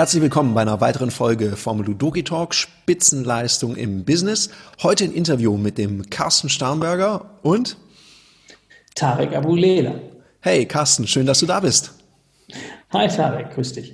Herzlich 0.00 0.22
willkommen 0.22 0.54
bei 0.54 0.62
einer 0.62 0.80
weiteren 0.80 1.10
Folge 1.10 1.56
vom 1.56 1.82
Ludoki 1.82 2.24
Talk 2.24 2.54
Spitzenleistung 2.54 3.76
im 3.76 4.04
Business. 4.04 4.48
Heute 4.82 5.04
ein 5.04 5.12
Interview 5.12 5.58
mit 5.58 5.76
dem 5.76 6.08
Carsten 6.08 6.48
Starnberger 6.48 7.26
und 7.42 7.76
Tarek 8.94 9.34
Abulela. 9.34 9.96
Hey 10.40 10.64
Carsten, 10.64 11.06
schön, 11.06 11.26
dass 11.26 11.40
du 11.40 11.46
da 11.46 11.60
bist. 11.60 11.92
Hi 12.94 13.08
Tarek, 13.08 13.54
grüß 13.54 13.74
dich. 13.74 13.92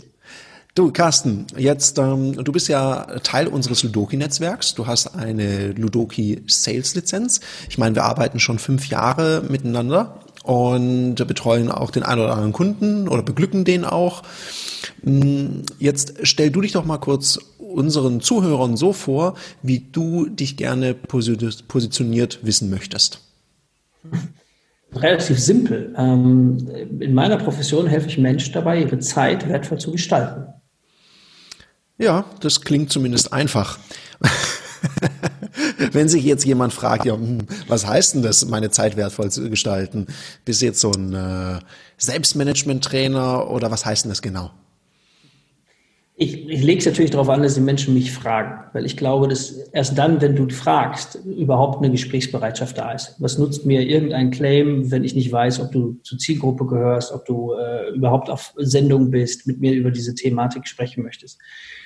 Du, 0.77 0.93
Carsten, 0.93 1.47
jetzt, 1.57 1.99
ähm, 1.99 2.45
du 2.45 2.53
bist 2.53 2.69
ja 2.69 3.19
Teil 3.25 3.49
unseres 3.49 3.83
Ludoki-Netzwerks. 3.83 4.75
Du 4.75 4.87
hast 4.87 5.17
eine 5.17 5.73
Ludoki-Sales-Lizenz. 5.73 7.41
Ich 7.69 7.79
meine, 7.79 7.95
wir 7.95 8.05
arbeiten 8.05 8.39
schon 8.39 8.59
fünf 8.59 8.89
Jahre 8.89 9.43
miteinander 9.49 10.21
und 10.47 11.17
betreuen 11.27 11.73
auch 11.73 11.91
den 11.91 12.05
einen 12.05 12.21
oder 12.21 12.33
anderen 12.33 12.53
Kunden 12.53 13.09
oder 13.09 13.23
beglücken 13.23 13.65
den 13.65 13.85
auch. 13.85 14.23
Mm, 15.03 15.63
jetzt 15.81 16.15
stell 16.23 16.51
du 16.51 16.61
dich 16.61 16.73
doch 16.73 16.85
mal 16.85 16.99
kurz 16.99 17.41
unseren 17.59 18.21
Zuhörern 18.21 18.77
so 18.77 18.93
vor, 18.93 19.35
wie 19.63 19.81
du 19.91 20.29
dich 20.29 20.57
gerne 20.57 20.95
positioniert 20.95 22.39
wissen 22.43 22.71
möchtest. 22.71 23.21
Relativ 24.95 25.41
simpel. 25.41 25.93
Ähm, 25.99 26.69
in 27.01 27.13
meiner 27.13 27.39
Profession 27.39 27.89
helfe 27.89 28.07
ich 28.07 28.17
Menschen 28.17 28.53
dabei, 28.53 28.81
ihre 28.81 29.01
Zeit 29.01 29.49
wertvoll 29.49 29.79
zu 29.79 29.91
gestalten. 29.91 30.47
Ja, 31.99 32.25
das 32.41 32.61
klingt 32.61 32.91
zumindest 32.93 33.33
einfach. 33.33 33.79
Wenn 35.93 36.09
sich 36.09 36.25
jetzt 36.25 36.45
jemand 36.45 36.73
fragt, 36.73 37.05
ja, 37.05 37.15
hm, 37.15 37.39
was 37.69 37.87
heißt 37.87 38.15
denn 38.15 38.23
das, 38.23 38.47
meine 38.47 38.71
Zeit 38.71 38.97
wertvoll 38.97 39.31
zu 39.31 39.49
gestalten? 39.51 40.07
Bist 40.45 40.63
du 40.63 40.67
jetzt 40.67 40.81
so 40.81 40.91
ein 40.91 41.15
äh, 41.15 41.59
Selbstmanagement-Trainer 41.99 43.51
oder 43.51 43.71
was 43.71 43.85
heißt 43.85 44.05
denn 44.05 44.11
das 44.11 44.23
genau? 44.23 44.51
Ich, 46.19 46.49
ich 46.49 46.63
lege 46.63 46.79
es 46.79 46.87
natürlich 46.87 47.11
darauf 47.11 47.29
an, 47.29 47.43
dass 47.43 47.57
die 47.57 47.61
Menschen 47.61 47.93
mich 47.93 48.11
fragen, 48.11 48.71
weil 48.73 48.87
ich 48.87 48.97
glaube, 48.97 49.29
dass 49.29 49.51
erst 49.51 49.99
dann, 49.99 50.23
wenn 50.23 50.35
du 50.35 50.49
fragst, 50.49 51.17
überhaupt 51.27 51.79
eine 51.79 51.91
Gesprächsbereitschaft 51.91 52.79
da 52.79 52.93
ist. 52.93 53.17
Was 53.19 53.37
nutzt 53.37 53.67
mir 53.67 53.83
irgendein 53.83 54.31
Claim, 54.31 54.91
wenn 54.91 55.05
ich 55.05 55.15
nicht 55.15 55.31
weiß, 55.31 55.61
ob 55.61 55.73
du 55.73 56.01
zur 56.05 56.17
Zielgruppe 56.17 56.65
gehörst, 56.65 57.13
ob 57.13 57.27
du 57.27 57.53
äh, 57.53 57.91
überhaupt 57.95 58.31
auf 58.31 58.55
Sendung 58.57 59.11
bist, 59.11 59.47
mit 59.47 59.61
mir 59.61 59.75
über 59.75 59.91
diese 59.91 60.15
Thematik 60.15 60.67
sprechen 60.67 61.03
möchtest. 61.03 61.39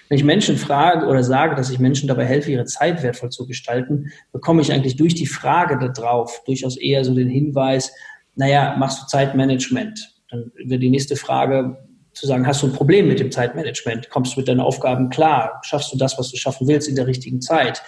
Wenn 0.09 0.19
ich 0.19 0.25
Menschen 0.25 0.57
frage 0.57 1.07
oder 1.07 1.25
sage, 1.25 1.57
dass 1.57 1.71
ich 1.71 1.81
Menschen 1.81 2.07
dabei 2.07 2.25
helfe, 2.25 2.53
ihre 2.53 2.67
Zeit 2.67 3.03
wertvoll 3.03 3.31
zu 3.31 3.49
gestalten, 3.49 4.13
bekomme 4.31 4.63
ich 4.63 4.73
eigentlich 4.73 4.95
durch 4.95 5.17
die 5.17 5.27
Frage 5.27 5.91
darauf 5.93 6.45
durchaus 6.47 6.77
eher 6.77 7.05
so 7.05 7.17
den 7.17 7.29
Hinweis, 7.29 7.93
naja, 8.37 8.77
machst 8.79 9.03
du 9.03 9.07
Zeitmanagement? 9.09 10.15
Dann 10.31 10.53
wird 10.65 10.85
die 10.85 10.91
nächste 10.91 11.17
Frage, 11.17 11.79
zu 12.13 12.27
sagen, 12.27 12.47
hast 12.47 12.63
du 12.63 12.67
ein 12.67 12.73
Problem 12.73 13.09
mit 13.09 13.21
dem 13.21 13.31
Zeitmanagement? 13.31 14.11
Kommst 14.11 14.35
du 14.35 14.41
mit 14.41 14.49
deinen 14.49 14.61
Aufgaben 14.61 15.11
klar? 15.11 15.61
Schaffst 15.63 15.93
du 15.93 15.99
das, 15.99 16.19
was 16.19 16.31
du 16.31 16.37
schaffen 16.37 16.67
willst 16.69 16.89
in 16.89 16.97
der 16.97 17.07
richtigen 17.07 17.41
Zeit? 17.41 17.83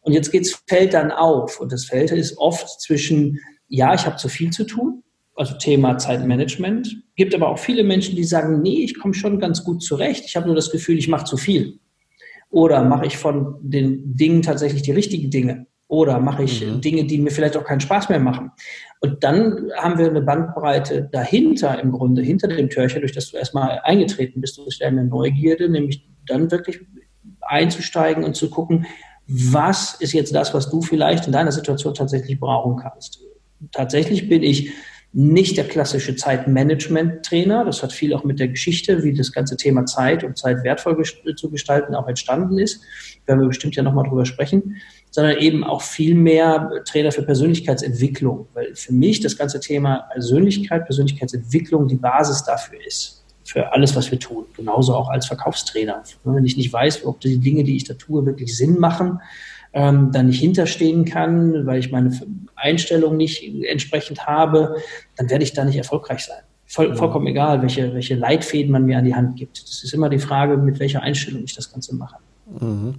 Und 0.00 0.12
jetzt 0.12 0.30
geht's 0.30 0.62
Feld 0.66 0.94
dann 0.94 1.10
auf. 1.10 1.60
Und 1.60 1.72
das 1.72 1.84
Feld 1.84 2.10
ist 2.12 2.38
oft 2.38 2.80
zwischen, 2.80 3.40
ja, 3.68 3.94
ich 3.94 4.06
habe 4.06 4.16
zu 4.16 4.28
viel 4.28 4.50
zu 4.50 4.64
tun, 4.64 5.02
also 5.34 5.54
Thema 5.58 5.98
Zeitmanagement. 5.98 7.02
Gibt 7.16 7.34
aber 7.34 7.48
auch 7.48 7.58
viele 7.58 7.82
Menschen, 7.82 8.16
die 8.16 8.24
sagen, 8.24 8.62
nee, 8.62 8.84
ich 8.84 8.98
komme 8.98 9.14
schon 9.14 9.40
ganz 9.40 9.64
gut 9.64 9.82
zurecht. 9.82 10.24
Ich 10.24 10.36
habe 10.36 10.46
nur 10.46 10.54
das 10.54 10.70
Gefühl, 10.70 10.98
ich 10.98 11.08
mache 11.08 11.24
zu 11.24 11.36
viel. 11.36 11.80
Oder 12.50 12.84
mache 12.84 13.06
ich 13.06 13.16
von 13.16 13.56
den 13.60 14.16
Dingen 14.16 14.42
tatsächlich 14.42 14.82
die 14.82 14.92
richtigen 14.92 15.30
Dinge? 15.30 15.66
Oder 15.88 16.18
mache 16.18 16.42
ich 16.42 16.66
mhm. 16.66 16.80
Dinge, 16.80 17.04
die 17.04 17.18
mir 17.18 17.30
vielleicht 17.30 17.56
auch 17.56 17.64
keinen 17.64 17.80
Spaß 17.80 18.08
mehr 18.08 18.18
machen? 18.18 18.50
Und 19.00 19.22
dann 19.22 19.70
haben 19.76 19.98
wir 19.98 20.08
eine 20.08 20.22
Bandbreite 20.22 21.08
dahinter 21.12 21.80
im 21.80 21.92
Grunde, 21.92 22.22
hinter 22.22 22.48
dem 22.48 22.68
Türchen, 22.68 23.00
durch 23.00 23.12
das 23.12 23.30
du 23.30 23.36
erstmal 23.36 23.80
eingetreten 23.84 24.40
bist, 24.40 24.58
durch 24.58 24.78
deine 24.78 25.04
Neugierde, 25.04 25.68
nämlich 25.68 26.04
dann 26.26 26.50
wirklich 26.50 26.80
einzusteigen 27.40 28.24
und 28.24 28.34
zu 28.34 28.50
gucken, 28.50 28.86
was 29.28 29.94
ist 30.00 30.12
jetzt 30.12 30.34
das, 30.34 30.54
was 30.54 30.70
du 30.70 30.82
vielleicht 30.82 31.26
in 31.26 31.32
deiner 31.32 31.52
Situation 31.52 31.94
tatsächlich 31.94 32.38
brauchen 32.38 32.76
kannst. 32.76 33.20
Tatsächlich 33.72 34.28
bin 34.28 34.42
ich 34.42 34.72
nicht 35.18 35.56
der 35.56 35.66
klassische 35.66 36.14
Zeitmanagement-Trainer. 36.14 37.64
Das 37.64 37.82
hat 37.82 37.92
viel 37.92 38.12
auch 38.12 38.24
mit 38.24 38.38
der 38.38 38.48
Geschichte, 38.48 39.02
wie 39.02 39.14
das 39.14 39.32
ganze 39.32 39.56
Thema 39.56 39.86
Zeit 39.86 40.22
und 40.24 40.36
Zeit 40.36 40.62
wertvoll 40.62 41.02
zu 41.36 41.50
gestalten 41.50 41.94
auch 41.94 42.06
entstanden 42.06 42.58
ist. 42.58 42.82
Werden 43.24 43.40
wir 43.40 43.48
bestimmt 43.48 43.74
ja 43.76 43.82
nochmal 43.82 44.06
drüber 44.06 44.26
sprechen 44.26 44.76
sondern 45.16 45.38
eben 45.38 45.64
auch 45.64 45.80
viel 45.80 46.14
mehr 46.14 46.70
Trainer 46.84 47.10
für 47.10 47.22
Persönlichkeitsentwicklung, 47.22 48.48
weil 48.52 48.74
für 48.74 48.92
mich 48.92 49.20
das 49.20 49.38
ganze 49.38 49.60
Thema 49.60 50.08
Persönlichkeit, 50.12 50.84
Persönlichkeitsentwicklung 50.84 51.88
die 51.88 51.96
Basis 51.96 52.44
dafür 52.44 52.78
ist, 52.86 53.24
für 53.42 53.72
alles, 53.72 53.96
was 53.96 54.10
wir 54.10 54.18
tun. 54.18 54.44
Genauso 54.54 54.94
auch 54.94 55.08
als 55.08 55.26
Verkaufstrainer. 55.26 56.02
Wenn 56.24 56.44
ich 56.44 56.58
nicht 56.58 56.70
weiß, 56.70 57.06
ob 57.06 57.20
die 57.20 57.38
Dinge, 57.38 57.64
die 57.64 57.76
ich 57.76 57.84
da 57.84 57.94
tue, 57.94 58.26
wirklich 58.26 58.54
Sinn 58.54 58.78
machen, 58.78 59.20
ähm, 59.76 60.10
dann 60.10 60.26
nicht 60.26 60.40
hinterstehen 60.40 61.04
kann, 61.04 61.66
weil 61.66 61.78
ich 61.78 61.92
meine 61.92 62.10
Einstellung 62.56 63.18
nicht 63.18 63.44
entsprechend 63.68 64.26
habe, 64.26 64.76
dann 65.16 65.28
werde 65.28 65.44
ich 65.44 65.52
da 65.52 65.66
nicht 65.66 65.76
erfolgreich 65.76 66.24
sein. 66.24 66.40
Voll, 66.64 66.96
vollkommen 66.96 67.26
egal, 67.26 67.60
welche, 67.60 67.92
welche 67.92 68.14
Leitfäden 68.14 68.72
man 68.72 68.86
mir 68.86 68.96
an 68.96 69.04
die 69.04 69.14
Hand 69.14 69.36
gibt. 69.36 69.62
Das 69.62 69.84
ist 69.84 69.92
immer 69.92 70.08
die 70.08 70.18
Frage, 70.18 70.56
mit 70.56 70.80
welcher 70.80 71.02
Einstellung 71.02 71.44
ich 71.44 71.54
das 71.54 71.70
Ganze 71.70 71.94
mache. 71.94 72.16
Mhm. 72.58 72.94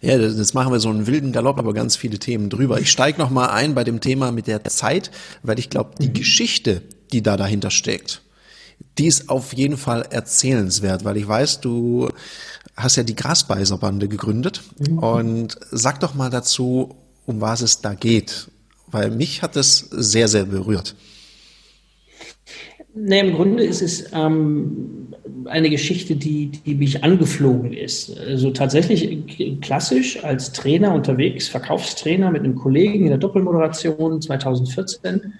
Ja, 0.00 0.16
das 0.16 0.54
machen 0.54 0.72
wir 0.72 0.80
so 0.80 0.88
einen 0.88 1.06
wilden 1.06 1.30
Galopp, 1.30 1.58
aber 1.58 1.74
ganz 1.74 1.94
viele 1.94 2.18
Themen 2.18 2.48
drüber. 2.48 2.80
Ich 2.80 2.90
steige 2.90 3.18
noch 3.18 3.30
mal 3.30 3.50
ein 3.50 3.74
bei 3.74 3.84
dem 3.84 4.00
Thema 4.00 4.32
mit 4.32 4.46
der 4.46 4.64
Zeit, 4.64 5.10
weil 5.42 5.58
ich 5.58 5.68
glaube, 5.68 5.90
die 6.00 6.08
mhm. 6.08 6.14
Geschichte, 6.14 6.80
die 7.12 7.22
da 7.22 7.36
dahinter 7.36 7.70
steckt, 7.70 8.22
die 8.98 9.06
ist 9.06 9.28
auf 9.28 9.52
jeden 9.54 9.76
Fall 9.76 10.06
erzählenswert, 10.10 11.04
weil 11.04 11.16
ich 11.16 11.26
weiß, 11.26 11.60
du 11.60 12.08
hast 12.76 12.96
ja 12.96 13.02
die 13.02 13.16
Grasbeißerbande 13.16 14.08
gegründet 14.08 14.62
mhm. 14.78 14.98
und 14.98 15.58
sag 15.70 16.00
doch 16.00 16.14
mal 16.14 16.30
dazu, 16.30 16.94
um 17.26 17.40
was 17.40 17.60
es 17.60 17.80
da 17.80 17.94
geht, 17.94 18.50
weil 18.88 19.10
mich 19.10 19.42
hat 19.42 19.56
das 19.56 19.78
sehr, 19.90 20.28
sehr 20.28 20.44
berührt. 20.44 20.94
Nee, 22.96 23.20
im 23.20 23.34
Grunde 23.34 23.64
ist 23.64 23.82
es 23.82 24.04
ähm, 24.12 25.08
eine 25.46 25.68
Geschichte, 25.68 26.14
die, 26.14 26.46
die 26.64 26.76
mich 26.76 27.02
angeflogen 27.02 27.72
ist. 27.72 28.16
Also 28.18 28.50
tatsächlich 28.50 29.60
klassisch 29.60 30.22
als 30.22 30.52
Trainer 30.52 30.94
unterwegs, 30.94 31.48
Verkaufstrainer 31.48 32.30
mit 32.30 32.44
einem 32.44 32.54
Kollegen 32.54 33.02
in 33.02 33.08
der 33.08 33.18
Doppelmoderation 33.18 34.22
2014. 34.22 35.34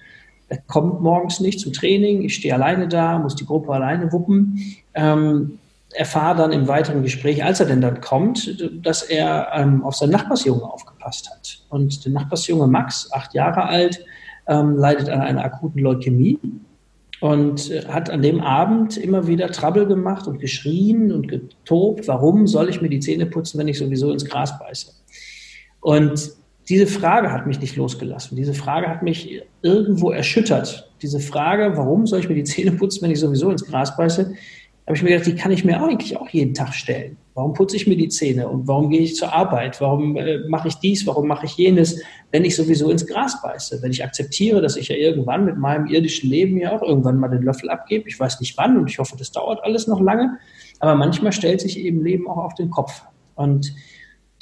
Er 0.49 0.59
kommt 0.59 1.01
morgens 1.01 1.41
nicht 1.41 1.61
zum 1.61 1.73
Training, 1.73 2.23
ich 2.23 2.35
stehe 2.35 2.55
alleine 2.55 2.89
da, 2.89 3.19
muss 3.19 3.35
die 3.35 3.47
Gruppe 3.47 3.73
alleine 3.73 4.13
wuppen. 4.13 4.77
Ähm, 4.95 5.59
erfahre 5.95 6.37
dann 6.37 6.53
im 6.53 6.69
weiteren 6.69 7.03
Gespräch, 7.03 7.45
als 7.45 7.61
er 7.61 7.67
denn 7.67 7.81
dann 7.81 8.01
kommt, 8.01 8.61
dass 8.85 9.03
er 9.03 9.49
ähm, 9.55 9.85
auf 9.85 9.95
seinen 9.95 10.11
Nachbarsjunge 10.11 10.65
aufgepasst 10.65 11.31
hat. 11.31 11.61
Und 11.69 12.05
der 12.05 12.13
Nachbarsjunge 12.13 12.67
Max, 12.67 13.11
acht 13.13 13.33
Jahre 13.33 13.65
alt, 13.65 14.05
ähm, 14.47 14.77
leidet 14.77 15.09
an 15.09 15.21
einer 15.21 15.45
akuten 15.45 15.81
Leukämie 15.81 16.39
und 17.21 17.71
äh, 17.71 17.87
hat 17.87 18.11
an 18.11 18.23
dem 18.23 18.41
Abend 18.41 18.97
immer 18.97 19.27
wieder 19.27 19.51
Trouble 19.51 19.87
gemacht 19.87 20.27
und 20.27 20.41
geschrien 20.41 21.13
und 21.13 21.29
getobt, 21.29 22.09
warum 22.09 22.47
soll 22.47 22.69
ich 22.69 22.83
mir 22.83 22.89
die 22.89 23.01
Zähne 23.01 23.27
putzen, 23.27 23.59
wenn 23.59 23.69
ich 23.69 23.79
sowieso 23.79 24.13
ins 24.13 24.25
Gras 24.25 24.59
beiße? 24.59 24.93
Und 25.81 26.33
diese 26.69 26.87
Frage 26.87 27.31
hat 27.31 27.47
mich 27.47 27.61
nicht 27.61 27.77
losgelassen. 27.77 28.37
Diese 28.37 28.55
Frage 28.55 28.89
hat 28.89 29.03
mich 29.03 29.43
irgendwo 29.63 30.11
erschüttert. 30.11 30.91
Diese 31.03 31.21
Frage, 31.21 31.77
warum 31.77 32.07
soll 32.07 32.21
ich 32.21 32.29
mir 32.29 32.35
die 32.35 32.45
Zähne 32.45 32.73
putzen, 32.73 33.03
wenn 33.03 33.11
ich 33.11 33.21
sowieso 33.21 33.51
ins 33.51 33.67
Gras 33.67 33.97
beiße, 33.97 34.35
habe 34.87 34.97
ich 34.97 35.03
mir 35.03 35.11
gedacht, 35.11 35.27
die 35.27 35.35
kann 35.35 35.51
ich 35.51 35.65
mir 35.65 35.83
eigentlich 35.83 36.17
auch 36.17 36.29
jeden 36.29 36.53
Tag 36.53 36.75
stellen. 36.75 37.17
Warum 37.35 37.55
putze 37.55 37.75
ich 37.77 37.87
mir 37.87 37.97
die 37.97 38.09
Zähne 38.09 38.49
und 38.49 38.69
warum 38.69 38.91
gehe 38.91 39.01
ich 39.01 39.17
zur 39.17 39.33
Arbeit? 39.33 39.81
Warum 39.81 40.17
äh, 40.17 40.41
mache 40.49 40.69
ich 40.69 40.75
dies? 40.75 41.07
Warum 41.07 41.27
mache 41.27 41.47
ich 41.47 41.57
jenes, 41.57 42.03
wenn 42.33 42.45
ich 42.45 42.55
sowieso 42.55 42.91
ins 42.91 43.07
Gras 43.07 43.41
beiße? 43.43 43.81
Wenn 43.83 43.91
ich 43.91 44.05
akzeptiere, 44.05 44.61
dass 44.61 44.77
ich 44.77 44.89
ja 44.89 44.97
irgendwann 44.97 45.47
mit 45.47 45.57
meinem 45.57 45.87
irdischen 45.87 46.29
Leben 46.29 46.59
ja 46.59 46.77
auch 46.77 46.83
irgendwann 46.83 47.19
mal 47.19 47.29
den 47.29 47.43
Löffel 47.43 47.71
abgebe. 47.71 48.09
Ich 48.09 48.21
weiß 48.21 48.41
nicht 48.41 48.57
wann 48.59 48.77
und 48.77 48.89
ich 48.89 48.99
hoffe, 48.99 49.17
das 49.19 49.33
dauert 49.33 49.65
alles 49.65 49.87
noch 49.87 50.01
lange. 50.01 50.39
Aber 50.81 50.95
manchmal 50.95 51.33
stellt 51.33 51.63
sich 51.63 51.79
eben 51.79 52.05
Leben 52.05 52.29
auch 52.29 52.37
auf 52.37 52.55
den 52.55 52.71
Kopf. 52.71 53.03
Und 53.37 53.75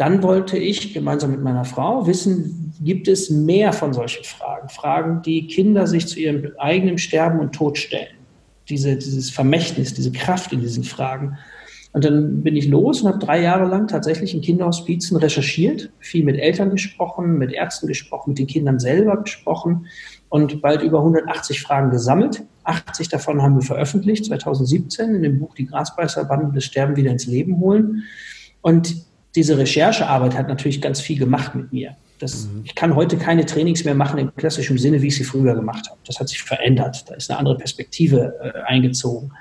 dann 0.03 0.25
wollte 0.25 0.59
ich 0.59 0.93
gemeinsam 0.93 1.31
mit 1.31 1.43
meiner 1.43 1.65
Frau 1.65 2.09
wissen, 2.09 2.75
gibt 2.81 3.07
es 3.07 3.31
mehr 3.31 3.73
von 3.73 3.93
solchen 3.93 4.25
Fragen? 4.25 4.69
Fragen, 4.69 5.23
die 5.23 5.47
Kinder 5.47 5.87
sich 5.87 6.09
zu 6.09 6.19
ihrem 6.19 6.51
eigenen 6.59 6.99
Sterben 6.99 7.39
und 7.39 7.53
Tod 7.53 7.79
stellen. 7.79 8.17
Diese, 8.69 8.97
dieses 8.97 9.31
Vermächtnis, 9.31 9.95
diese 9.95 10.11
Kraft 10.11 10.53
in 10.53 10.61
diesen 10.61 10.83
Fragen. 10.83 11.39
Und 11.93 12.05
dann 12.05 12.43
bin 12.43 12.57
ich 12.57 12.67
los 12.67 13.03
und 13.03 13.11
habe 13.13 13.25
drei 13.25 13.43
Jahre 13.43 13.69
lang 13.69 13.87
tatsächlich 13.87 14.35
in 14.35 14.41
Kinderhospizen 14.41 15.19
recherchiert, 15.19 15.93
viel 16.01 16.25
mit 16.25 16.37
Eltern 16.37 16.71
gesprochen, 16.71 17.39
mit 17.39 17.53
Ärzten 17.53 17.87
gesprochen, 17.87 18.31
mit 18.31 18.41
den 18.41 18.49
Kindern 18.49 18.81
selber 18.81 19.23
gesprochen 19.23 19.87
und 20.31 20.61
bald 20.63 20.83
über 20.83 20.99
180 20.99 21.63
Fragen 21.63 21.93
gesammelt. 21.93 22.43
80 22.65 23.09
davon 23.09 23.41
haben 23.41 23.55
wir 23.55 23.63
veröffentlicht, 23.63 24.25
2017 24.25 25.15
in 25.15 25.23
dem 25.23 25.39
Buch 25.39 25.55
Die 25.55 25.67
Grasbeißerbande 25.67 26.53
des 26.53 26.65
Sterben 26.65 26.97
wieder 26.97 27.13
ins 27.13 27.27
Leben 27.27 27.61
holen. 27.61 28.03
Und 28.63 29.12
diese 29.35 29.57
Recherchearbeit 29.59 30.37
hat 30.37 30.49
natürlich 30.49 30.81
ganz 30.81 31.01
viel 31.01 31.19
gemacht 31.19 31.55
mit 31.55 31.73
mir. 31.73 31.97
Das, 32.19 32.47
mhm. 32.47 32.63
Ich 32.65 32.75
kann 32.75 32.95
heute 32.95 33.17
keine 33.17 33.47
Trainings 33.47 33.85
mehr 33.85 33.95
machen 33.95 34.19
im 34.19 34.35
klassischen 34.35 34.79
Sinne, 34.79 35.03
wie 35.03 35.09
ich 35.09 35.17
sie 35.17 35.25
früher 35.25 35.55
gemacht 35.55 35.89
habe. 35.91 35.99
Das 36.07 36.21
hat 36.21 36.29
sich 36.29 36.43
verändert. 36.43 37.09
Da 37.09 37.15
ist 37.15 37.31
eine 37.31 37.39
andere 37.39 37.57
Perspektive 37.57 38.35
äh, 38.41 38.63
eingezogen. 38.63 39.33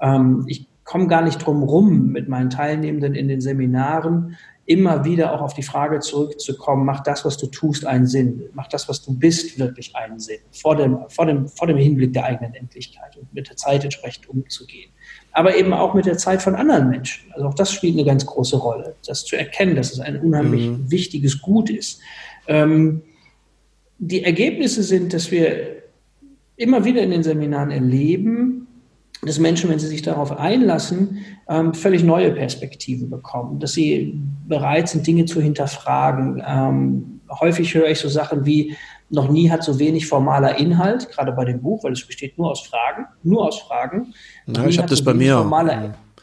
Ähm, 0.00 0.44
ich 0.48 0.66
komme 0.84 1.06
gar 1.06 1.22
nicht 1.22 1.38
drum 1.38 1.62
rum, 1.62 2.08
mit 2.08 2.28
meinen 2.28 2.50
Teilnehmenden 2.50 3.14
in 3.14 3.28
den 3.28 3.40
Seminaren 3.40 4.36
immer 4.66 5.04
wieder 5.04 5.34
auch 5.34 5.42
auf 5.42 5.54
die 5.54 5.62
Frage 5.62 6.00
zurückzukommen, 6.00 6.86
macht 6.86 7.06
das, 7.06 7.24
was 7.24 7.36
du 7.36 7.46
tust, 7.46 7.84
einen 7.86 8.06
Sinn? 8.06 8.44
Macht 8.54 8.72
das, 8.72 8.88
was 8.88 9.02
du 9.02 9.16
bist, 9.16 9.58
wirklich 9.58 9.94
einen 9.94 10.18
Sinn? 10.18 10.38
Vor 10.52 10.76
dem, 10.76 10.98
vor 11.08 11.26
dem, 11.26 11.48
vor 11.48 11.66
dem 11.66 11.76
Hinblick 11.76 12.12
der 12.14 12.24
eigenen 12.24 12.54
Endlichkeit 12.54 13.16
und 13.16 13.32
mit 13.34 13.48
der 13.48 13.56
Zeit 13.56 13.84
entsprechend 13.84 14.28
umzugehen. 14.28 14.90
Aber 15.34 15.56
eben 15.56 15.72
auch 15.72 15.94
mit 15.94 16.06
der 16.06 16.16
Zeit 16.16 16.40
von 16.40 16.54
anderen 16.54 16.88
Menschen. 16.88 17.30
Also 17.32 17.48
auch 17.48 17.54
das 17.54 17.72
spielt 17.72 17.94
eine 17.94 18.04
ganz 18.04 18.24
große 18.24 18.56
Rolle. 18.56 18.94
Das 19.06 19.24
zu 19.24 19.36
erkennen, 19.36 19.74
dass 19.76 19.92
es 19.92 20.00
ein 20.00 20.20
unheimlich 20.20 20.68
mhm. 20.68 20.90
wichtiges 20.90 21.42
Gut 21.42 21.70
ist. 21.70 22.00
Ähm, 22.46 23.02
die 23.98 24.24
Ergebnisse 24.24 24.82
sind, 24.82 25.12
dass 25.12 25.30
wir 25.30 25.82
immer 26.56 26.84
wieder 26.84 27.02
in 27.02 27.10
den 27.10 27.22
Seminaren 27.22 27.70
erleben, 27.70 28.68
dass 29.22 29.38
Menschen, 29.38 29.70
wenn 29.70 29.78
sie 29.78 29.88
sich 29.88 30.02
darauf 30.02 30.38
einlassen, 30.38 31.24
ähm, 31.48 31.74
völlig 31.74 32.04
neue 32.04 32.30
Perspektiven 32.32 33.10
bekommen, 33.10 33.58
dass 33.58 33.72
sie 33.72 34.18
bereit 34.46 34.88
sind, 34.88 35.06
Dinge 35.06 35.24
zu 35.24 35.40
hinterfragen. 35.40 36.42
Ähm, 36.46 37.20
häufig 37.28 37.74
höre 37.74 37.88
ich 37.88 37.98
so 37.98 38.08
Sachen 38.08 38.44
wie, 38.44 38.76
noch 39.14 39.30
nie 39.30 39.50
hat 39.50 39.64
so 39.64 39.78
wenig 39.78 40.06
formaler 40.06 40.58
Inhalt, 40.58 41.08
gerade 41.10 41.32
bei 41.32 41.44
dem 41.44 41.62
Buch, 41.62 41.84
weil 41.84 41.92
es 41.92 42.06
besteht 42.06 42.36
nur 42.38 42.50
aus 42.50 42.60
Fragen, 42.60 43.06
nur 43.22 43.46
aus 43.46 43.60
Fragen. 43.60 44.14
Ja, 44.46 44.66
ich 44.66 44.78
habe 44.78 44.88
das 44.88 44.98
so 44.98 45.04
bei 45.04 45.14
mir 45.14 45.46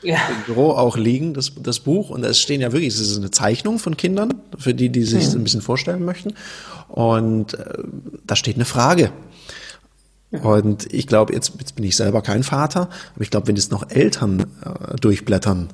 ja. 0.04 0.18
im 0.30 0.44
Büro 0.46 0.72
auch 0.72 0.98
liegen, 0.98 1.34
das, 1.34 1.54
das 1.62 1.80
Buch. 1.80 2.10
Und 2.10 2.24
es 2.24 2.40
stehen 2.40 2.62
ja 2.62 2.72
wirklich, 2.72 2.94
es 2.94 3.00
ist 3.00 3.18
eine 3.18 3.32
Zeichnung 3.32 3.80
von 3.80 3.98
Kindern, 3.98 4.34
für 4.58 4.74
die, 4.74 4.90
die 4.90 5.04
sich 5.04 5.28
hm. 5.28 5.40
ein 5.40 5.44
bisschen 5.44 5.62
vorstellen 5.62 6.06
möchten. 6.06 6.34
Und 6.88 7.54
äh, 7.54 7.84
da 8.26 8.36
steht 8.36 8.56
eine 8.56 8.66
Frage. 8.66 9.12
Und 10.32 10.92
ich 10.94 11.08
glaube, 11.08 11.34
jetzt, 11.34 11.54
jetzt 11.60 11.76
bin 11.76 11.84
ich 11.84 11.98
selber 11.98 12.22
kein 12.22 12.44
Vater, 12.44 12.90
aber 13.16 13.24
ich 13.24 13.30
glaube, 13.30 13.48
wenn 13.48 13.58
es 13.58 13.70
noch 13.70 13.90
Eltern 13.90 14.46
äh, 14.64 14.96
durchblättern, 14.96 15.70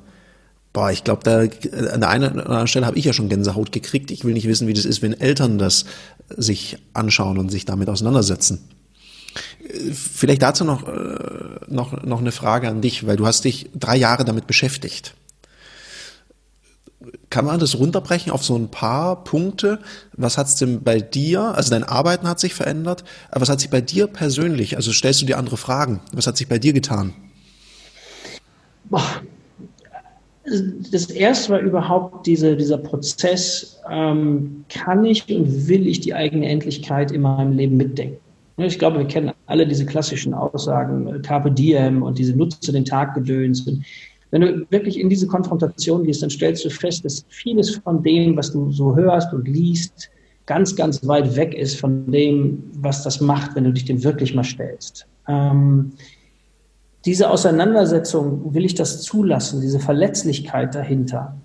boah, 0.72 0.90
ich 0.90 1.04
glaube, 1.04 1.22
da 1.24 1.40
an 1.40 2.00
der 2.00 2.08
einen 2.08 2.32
oder 2.32 2.46
anderen 2.46 2.68
Stelle 2.68 2.86
habe 2.86 2.98
ich 2.98 3.04
ja 3.04 3.12
schon 3.12 3.28
Gänsehaut 3.28 3.72
gekriegt. 3.72 4.10
Ich 4.10 4.24
will 4.24 4.34
nicht 4.34 4.46
wissen, 4.46 4.68
wie 4.68 4.74
das 4.74 4.84
ist, 4.84 5.02
wenn 5.02 5.18
Eltern 5.18 5.58
das 5.58 5.84
sich 6.36 6.78
anschauen 6.92 7.38
und 7.38 7.50
sich 7.50 7.64
damit 7.64 7.88
auseinandersetzen. 7.88 8.68
Vielleicht 9.92 10.42
dazu 10.42 10.64
noch, 10.64 10.88
äh, 10.88 11.60
noch, 11.68 12.02
noch 12.02 12.20
eine 12.20 12.32
Frage 12.32 12.68
an 12.68 12.80
dich, 12.80 13.06
weil 13.06 13.16
du 13.16 13.26
hast 13.26 13.44
dich 13.44 13.70
drei 13.74 13.96
Jahre 13.96 14.24
damit 14.24 14.46
beschäftigt 14.46 15.14
kann 17.30 17.44
man 17.44 17.60
das 17.60 17.76
runterbrechen 17.76 18.32
auf 18.32 18.44
so 18.44 18.56
ein 18.56 18.70
paar 18.70 19.24
Punkte? 19.24 19.80
Was 20.12 20.38
hat 20.38 20.46
es 20.46 20.56
denn 20.56 20.82
bei 20.82 21.00
dir, 21.00 21.54
also 21.54 21.70
dein 21.70 21.84
Arbeiten 21.84 22.28
hat 22.28 22.40
sich 22.40 22.54
verändert, 22.54 23.04
aber 23.30 23.42
was 23.42 23.48
hat 23.48 23.60
sich 23.60 23.70
bei 23.70 23.80
dir 23.80 24.06
persönlich, 24.06 24.76
also 24.76 24.92
stellst 24.92 25.22
du 25.22 25.26
dir 25.26 25.38
andere 25.38 25.56
Fragen, 25.56 26.00
was 26.12 26.26
hat 26.26 26.36
sich 26.36 26.48
bei 26.48 26.58
dir 26.58 26.72
getan? 26.72 27.14
Das 30.92 31.10
erste 31.10 31.52
war 31.52 31.60
überhaupt 31.60 32.26
diese, 32.26 32.56
dieser 32.56 32.78
Prozess, 32.78 33.80
ähm, 33.90 34.64
kann 34.68 35.04
ich 35.04 35.28
und 35.28 35.68
will 35.68 35.86
ich 35.86 36.00
die 36.00 36.14
eigene 36.14 36.48
Endlichkeit 36.48 37.10
in 37.10 37.22
meinem 37.22 37.52
Leben 37.52 37.76
mitdenken? 37.76 38.18
Ich 38.56 38.78
glaube, 38.78 38.98
wir 38.98 39.06
kennen 39.06 39.32
alle 39.46 39.66
diese 39.66 39.86
klassischen 39.86 40.34
Aussagen, 40.34 41.06
äh, 41.06 41.18
Carpe 41.20 41.50
Diem 41.50 42.02
und 42.02 42.18
diese 42.18 42.36
Nutze 42.36 42.72
den 42.72 42.84
Tag 42.84 43.14
gedöns. 43.14 43.64
Wenn 44.30 44.40
du 44.40 44.66
wirklich 44.70 44.98
in 44.98 45.08
diese 45.08 45.26
Konfrontation 45.26 46.04
gehst, 46.04 46.22
dann 46.22 46.30
stellst 46.30 46.64
du 46.64 46.70
fest, 46.70 47.04
dass 47.04 47.24
vieles 47.28 47.76
von 47.76 48.02
dem, 48.02 48.36
was 48.36 48.52
du 48.52 48.70
so 48.72 48.96
hörst 48.96 49.32
und 49.32 49.46
liest, 49.46 50.10
ganz, 50.46 50.74
ganz 50.74 51.06
weit 51.06 51.36
weg 51.36 51.54
ist 51.54 51.78
von 51.78 52.10
dem, 52.10 52.62
was 52.80 53.04
das 53.04 53.20
macht, 53.20 53.54
wenn 53.54 53.64
du 53.64 53.72
dich 53.72 53.84
dem 53.84 54.02
wirklich 54.02 54.34
mal 54.34 54.44
stellst. 54.44 55.06
Ähm, 55.28 55.92
diese 57.08 57.30
Auseinandersetzung, 57.30 58.52
will 58.52 58.66
ich 58.66 58.74
das 58.74 59.00
zulassen, 59.00 59.62
diese 59.62 59.80
Verletzlichkeit 59.80 60.74
dahinter, 60.74 61.38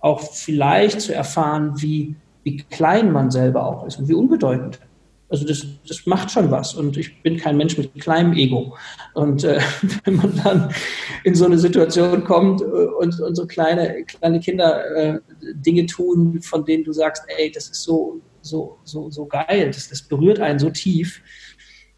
auch 0.00 0.20
vielleicht 0.20 1.02
zu 1.02 1.14
erfahren, 1.14 1.74
wie, 1.76 2.16
wie 2.42 2.56
klein 2.56 3.12
man 3.12 3.30
selber 3.30 3.64
auch 3.64 3.86
ist 3.86 3.96
und 4.00 4.08
wie 4.08 4.14
unbedeutend. 4.14 4.80
Also 5.28 5.46
das, 5.46 5.64
das 5.86 6.04
macht 6.06 6.32
schon 6.32 6.50
was. 6.50 6.74
Und 6.74 6.96
ich 6.96 7.22
bin 7.22 7.36
kein 7.36 7.56
Mensch 7.56 7.78
mit 7.78 7.94
kleinem 7.94 8.32
Ego. 8.32 8.76
Und 9.14 9.44
äh, 9.44 9.60
wenn 10.04 10.16
man 10.16 10.34
dann 10.42 10.74
in 11.22 11.36
so 11.36 11.44
eine 11.44 11.58
Situation 11.58 12.24
kommt 12.24 12.60
äh, 12.60 12.64
und, 12.64 13.20
und 13.20 13.36
so 13.36 13.46
kleine, 13.46 14.02
kleine 14.02 14.40
Kinder 14.40 14.84
äh, 14.96 15.20
Dinge 15.54 15.86
tun, 15.86 16.42
von 16.42 16.64
denen 16.64 16.82
du 16.82 16.92
sagst, 16.92 17.22
ey, 17.38 17.52
das 17.52 17.68
ist 17.68 17.82
so, 17.84 18.20
so, 18.42 18.78
so, 18.82 19.10
so 19.10 19.26
geil, 19.26 19.68
das, 19.68 19.88
das 19.88 20.02
berührt 20.02 20.40
einen 20.40 20.58
so 20.58 20.70
tief, 20.70 21.22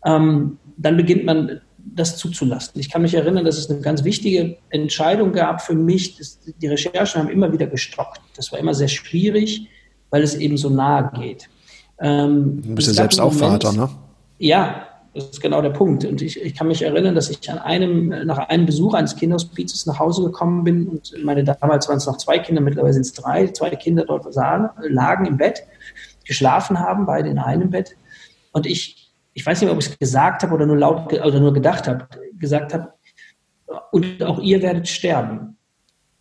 ähm, 0.04 0.58
dann 0.76 0.98
beginnt 0.98 1.24
man 1.24 1.62
das 1.94 2.16
zuzulassen. 2.16 2.80
Ich 2.80 2.90
kann 2.90 3.02
mich 3.02 3.14
erinnern, 3.14 3.44
dass 3.44 3.58
es 3.58 3.70
eine 3.70 3.80
ganz 3.80 4.04
wichtige 4.04 4.56
Entscheidung 4.70 5.32
gab 5.32 5.62
für 5.62 5.74
mich. 5.74 6.18
Die 6.60 6.66
Recherchen 6.66 7.22
haben 7.22 7.30
immer 7.30 7.52
wieder 7.52 7.66
gestockt. 7.66 8.20
Das 8.36 8.52
war 8.52 8.58
immer 8.58 8.74
sehr 8.74 8.88
schwierig, 8.88 9.68
weil 10.10 10.22
es 10.22 10.34
eben 10.34 10.56
so 10.56 10.68
nahe 10.68 11.10
geht. 11.18 11.48
Ähm, 11.98 12.62
du 12.62 12.74
bist 12.74 12.88
ja 12.88 12.94
selbst 12.94 13.20
auch 13.20 13.32
Moment, 13.32 13.62
Vater, 13.62 13.76
ne? 13.76 13.88
Ja, 14.38 14.86
das 15.14 15.30
ist 15.30 15.40
genau 15.40 15.62
der 15.62 15.70
Punkt. 15.70 16.04
Und 16.04 16.20
ich, 16.20 16.40
ich 16.40 16.54
kann 16.54 16.68
mich 16.68 16.82
erinnern, 16.82 17.14
dass 17.14 17.30
ich 17.30 17.50
an 17.50 17.58
einem, 17.58 18.08
nach 18.26 18.36
einem 18.36 18.66
Besuch 18.66 18.92
eines 18.92 19.16
Kinderhospizes 19.16 19.86
nach 19.86 19.98
Hause 19.98 20.24
gekommen 20.24 20.64
bin 20.64 20.86
und 20.86 21.14
meine 21.24 21.42
damals 21.42 21.88
waren 21.88 21.96
es 21.96 22.06
noch 22.06 22.18
zwei 22.18 22.38
Kinder, 22.38 22.60
mittlerweile 22.60 22.92
sind 22.92 23.06
es 23.06 23.14
drei, 23.14 23.46
zwei 23.48 23.70
Kinder 23.70 24.04
dort 24.04 24.32
sahen, 24.34 24.68
lagen 24.88 25.24
im 25.24 25.38
Bett, 25.38 25.62
geschlafen 26.24 26.78
haben, 26.78 27.06
beide 27.06 27.30
in 27.30 27.38
einem 27.38 27.70
Bett. 27.70 27.96
Und 28.52 28.66
ich, 28.66 29.05
ich 29.36 29.44
weiß 29.44 29.60
nicht, 29.60 29.70
ob 29.70 29.78
ich 29.78 29.88
es 29.88 29.98
gesagt 29.98 30.42
habe 30.42 30.54
oder 30.54 30.64
nur 30.64 30.78
laut 30.78 31.12
oder 31.12 31.40
nur 31.40 31.52
gedacht 31.52 31.86
habe, 31.86 32.08
gesagt 32.38 32.72
habe, 32.72 32.94
und 33.92 34.22
auch 34.22 34.40
ihr 34.40 34.62
werdet 34.62 34.88
sterben. 34.88 35.58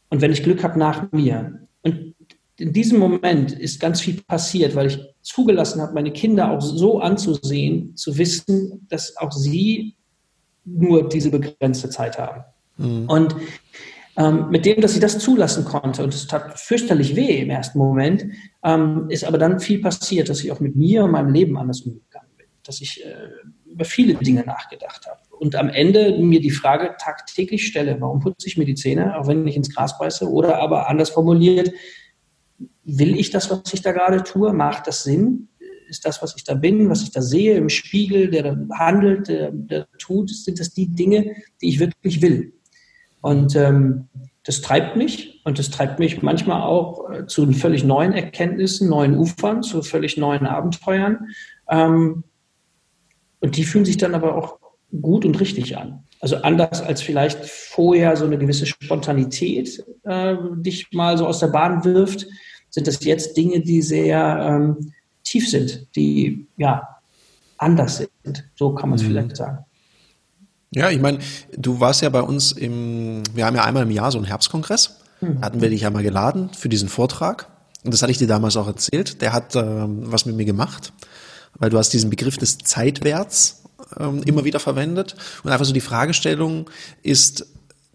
Und 0.09 0.21
wenn 0.21 0.33
ich 0.33 0.43
Glück 0.43 0.63
habe, 0.63 0.77
nach 0.77 1.09
mir. 1.13 1.61
Und 1.81 2.13
in 2.57 2.73
diesem 2.73 2.99
Moment 2.99 3.53
ist 3.53 3.79
ganz 3.79 4.01
viel 4.01 4.21
passiert, 4.27 4.75
weil 4.75 4.87
ich 4.87 4.99
zugelassen 5.21 5.81
habe, 5.81 5.93
meine 5.93 6.11
Kinder 6.11 6.51
auch 6.51 6.59
so 6.59 6.99
anzusehen, 6.99 7.95
zu 7.95 8.17
wissen, 8.17 8.85
dass 8.89 9.15
auch 9.15 9.31
sie 9.31 9.95
nur 10.65 11.07
diese 11.07 11.31
begrenzte 11.31 11.89
Zeit 11.89 12.19
haben. 12.19 12.43
Mhm. 12.75 13.05
Und 13.07 13.35
ähm, 14.17 14.49
mit 14.49 14.65
dem, 14.65 14.81
dass 14.81 14.93
ich 14.93 14.99
das 14.99 15.19
zulassen 15.19 15.63
konnte, 15.63 16.03
und 16.03 16.13
es 16.13 16.27
tat 16.27 16.59
fürchterlich 16.59 17.15
weh 17.15 17.39
im 17.39 17.49
ersten 17.49 17.77
Moment, 17.77 18.25
ähm, 18.61 19.05
ist 19.07 19.23
aber 19.23 19.37
dann 19.37 19.61
viel 19.61 19.79
passiert, 19.79 20.27
dass 20.27 20.43
ich 20.43 20.51
auch 20.51 20.59
mit 20.59 20.75
mir 20.75 21.05
und 21.05 21.11
meinem 21.11 21.31
Leben 21.31 21.57
anders 21.57 21.79
umgegangen 21.81 22.24
dass 22.67 22.81
ich 22.81 23.03
äh, 23.05 23.29
über 23.65 23.85
viele 23.85 24.15
Dinge 24.15 24.43
nachgedacht 24.45 25.05
habe. 25.07 25.19
Und 25.29 25.55
am 25.55 25.69
Ende 25.69 26.17
mir 26.19 26.39
die 26.39 26.51
Frage 26.51 26.95
tagtäglich 26.99 27.67
stelle, 27.67 27.99
warum 27.99 28.19
putze 28.19 28.47
ich 28.47 28.57
mir 28.57 28.65
die 28.65 28.75
Zähne, 28.75 29.17
auch 29.17 29.27
wenn 29.27 29.45
ich 29.47 29.55
ins 29.55 29.73
Gras 29.73 29.97
beiße, 29.97 30.29
oder 30.29 30.59
aber 30.59 30.89
anders 30.89 31.09
formuliert, 31.09 31.71
will 32.83 33.17
ich 33.17 33.31
das, 33.31 33.49
was 33.49 33.73
ich 33.73 33.81
da 33.81 33.91
gerade 33.91 34.23
tue? 34.23 34.53
Macht 34.53 34.87
das 34.87 35.03
Sinn? 35.03 35.49
Ist 35.87 36.05
das, 36.05 36.21
was 36.21 36.35
ich 36.35 36.43
da 36.43 36.55
bin, 36.55 36.89
was 36.89 37.03
ich 37.03 37.11
da 37.11 37.21
sehe 37.21 37.55
im 37.57 37.69
Spiegel, 37.69 38.29
der 38.29 38.43
da 38.43 38.57
handelt, 38.77 39.27
der, 39.27 39.51
der 39.51 39.87
tut, 39.99 40.29
sind 40.29 40.59
das 40.59 40.71
die 40.71 40.87
Dinge, 40.87 41.35
die 41.61 41.69
ich 41.69 41.79
wirklich 41.79 42.21
will? 42.21 42.53
Und 43.21 43.55
ähm, 43.55 44.07
das 44.43 44.61
treibt 44.61 44.95
mich 44.95 45.41
und 45.43 45.57
das 45.57 45.71
treibt 45.71 45.99
mich 45.99 46.21
manchmal 46.21 46.61
auch 46.61 47.09
äh, 47.09 47.25
zu 47.25 47.51
völlig 47.51 47.83
neuen 47.83 48.13
Erkenntnissen, 48.13 48.89
neuen 48.89 49.17
Ufern, 49.17 49.63
zu 49.63 49.81
völlig 49.81 50.17
neuen 50.17 50.45
Abenteuern. 50.45 51.29
Ähm, 51.67 52.23
und 53.39 53.57
die 53.57 53.63
fühlen 53.63 53.85
sich 53.85 53.97
dann 53.97 54.15
aber 54.15 54.35
auch 54.35 54.57
gut 55.01 55.25
und 55.25 55.39
richtig 55.39 55.77
an. 55.77 56.03
Also 56.21 56.37
anders 56.37 56.81
als 56.81 57.01
vielleicht 57.01 57.43
vorher 57.45 58.15
so 58.15 58.25
eine 58.25 58.37
gewisse 58.37 58.65
Spontanität 58.65 59.83
äh, 60.03 60.35
dich 60.55 60.87
mal 60.91 61.17
so 61.17 61.27
aus 61.27 61.39
der 61.39 61.47
Bahn 61.47 61.83
wirft, 61.83 62.27
sind 62.69 62.87
das 62.87 63.03
jetzt 63.03 63.37
Dinge, 63.37 63.61
die 63.61 63.81
sehr 63.81 64.37
ähm, 64.49 64.93
tief 65.23 65.49
sind, 65.49 65.87
die 65.95 66.47
ja 66.57 66.87
anders 67.57 67.97
sind. 67.97 68.49
So 68.55 68.73
kann 68.73 68.89
man 68.89 68.97
es 68.97 69.03
mhm. 69.03 69.07
vielleicht 69.09 69.37
sagen. 69.37 69.65
Ja, 70.71 70.89
ich 70.89 70.99
meine, 70.99 71.19
du 71.57 71.79
warst 71.79 72.01
ja 72.01 72.09
bei 72.09 72.21
uns 72.21 72.51
im, 72.51 73.23
wir 73.33 73.45
haben 73.45 73.55
ja 73.55 73.63
einmal 73.63 73.83
im 73.83 73.91
Jahr 73.91 74.11
so 74.11 74.17
einen 74.17 74.27
Herbstkongress. 74.27 74.99
Mhm. 75.21 75.41
Hatten 75.41 75.61
wir 75.61 75.69
dich 75.69 75.81
ja 75.81 75.89
mal 75.89 76.03
geladen 76.03 76.49
für 76.53 76.69
diesen 76.69 76.89
Vortrag. 76.89 77.47
Und 77.83 77.93
das 77.93 78.01
hatte 78.01 78.11
ich 78.11 78.17
dir 78.17 78.27
damals 78.27 78.57
auch 78.57 78.67
erzählt. 78.67 79.21
Der 79.21 79.31
hat 79.31 79.55
ähm, 79.55 79.99
was 80.11 80.25
mit 80.25 80.35
mir 80.35 80.45
gemacht, 80.45 80.91
weil 81.57 81.69
du 81.69 81.77
hast 81.77 81.89
diesen 81.89 82.09
Begriff 82.09 82.37
des 82.37 82.57
Zeitwerts 82.59 83.63
ähm, 83.99 84.23
immer 84.23 84.45
wieder 84.45 84.59
verwendet. 84.59 85.15
Und 85.43 85.51
einfach 85.51 85.65
so 85.65 85.73
die 85.73 85.81
Fragestellung 85.81 86.69
ist, 87.03 87.47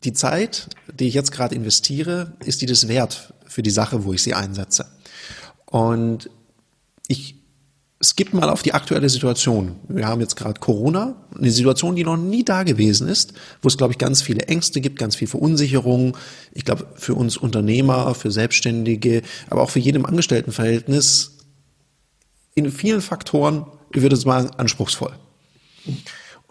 die 0.05 0.13
Zeit, 0.13 0.69
die 0.93 1.09
ich 1.09 1.15
jetzt 1.15 1.33
gerade 1.33 1.55
investiere, 1.55 2.33
ist 2.45 2.63
die 2.63 2.67
das 2.67 2.89
wert 2.89 3.35
für 3.47 3.63
die 3.63 3.71
Sache, 3.71 4.05
wo 4.05 4.13
ich 4.13 4.23
sie 4.23 4.35
einsetze. 4.35 4.87
Und 5.67 6.31
ich 7.07 7.37
skippe 8.03 8.35
mal 8.35 8.49
auf 8.49 8.63
die 8.63 8.73
aktuelle 8.73 9.11
Situation. 9.11 9.77
Wir 9.89 10.07
haben 10.07 10.21
jetzt 10.21 10.37
gerade 10.37 10.59
Corona, 10.59 11.17
eine 11.37 11.51
Situation, 11.51 11.97
die 11.97 12.05
noch 12.05 12.17
nie 12.17 12.45
da 12.45 12.63
gewesen 12.63 13.09
ist, 13.09 13.35
wo 13.61 13.69
es, 13.69 13.77
glaube 13.77 13.93
ich, 13.93 13.99
ganz 13.99 14.23
viele 14.23 14.47
Ängste 14.47 14.81
gibt, 14.81 14.99
ganz 14.99 15.17
viel 15.17 15.29
Verunsicherung. 15.29 16.17
Ich 16.53 16.65
glaube, 16.65 16.87
für 16.95 17.15
uns 17.15 17.37
Unternehmer, 17.37 18.15
für 18.15 18.31
Selbstständige, 18.31 19.23
aber 19.51 19.63
auch 19.63 19.71
für 19.71 19.81
jedem 19.81 20.07
Angestelltenverhältnis 20.07 21.40
in 22.55 22.71
vielen 22.71 23.01
Faktoren, 23.01 23.67
ich 23.93 24.03
würde 24.03 24.17
sagen, 24.17 24.51
anspruchsvoll. 24.57 25.13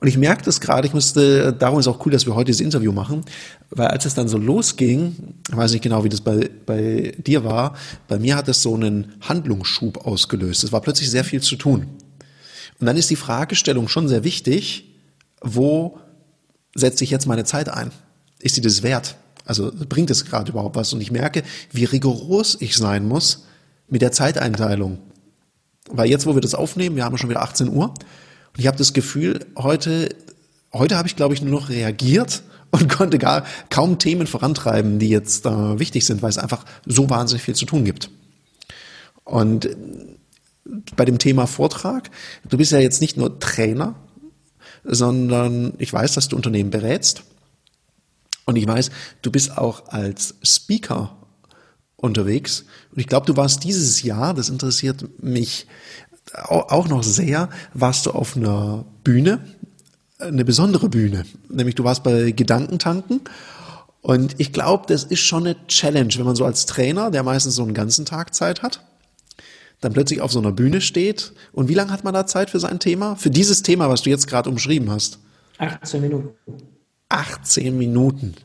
Und 0.02 0.08
ich 0.08 0.18
merke 0.18 0.44
das 0.44 0.62
gerade, 0.62 0.88
ich 0.88 0.94
musste, 0.94 1.52
darum 1.52 1.80
ist 1.80 1.88
auch 1.88 2.06
cool, 2.06 2.12
dass 2.12 2.26
wir 2.26 2.34
heute 2.34 2.46
dieses 2.46 2.62
Interview 2.62 2.94
machen, 2.94 3.26
weil 3.70 3.88
als 3.88 4.06
es 4.06 4.14
dann 4.14 4.30
so 4.30 4.38
losging, 4.38 5.36
ich 5.50 5.58
weiß 5.58 5.74
nicht 5.74 5.84
genau, 5.84 6.06
wie 6.06 6.10
das 6.10 6.22
bei, 6.22 6.50
bei 6.66 7.14
dir 7.18 7.44
war, 7.44 7.76
bei 8.08 8.18
mir 8.18 8.38
hat 8.38 8.48
es 8.48 8.62
so 8.62 8.76
einen 8.76 9.14
Handlungsschub 9.20 10.06
ausgelöst. 10.06 10.64
Es 10.64 10.72
war 10.72 10.80
plötzlich 10.80 11.12
sehr 11.12 11.26
viel 11.26 11.42
zu 11.42 11.58
tun. 11.58 11.88
Und 12.80 12.86
dann 12.86 12.96
ist 12.96 13.10
die 13.10 13.18
Fragestellung 13.18 13.90
schon 13.90 14.08
sehr 14.08 14.24
wichtig, 14.24 14.86
wo 15.42 16.00
setze 16.76 17.04
ich 17.04 17.10
jetzt 17.10 17.28
meine 17.28 17.44
Zeit 17.44 17.68
ein? 17.68 17.92
Ist 18.40 18.56
sie 18.56 18.62
das 18.62 18.84
wert? 18.84 19.18
Also 19.44 19.72
bringt 19.90 20.12
es 20.12 20.24
gerade 20.24 20.52
überhaupt 20.52 20.78
was? 20.78 20.94
Und 20.94 21.02
ich 21.02 21.12
merke, 21.12 21.44
wie 21.72 21.84
rigoros 21.84 22.56
ich 22.62 22.78
sein 22.78 23.06
muss 23.06 23.48
mit 23.90 24.02
der 24.02 24.14
Zeiteinteilung. 24.14 25.00
Weil 25.90 26.10
jetzt, 26.10 26.26
wo 26.26 26.36
wir 26.36 26.42
das 26.42 26.56
aufnehmen, 26.56 26.96
wir 26.96 27.04
haben 27.04 27.18
schon 27.18 27.30
wieder 27.30 27.42
18 27.42 27.70
Uhr, 27.70 27.86
und 27.90 28.60
ich 28.60 28.68
habe 28.68 28.78
das 28.78 28.94
Gefühl, 28.94 29.46
heute, 29.58 30.16
heute 30.74 30.98
habe 30.98 31.08
ich, 31.08 31.16
glaube 31.16 31.34
ich, 31.34 31.42
nur 31.42 31.52
noch 31.52 31.70
reagiert 31.70 32.44
und 32.72 32.90
konnte 32.90 33.18
gar 33.18 33.46
kaum 33.70 33.98
Themen 33.98 34.28
vorantreiben, 34.28 35.00
die 35.00 35.10
jetzt 35.10 35.46
äh, 35.46 35.80
wichtig 35.80 36.06
sind, 36.06 36.22
weil 36.22 36.30
es 36.30 36.38
einfach 36.38 36.66
so 36.86 37.10
wahnsinnig 37.10 37.44
viel 37.44 37.56
zu 37.56 37.66
tun 37.66 37.84
gibt. 37.84 38.10
Und 39.24 39.70
bei 40.96 41.06
dem 41.06 41.18
Thema 41.18 41.48
Vortrag, 41.48 42.10
du 42.48 42.58
bist 42.58 42.72
ja 42.72 42.80
jetzt 42.80 43.02
nicht 43.02 43.18
nur 43.18 43.40
Trainer, 43.40 43.96
sondern 44.84 45.74
ich 45.78 45.92
weiß, 45.92 46.14
dass 46.14 46.28
du 46.28 46.36
Unternehmen 46.36 46.70
berätst. 46.70 47.24
Und 48.46 48.56
ich 48.56 48.68
weiß, 48.68 48.92
du 49.22 49.32
bist 49.32 49.58
auch 49.58 49.88
als 49.90 50.36
Speaker 50.44 51.19
unterwegs. 52.02 52.66
Und 52.92 53.00
ich 53.00 53.08
glaube, 53.08 53.26
du 53.26 53.38
warst 53.38 53.64
dieses 53.64 54.04
Jahr, 54.04 54.34
das 54.34 54.50
interessiert 54.50 55.06
mich 55.22 55.68
auch 56.34 56.88
noch 56.88 57.04
sehr, 57.04 57.50
warst 57.74 58.06
du 58.06 58.12
auf 58.12 58.38
einer 58.38 58.86
Bühne, 59.04 59.40
eine 60.20 60.46
besondere 60.46 60.90
Bühne. 60.90 61.26
Nämlich 61.50 61.76
du 61.76 61.84
warst 61.84 62.04
bei 62.04 62.32
Gedankentanken. 62.32 63.22
Und 64.02 64.40
ich 64.40 64.54
glaube, 64.54 64.86
das 64.88 65.04
ist 65.04 65.20
schon 65.20 65.46
eine 65.46 65.68
Challenge, 65.68 66.14
wenn 66.18 66.26
man 66.26 66.36
so 66.36 66.46
als 66.46 66.66
Trainer, 66.66 67.12
der 67.12 67.24
meistens 67.24 67.56
so 67.56 67.64
einen 67.64 67.74
ganzen 67.74 68.06
Tag 68.06 68.34
Zeit 68.34 68.62
hat, 68.62 68.86
dann 69.82 69.94
plötzlich 69.94 70.22
auf 70.22 70.32
so 70.32 70.40
einer 70.40 70.52
Bühne 70.52 70.82
steht. 70.82 71.34
Und 71.52 71.68
wie 71.68 71.74
lange 71.74 71.92
hat 71.92 72.04
man 72.04 72.14
da 72.14 72.26
Zeit 72.26 72.50
für 72.50 72.60
sein 72.60 72.80
Thema? 72.80 73.16
Für 73.16 73.30
dieses 73.30 73.64
Thema, 73.64 73.90
was 73.90 74.04
du 74.04 74.10
jetzt 74.10 74.28
gerade 74.28 74.50
umschrieben 74.50 74.90
hast? 74.92 75.20
18 75.58 76.02
Minuten. 76.02 76.30
18 77.10 77.78
Minuten. 77.78 78.36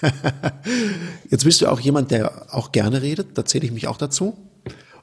Jetzt 1.30 1.44
bist 1.44 1.60
du 1.60 1.66
auch 1.66 1.80
jemand, 1.80 2.10
der 2.10 2.54
auch 2.54 2.72
gerne 2.72 3.02
redet, 3.02 3.36
da 3.36 3.44
zähle 3.44 3.66
ich 3.66 3.72
mich 3.72 3.88
auch 3.88 3.96
dazu. 3.96 4.36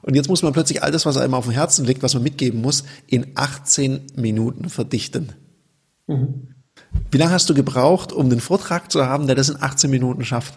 Und 0.02 0.14
jetzt 0.14 0.28
muss 0.28 0.44
man 0.44 0.52
plötzlich 0.52 0.84
all 0.84 0.92
das, 0.92 1.04
was 1.04 1.16
einem 1.16 1.34
auf 1.34 1.46
dem 1.46 1.52
Herzen 1.52 1.84
liegt, 1.84 2.04
was 2.04 2.14
man 2.14 2.22
mitgeben 2.22 2.60
muss, 2.60 2.84
in 3.08 3.32
18 3.34 4.12
Minuten 4.14 4.68
verdichten. 4.68 5.32
Mhm. 6.06 6.54
Wie 7.10 7.18
lange 7.18 7.32
hast 7.32 7.50
du 7.50 7.54
gebraucht, 7.54 8.12
um 8.12 8.30
den 8.30 8.40
Vortrag 8.40 8.92
zu 8.92 9.04
haben, 9.06 9.26
der 9.26 9.34
das 9.34 9.48
in 9.48 9.60
18 9.60 9.90
Minuten 9.90 10.24
schafft? 10.24 10.54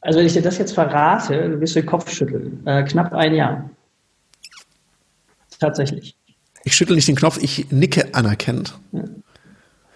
Also 0.00 0.18
wenn 0.18 0.26
ich 0.26 0.32
dir 0.32 0.42
das 0.42 0.58
jetzt 0.58 0.72
verrate, 0.72 1.60
wirst 1.60 1.76
du 1.76 1.80
den 1.80 1.86
Kopf 1.86 2.10
schütteln. 2.10 2.66
Äh, 2.66 2.82
knapp 2.84 3.12
ein 3.12 3.34
Jahr. 3.34 3.70
Tatsächlich. 5.58 6.16
Ich 6.64 6.74
schüttel 6.74 6.96
nicht 6.96 7.08
den 7.08 7.16
Knopf, 7.16 7.38
ich 7.40 7.70
nicke 7.70 8.14
anerkennend. 8.14 8.78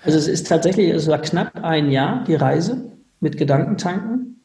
Also 0.03 0.19
es 0.19 0.29
ist 0.29 0.47
tatsächlich, 0.47 0.91
es 0.91 1.09
war 1.09 1.19
knapp 1.19 1.63
ein 1.63 1.91
Jahr, 1.91 2.25
die 2.25 2.35
Reise 2.35 2.93
mit 3.21 3.37
Gedankentanken, 3.37 4.43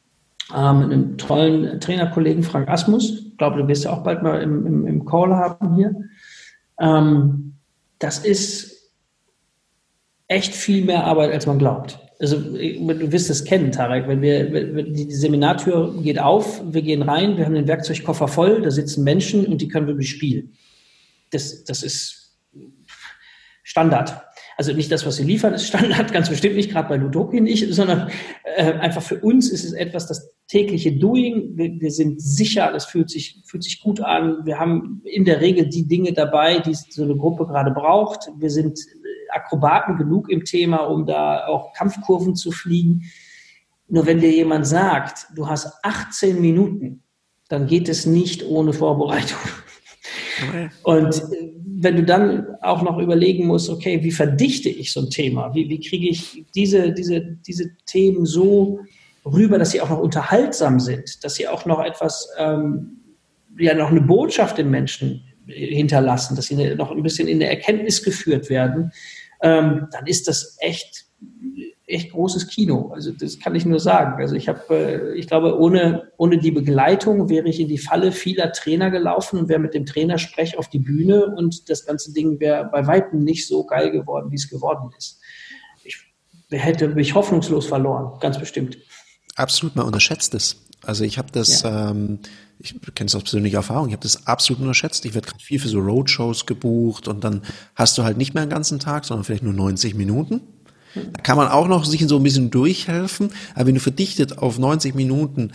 äh, 0.53 0.73
mit 0.73 0.91
einem 0.91 1.17
tollen 1.17 1.79
Trainerkollegen 1.79 2.43
Frank 2.43 2.69
Asmus. 2.69 3.27
Ich 3.31 3.37
glaube, 3.37 3.61
du 3.61 3.67
wirst 3.67 3.85
ja 3.85 3.91
auch 3.91 4.03
bald 4.03 4.21
mal 4.21 4.41
im, 4.41 4.65
im, 4.65 4.87
im 4.87 5.05
Call 5.05 5.33
haben 5.33 5.75
hier. 5.75 5.95
Ähm, 6.79 7.53
das 7.99 8.19
ist 8.19 8.91
echt 10.27 10.53
viel 10.53 10.85
mehr 10.85 11.05
Arbeit, 11.05 11.31
als 11.31 11.45
man 11.45 11.59
glaubt. 11.59 11.99
Also 12.19 12.37
du 12.37 13.11
wirst 13.11 13.29
es 13.29 13.43
kennen, 13.43 13.71
Tarek, 13.71 14.07
wenn 14.07 14.21
wir, 14.21 14.51
wenn 14.51 14.93
die 14.93 15.11
Seminartür 15.11 16.01
geht 16.01 16.17
auf, 16.19 16.61
wir 16.65 16.81
gehen 16.81 17.01
rein, 17.01 17.37
wir 17.37 17.45
haben 17.45 17.55
den 17.55 17.67
Werkzeugkoffer 17.67 18.27
voll, 18.29 18.61
da 18.61 18.71
sitzen 18.71 19.03
Menschen 19.03 19.45
und 19.45 19.61
die 19.61 19.67
können 19.67 19.87
wir 19.87 19.95
bespielen. 19.95 20.53
Das, 21.31 21.65
das 21.65 21.83
ist 21.83 22.37
Standard. 23.63 24.21
Also 24.57 24.71
nicht 24.71 24.91
das, 24.91 25.05
was 25.05 25.17
sie 25.17 25.23
liefern, 25.23 25.53
ist 25.53 25.67
Standard, 25.67 26.11
ganz 26.13 26.29
bestimmt 26.29 26.55
nicht, 26.55 26.71
gerade 26.71 26.87
bei 26.87 26.97
Ludoki 26.97 27.41
nicht, 27.41 27.73
sondern 27.73 28.09
äh, 28.43 28.73
einfach 28.73 29.01
für 29.01 29.19
uns 29.19 29.49
ist 29.49 29.65
es 29.65 29.73
etwas, 29.73 30.07
das 30.07 30.31
tägliche 30.47 30.93
Doing. 30.93 31.57
Wir, 31.57 31.79
wir 31.79 31.91
sind 31.91 32.21
sicher, 32.21 32.71
das 32.71 32.85
fühlt 32.85 33.09
sich, 33.09 33.41
fühlt 33.45 33.63
sich 33.63 33.81
gut 33.81 33.99
an. 33.99 34.45
Wir 34.45 34.59
haben 34.59 35.01
in 35.03 35.25
der 35.25 35.41
Regel 35.41 35.67
die 35.67 35.87
Dinge 35.87 36.13
dabei, 36.13 36.59
die 36.59 36.73
so 36.73 37.03
eine 37.03 37.15
Gruppe 37.15 37.45
gerade 37.47 37.71
braucht. 37.71 38.31
Wir 38.37 38.49
sind 38.49 38.79
Akrobaten 39.31 39.97
genug 39.97 40.29
im 40.29 40.45
Thema, 40.45 40.77
um 40.77 41.05
da 41.05 41.47
auch 41.47 41.73
Kampfkurven 41.73 42.35
zu 42.35 42.51
fliegen. 42.51 43.03
Nur 43.87 44.05
wenn 44.05 44.19
dir 44.19 44.31
jemand 44.31 44.65
sagt, 44.65 45.27
du 45.35 45.47
hast 45.47 45.79
18 45.83 46.39
Minuten, 46.39 47.03
dann 47.49 47.67
geht 47.67 47.89
es 47.89 48.05
nicht 48.05 48.43
ohne 48.45 48.73
Vorbereitung. 48.73 49.39
Und 50.83 51.15
äh, 51.31 51.54
wenn 51.85 51.95
du 51.95 52.03
dann 52.03 52.47
auch 52.61 52.81
noch 52.81 52.97
überlegen 52.97 53.45
musst, 53.45 53.69
okay, 53.69 54.03
wie 54.03 54.11
verdichte 54.11 54.67
ich 54.67 54.91
so 54.91 55.01
ein 55.01 55.09
Thema? 55.09 55.53
Wie, 55.53 55.69
wie 55.69 55.79
kriege 55.79 56.09
ich 56.09 56.43
diese, 56.53 56.91
diese, 56.91 57.21
diese 57.21 57.71
Themen 57.85 58.25
so 58.25 58.79
rüber, 59.25 59.57
dass 59.57 59.71
sie 59.71 59.81
auch 59.81 59.89
noch 59.89 59.99
unterhaltsam 59.99 60.79
sind, 60.79 61.23
dass 61.23 61.35
sie 61.35 61.47
auch 61.47 61.65
noch 61.65 61.81
etwas, 61.83 62.27
ähm, 62.37 62.97
ja, 63.57 63.73
noch 63.73 63.91
eine 63.91 64.01
Botschaft 64.01 64.57
den 64.57 64.69
Menschen 64.69 65.23
hinterlassen, 65.47 66.35
dass 66.35 66.47
sie 66.47 66.75
noch 66.75 66.91
ein 66.91 67.03
bisschen 67.03 67.27
in 67.27 67.39
der 67.39 67.51
Erkenntnis 67.51 68.03
geführt 68.03 68.49
werden, 68.49 68.91
ähm, 69.41 69.87
dann 69.91 70.07
ist 70.07 70.27
das 70.27 70.57
echt 70.59 71.05
echt 71.87 72.11
großes 72.11 72.47
Kino. 72.47 72.91
Also 72.93 73.11
das 73.11 73.39
kann 73.39 73.55
ich 73.55 73.65
nur 73.65 73.79
sagen. 73.79 74.19
Also 74.19 74.35
ich 74.35 74.47
habe, 74.47 74.61
äh, 74.69 75.13
ich 75.13 75.27
glaube, 75.27 75.59
ohne, 75.59 76.11
ohne 76.17 76.37
die 76.37 76.51
Begleitung 76.51 77.29
wäre 77.29 77.47
ich 77.47 77.59
in 77.59 77.67
die 77.67 77.77
Falle 77.77 78.11
vieler 78.11 78.51
Trainer 78.51 78.89
gelaufen 78.89 79.37
und 79.39 79.49
wäre 79.49 79.59
mit 79.59 79.73
dem 79.73 79.85
Trainersprech 79.85 80.57
auf 80.57 80.69
die 80.69 80.79
Bühne 80.79 81.27
und 81.27 81.69
das 81.69 81.85
ganze 81.85 82.11
Ding 82.11 82.39
wäre 82.39 82.67
bei 82.71 82.87
weitem 82.87 83.23
nicht 83.23 83.47
so 83.47 83.65
geil 83.65 83.91
geworden, 83.91 84.31
wie 84.31 84.35
es 84.35 84.49
geworden 84.49 84.89
ist. 84.97 85.19
Ich 85.83 85.97
hätte 86.49 86.87
mich 86.89 87.13
hoffnungslos 87.13 87.67
verloren, 87.67 88.19
ganz 88.19 88.39
bestimmt. 88.39 88.77
Absolut, 89.35 89.75
man 89.75 89.85
unterschätzt 89.85 90.33
es. 90.33 90.65
Also 90.81 91.03
ich 91.03 91.17
habe 91.17 91.31
das, 91.31 91.63
ja. 91.63 91.91
ähm, 91.91 92.19
ich 92.59 92.79
kenne 92.95 93.07
es 93.07 93.15
aus 93.15 93.23
persönlicher 93.23 93.57
Erfahrung, 93.57 93.87
ich 93.87 93.93
habe 93.93 94.03
das 94.03 94.27
absolut 94.27 94.61
unterschätzt. 94.61 95.05
Ich 95.05 95.13
werde 95.13 95.27
gerade 95.27 95.43
viel 95.43 95.59
für 95.59 95.67
so 95.67 95.79
Roadshows 95.79 96.45
gebucht 96.45 97.07
und 97.07 97.23
dann 97.23 97.41
hast 97.75 97.97
du 97.97 98.03
halt 98.03 98.17
nicht 98.17 98.33
mehr 98.33 98.43
einen 98.43 98.51
ganzen 98.51 98.79
Tag, 98.79 99.05
sondern 99.05 99.23
vielleicht 99.23 99.43
nur 99.43 99.53
90 99.53 99.95
Minuten. 99.95 100.41
Da 100.95 101.21
kann 101.21 101.37
man 101.37 101.47
auch 101.49 101.67
noch 101.67 101.85
sich 101.85 102.05
so 102.07 102.17
ein 102.17 102.23
bisschen 102.23 102.51
durchhelfen, 102.51 103.31
aber 103.53 103.67
wenn 103.67 103.75
du 103.75 103.81
verdichtet 103.81 104.37
auf 104.37 104.57
90 104.57 104.95
Minuten 104.95 105.51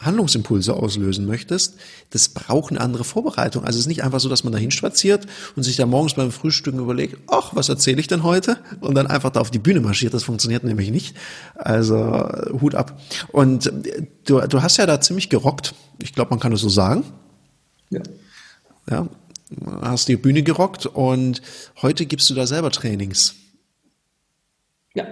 Handlungsimpulse 0.00 0.74
auslösen 0.74 1.26
möchtest, 1.26 1.76
das 2.10 2.28
braucht 2.28 2.70
eine 2.70 2.80
andere 2.80 3.04
Vorbereitung. 3.04 3.64
Also 3.64 3.78
es 3.78 3.84
ist 3.84 3.88
nicht 3.88 4.04
einfach 4.04 4.20
so, 4.20 4.28
dass 4.28 4.44
man 4.44 4.52
dahin 4.52 4.70
spaziert 4.70 5.26
und 5.56 5.62
sich 5.62 5.76
da 5.76 5.86
morgens 5.86 6.14
beim 6.14 6.30
Frühstücken 6.30 6.78
überlegt, 6.78 7.16
ach, 7.28 7.54
was 7.54 7.68
erzähle 7.68 8.00
ich 8.00 8.06
denn 8.06 8.22
heute? 8.22 8.58
Und 8.80 8.94
dann 8.94 9.06
einfach 9.06 9.30
da 9.30 9.40
auf 9.40 9.50
die 9.50 9.58
Bühne 9.58 9.80
marschiert. 9.80 10.12
Das 10.12 10.24
funktioniert 10.24 10.64
nämlich 10.64 10.90
nicht. 10.90 11.16
Also 11.54 11.96
Hut 12.60 12.74
ab. 12.74 13.00
Und 13.32 13.72
du, 14.26 14.40
du 14.40 14.62
hast 14.62 14.76
ja 14.76 14.86
da 14.86 15.00
ziemlich 15.00 15.30
gerockt. 15.30 15.74
Ich 15.98 16.12
glaube, 16.12 16.30
man 16.30 16.40
kann 16.40 16.52
das 16.52 16.60
so 16.60 16.68
sagen. 16.68 17.04
Ja. 17.90 18.02
Ja, 18.88 19.08
hast 19.82 20.08
die 20.08 20.16
Bühne 20.16 20.42
gerockt 20.42 20.86
und 20.86 21.42
heute 21.82 22.06
gibst 22.06 22.30
du 22.30 22.34
da 22.34 22.46
selber 22.46 22.70
Trainings. 22.70 23.34
Ja. 24.96 25.04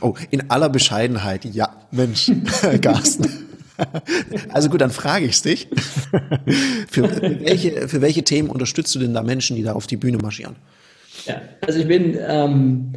Oh, 0.00 0.14
in 0.30 0.50
aller 0.50 0.68
Bescheidenheit, 0.68 1.44
ja, 1.46 1.76
Mensch, 1.90 2.30
Carsten. 2.82 3.26
Also 4.50 4.68
gut, 4.68 4.80
dann 4.80 4.90
frage 4.90 5.24
ich 5.24 5.40
dich. 5.42 5.68
Für 6.88 7.10
welche, 7.20 7.88
für 7.88 8.00
welche 8.02 8.22
Themen 8.22 8.50
unterstützt 8.50 8.94
du 8.94 8.98
denn 9.00 9.14
da 9.14 9.22
Menschen, 9.22 9.56
die 9.56 9.62
da 9.62 9.72
auf 9.72 9.86
die 9.86 9.96
Bühne 9.96 10.18
marschieren? 10.18 10.56
Ja, 11.26 11.40
also 11.66 11.80
ich 11.80 11.88
bin, 11.88 12.16
ähm, 12.20 12.92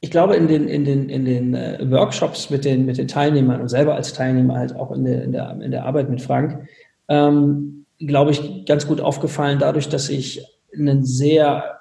ich 0.00 0.10
glaube, 0.10 0.36
in 0.36 0.46
den, 0.46 0.68
in 0.68 0.84
den, 0.84 1.08
in 1.08 1.24
den 1.24 1.54
äh, 1.54 1.78
Workshops 1.90 2.50
mit 2.50 2.64
den, 2.64 2.84
mit 2.84 2.98
den 2.98 3.08
Teilnehmern 3.08 3.60
und 3.60 3.68
selber 3.68 3.94
als 3.94 4.12
Teilnehmer 4.12 4.56
halt 4.56 4.76
auch 4.76 4.92
in 4.92 5.04
der, 5.04 5.24
in 5.24 5.32
der, 5.32 5.58
in 5.60 5.70
der 5.70 5.84
Arbeit 5.84 6.10
mit 6.10 6.20
Frank, 6.20 6.68
ähm, 7.08 7.86
glaube 7.98 8.32
ich, 8.32 8.66
ganz 8.66 8.86
gut 8.86 9.00
aufgefallen 9.00 9.58
dadurch, 9.58 9.88
dass 9.88 10.10
ich 10.10 10.44
einen 10.76 11.04
sehr 11.04 11.73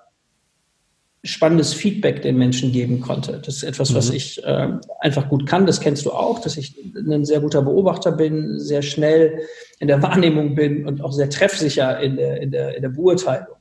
spannendes 1.26 1.74
Feedback 1.74 2.22
den 2.22 2.38
Menschen 2.38 2.74
geben 2.74 3.00
konnte. 3.00 3.42
Das 3.44 3.56
ist 3.56 3.64
etwas, 3.64 3.96
was 3.96 4.10
mhm. 4.10 4.16
ich 4.16 4.44
äh, 4.44 4.70
einfach 5.00 5.30
gut 5.30 5.46
kann. 5.46 5.66
Das 5.66 5.80
kennst 5.80 6.06
du 6.06 6.12
auch, 6.12 6.40
dass 6.40 6.58
ich 6.58 6.76
ein 6.96 7.24
sehr 7.24 7.40
guter 7.40 7.62
Beobachter 7.62 8.12
bin, 8.12 8.60
sehr 8.60 8.82
schnell 8.82 9.40
in 9.80 9.88
der 9.88 10.02
Wahrnehmung 10.04 10.54
bin 10.54 10.86
und 10.86 11.02
auch 11.02 11.14
sehr 11.14 11.30
treffsicher 11.30 12.00
in 12.02 12.18
der, 12.18 12.42
in 12.42 12.52
der, 12.52 12.76
in 12.76 12.82
der 12.82 12.90
Beurteilung. 12.90 13.56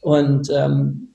Und 0.00 0.50
ähm, 0.50 1.08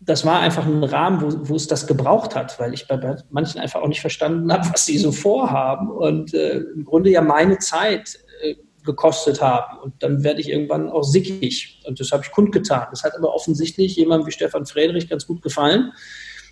das 0.00 0.24
war 0.24 0.40
einfach 0.40 0.64
ein 0.64 0.84
Rahmen, 0.84 1.20
wo, 1.20 1.48
wo 1.48 1.56
es 1.56 1.66
das 1.66 1.86
gebraucht 1.86 2.36
hat, 2.36 2.58
weil 2.60 2.72
ich 2.72 2.86
bei, 2.86 2.96
bei 2.96 3.16
manchen 3.30 3.60
einfach 3.60 3.82
auch 3.82 3.88
nicht 3.88 4.00
verstanden 4.00 4.52
habe, 4.52 4.68
was 4.72 4.86
sie 4.86 4.96
so 4.96 5.10
vorhaben 5.10 5.90
und 5.90 6.32
äh, 6.34 6.58
im 6.58 6.84
Grunde 6.84 7.10
ja 7.10 7.20
meine 7.20 7.58
Zeit 7.58 8.18
äh, 8.42 8.54
gekostet 8.84 9.40
haben. 9.40 9.78
Und 9.80 9.94
dann 10.02 10.24
werde 10.24 10.40
ich 10.40 10.48
irgendwann 10.48 10.88
auch 10.90 11.02
sickig. 11.02 11.80
Und 11.86 12.00
das 12.00 12.10
habe 12.12 12.22
ich 12.24 12.30
kundgetan. 12.30 12.86
Das 12.90 13.04
hat 13.04 13.16
aber 13.16 13.34
offensichtlich 13.34 13.96
jemandem 13.96 14.28
wie 14.28 14.32
Stefan 14.32 14.66
Friedrich 14.66 15.08
ganz 15.08 15.26
gut 15.26 15.42
gefallen, 15.42 15.92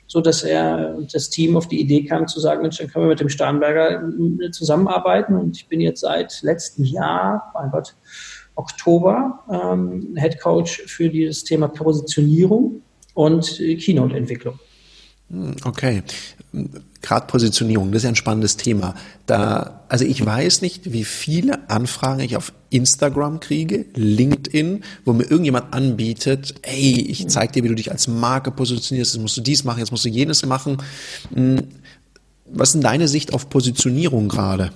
so 0.07 0.21
dass 0.21 0.43
er 0.43 0.95
und 0.97 1.15
das 1.15 1.31
Team 1.31 1.57
auf 1.57 1.69
die 1.69 1.81
Idee 1.81 2.05
kam 2.05 2.27
zu 2.27 2.41
sagen, 2.41 2.63
Mensch, 2.63 2.79
dann 2.79 2.89
können 2.89 3.05
wir 3.05 3.11
mit 3.11 3.21
dem 3.21 3.29
Starnberger 3.29 4.03
äh, 4.43 4.51
zusammenarbeiten. 4.51 5.37
Und 5.37 5.57
ich 5.57 5.69
bin 5.69 5.81
jetzt 5.81 6.01
seit 6.01 6.43
letztem 6.43 6.85
Jahr, 6.85 7.51
mein 7.55 7.71
Gott, 7.71 7.95
Oktober, 8.55 9.45
ähm, 9.51 10.17
Head 10.19 10.41
Coach 10.41 10.83
für 10.87 11.09
dieses 11.09 11.45
Thema 11.45 11.69
Positionierung 11.69 12.83
und 13.15 13.61
äh, 13.61 13.77
Keynote-Entwicklung. 13.77 14.59
Hm, 15.31 15.57
okay. 15.65 16.03
Gerade 17.01 17.27
Positionierung, 17.27 17.93
das 17.93 18.01
ist 18.01 18.05
ja 18.05 18.09
ein 18.11 18.17
spannendes 18.17 18.57
Thema. 18.57 18.95
Da, 19.27 19.85
also 19.89 20.05
ich 20.05 20.25
weiß 20.25 20.63
nicht, 20.63 20.93
wie 20.93 21.05
viele 21.05 21.71
Anfragen 21.71 22.21
ich 22.21 22.37
auf 22.37 22.53
Instagram 22.71 23.39
kriege, 23.39 23.87
LinkedIn, 23.95 24.83
wo 25.05 25.13
mir 25.13 25.23
irgendjemand 25.23 25.73
anbietet, 25.73 26.57
ey, 26.63 27.07
ich 27.09 27.29
zeig 27.29 27.53
dir, 27.53 27.63
wie 27.63 27.69
du 27.69 27.77
dich 27.77 27.93
als 27.93 28.09
Marke 28.09 28.51
positionierst, 28.51 29.15
jetzt 29.15 29.23
musst 29.23 29.37
du 29.37 29.41
dies 29.41 29.63
machen, 29.63 29.79
jetzt 29.79 29.93
musst 29.93 30.05
du 30.05 30.09
jenes 30.09 30.45
machen. 30.45 30.79
Hm, 31.33 31.69
was 32.47 32.71
ist 32.71 32.73
denn 32.75 32.83
deine 32.83 33.07
Sicht 33.07 33.33
auf 33.33 33.49
Positionierung 33.49 34.29
gerade? 34.29 34.73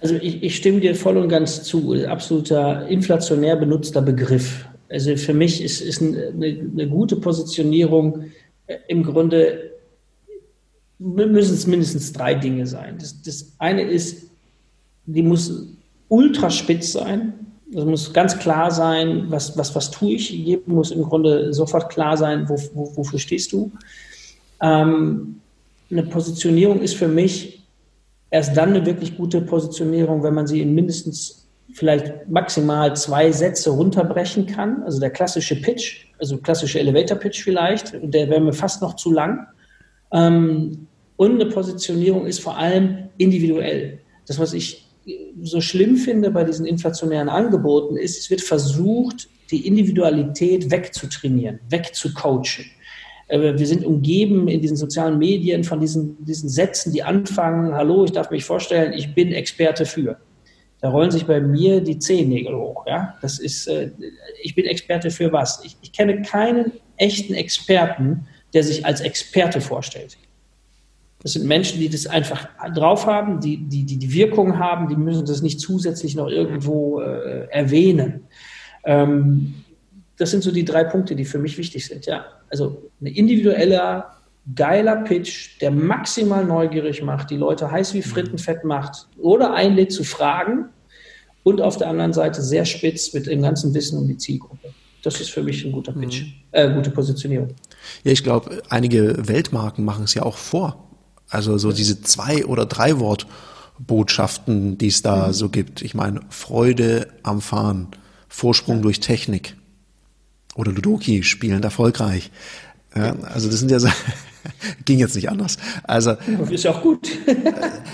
Also 0.00 0.14
ich, 0.14 0.42
ich 0.42 0.56
stimme 0.56 0.80
dir 0.80 0.94
voll 0.94 1.16
und 1.16 1.28
ganz 1.28 1.64
zu. 1.64 1.94
Absoluter 2.06 2.86
inflationär 2.86 3.56
benutzter 3.56 4.02
Begriff. 4.02 4.64
Also 4.88 5.16
für 5.16 5.34
mich 5.34 5.62
ist, 5.62 5.80
ist 5.80 6.00
eine, 6.00 6.32
eine 6.32 6.88
gute 6.88 7.16
Positionierung 7.16 8.26
im 8.88 9.02
Grunde 9.02 9.72
müssen 10.98 11.54
es 11.54 11.66
mindestens 11.66 12.12
drei 12.12 12.34
Dinge 12.34 12.66
sein. 12.66 12.96
Das, 12.98 13.22
das 13.22 13.52
eine 13.58 13.82
ist, 13.82 14.30
die 15.06 15.22
muss 15.22 15.68
ultra 16.08 16.50
spitz 16.50 16.92
sein. 16.92 17.34
Das 17.70 17.84
muss 17.84 18.12
ganz 18.12 18.38
klar 18.38 18.70
sein, 18.70 19.26
was, 19.28 19.56
was, 19.56 19.74
was 19.74 19.90
tue 19.90 20.12
ich. 20.12 20.30
Jedem 20.30 20.74
muss 20.74 20.90
im 20.90 21.02
Grunde 21.02 21.52
sofort 21.52 21.90
klar 21.90 22.16
sein, 22.16 22.48
wo, 22.48 22.56
wo, 22.74 22.96
wofür 22.96 23.18
stehst 23.18 23.52
du. 23.52 23.70
Ähm, 24.60 25.40
eine 25.90 26.02
Positionierung 26.02 26.80
ist 26.80 26.94
für 26.94 27.08
mich 27.08 27.62
erst 28.30 28.56
dann 28.56 28.70
eine 28.70 28.84
wirklich 28.84 29.16
gute 29.16 29.40
Positionierung, 29.40 30.22
wenn 30.22 30.34
man 30.34 30.46
sie 30.46 30.60
in 30.60 30.74
mindestens 30.74 31.37
vielleicht 31.74 32.28
maximal 32.28 32.96
zwei 32.96 33.30
Sätze 33.30 33.70
runterbrechen 33.70 34.46
kann. 34.46 34.82
Also 34.82 35.00
der 35.00 35.10
klassische 35.10 35.60
Pitch, 35.60 36.06
also 36.18 36.38
klassische 36.38 36.80
Elevator 36.80 37.18
Pitch 37.18 37.42
vielleicht, 37.42 37.92
der 38.02 38.28
wäre 38.30 38.40
mir 38.40 38.52
fast 38.52 38.82
noch 38.82 38.96
zu 38.96 39.12
lang. 39.12 39.46
Ähm, 40.12 40.86
und 41.16 41.40
eine 41.40 41.46
Positionierung 41.46 42.26
ist 42.26 42.40
vor 42.40 42.56
allem 42.56 43.08
individuell. 43.18 43.98
Das, 44.26 44.38
was 44.38 44.52
ich 44.52 44.88
so 45.42 45.60
schlimm 45.60 45.96
finde 45.96 46.30
bei 46.30 46.44
diesen 46.44 46.66
inflationären 46.66 47.28
Angeboten, 47.28 47.96
ist, 47.96 48.18
es 48.18 48.30
wird 48.30 48.40
versucht, 48.40 49.28
die 49.50 49.66
Individualität 49.66 50.70
wegzutrainieren, 50.70 51.60
wegzucoachen. 51.70 52.66
Äh, 53.28 53.58
wir 53.58 53.66
sind 53.66 53.84
umgeben 53.84 54.48
in 54.48 54.60
diesen 54.60 54.76
sozialen 54.76 55.18
Medien 55.18 55.64
von 55.64 55.80
diesen, 55.80 56.24
diesen 56.24 56.48
Sätzen, 56.48 56.92
die 56.92 57.02
anfangen, 57.02 57.74
hallo, 57.74 58.04
ich 58.04 58.12
darf 58.12 58.30
mich 58.30 58.44
vorstellen, 58.44 58.92
ich 58.92 59.14
bin 59.14 59.32
Experte 59.32 59.86
für. 59.86 60.18
Da 60.80 60.90
rollen 60.90 61.10
sich 61.10 61.26
bei 61.26 61.40
mir 61.40 61.80
die 61.80 61.98
Zehennägel 61.98 62.54
hoch. 62.56 62.86
Ja? 62.86 63.16
Das 63.20 63.38
ist, 63.38 63.66
äh, 63.66 63.90
ich 64.42 64.54
bin 64.54 64.64
Experte 64.66 65.10
für 65.10 65.32
was? 65.32 65.64
Ich, 65.64 65.76
ich 65.82 65.92
kenne 65.92 66.22
keinen 66.22 66.72
echten 66.96 67.34
Experten, 67.34 68.26
der 68.54 68.62
sich 68.62 68.86
als 68.86 69.00
Experte 69.00 69.60
vorstellt. 69.60 70.16
Das 71.22 71.32
sind 71.32 71.46
Menschen, 71.46 71.80
die 71.80 71.88
das 71.88 72.06
einfach 72.06 72.48
drauf 72.74 73.06
haben, 73.06 73.40
die 73.40 73.56
die, 73.56 73.84
die, 73.84 73.96
die 73.96 74.12
Wirkung 74.12 74.58
haben, 74.58 74.88
die 74.88 74.96
müssen 74.96 75.26
das 75.26 75.42
nicht 75.42 75.58
zusätzlich 75.58 76.14
noch 76.14 76.28
irgendwo 76.28 77.00
äh, 77.00 77.48
erwähnen. 77.50 78.20
Ähm, 78.84 79.54
das 80.16 80.30
sind 80.30 80.44
so 80.44 80.52
die 80.52 80.64
drei 80.64 80.84
Punkte, 80.84 81.16
die 81.16 81.24
für 81.24 81.38
mich 81.38 81.58
wichtig 81.58 81.86
sind. 81.86 82.06
Ja, 82.06 82.26
also 82.50 82.90
ein 83.00 83.06
individueller, 83.06 84.17
geiler 84.54 84.96
Pitch, 84.96 85.60
der 85.60 85.70
maximal 85.70 86.44
neugierig 86.44 87.02
macht, 87.02 87.30
die 87.30 87.36
Leute 87.36 87.70
heiß 87.70 87.94
wie 87.94 88.02
Frittenfett 88.02 88.64
macht 88.64 89.08
oder 89.18 89.54
einlädt 89.54 89.92
zu 89.92 90.04
fragen 90.04 90.70
und 91.42 91.60
auf 91.60 91.76
der 91.76 91.88
anderen 91.88 92.12
Seite 92.12 92.42
sehr 92.42 92.64
spitz 92.64 93.12
mit 93.12 93.26
dem 93.26 93.42
ganzen 93.42 93.74
Wissen 93.74 93.98
um 93.98 94.08
die 94.08 94.16
Zielgruppe. 94.16 94.72
Das 95.02 95.20
ist 95.20 95.30
für 95.30 95.42
mich 95.42 95.64
ein 95.64 95.72
guter 95.72 95.92
Pitch, 95.92 96.22
mhm. 96.22 96.32
äh, 96.52 96.72
gute 96.74 96.90
Positionierung. 96.90 97.48
Ja, 98.04 98.12
ich 98.12 98.24
glaube, 98.24 98.62
einige 98.68 99.28
Weltmarken 99.28 99.84
machen 99.84 100.04
es 100.04 100.14
ja 100.14 100.22
auch 100.22 100.36
vor. 100.36 100.88
Also 101.28 101.58
so 101.58 101.72
diese 101.72 102.00
zwei 102.02 102.46
oder 102.46 102.66
drei 102.66 102.98
Wortbotschaften, 102.98 104.78
die 104.78 104.88
es 104.88 105.02
da 105.02 105.28
mhm. 105.28 105.32
so 105.32 105.48
gibt. 105.48 105.82
Ich 105.82 105.94
meine, 105.94 106.20
Freude 106.30 107.08
am 107.22 107.40
Fahren, 107.40 107.88
Vorsprung 108.28 108.76
ja. 108.76 108.82
durch 108.82 109.00
Technik 109.00 109.56
oder 110.56 110.72
Ludoki 110.72 111.22
spielend 111.22 111.64
erfolgreich. 111.64 112.30
Ja, 112.96 113.14
also 113.20 113.48
das 113.48 113.60
sind 113.60 113.70
ja 113.70 113.78
so, 113.78 113.88
ging 114.84 114.98
jetzt 114.98 115.14
nicht 115.14 115.30
anders. 115.30 115.56
Also 115.84 116.16
ist 116.50 116.64
ja 116.64 116.72
auch 116.72 116.82
gut. 116.82 117.08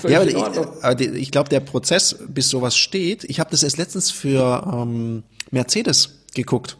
ja, 0.09 0.21
aber 0.21 0.29
ich, 0.29 0.37
aber 0.37 1.01
ich 1.01 1.31
glaube, 1.31 1.49
der 1.49 1.61
Prozess, 1.61 2.17
bis 2.29 2.49
sowas 2.49 2.77
steht, 2.77 3.25
ich 3.25 3.40
habe 3.40 3.51
das 3.51 3.62
erst 3.62 3.79
letztens 3.79 4.11
für 4.11 4.71
ähm, 4.73 5.23
Mercedes 5.51 6.21
geguckt 6.35 6.77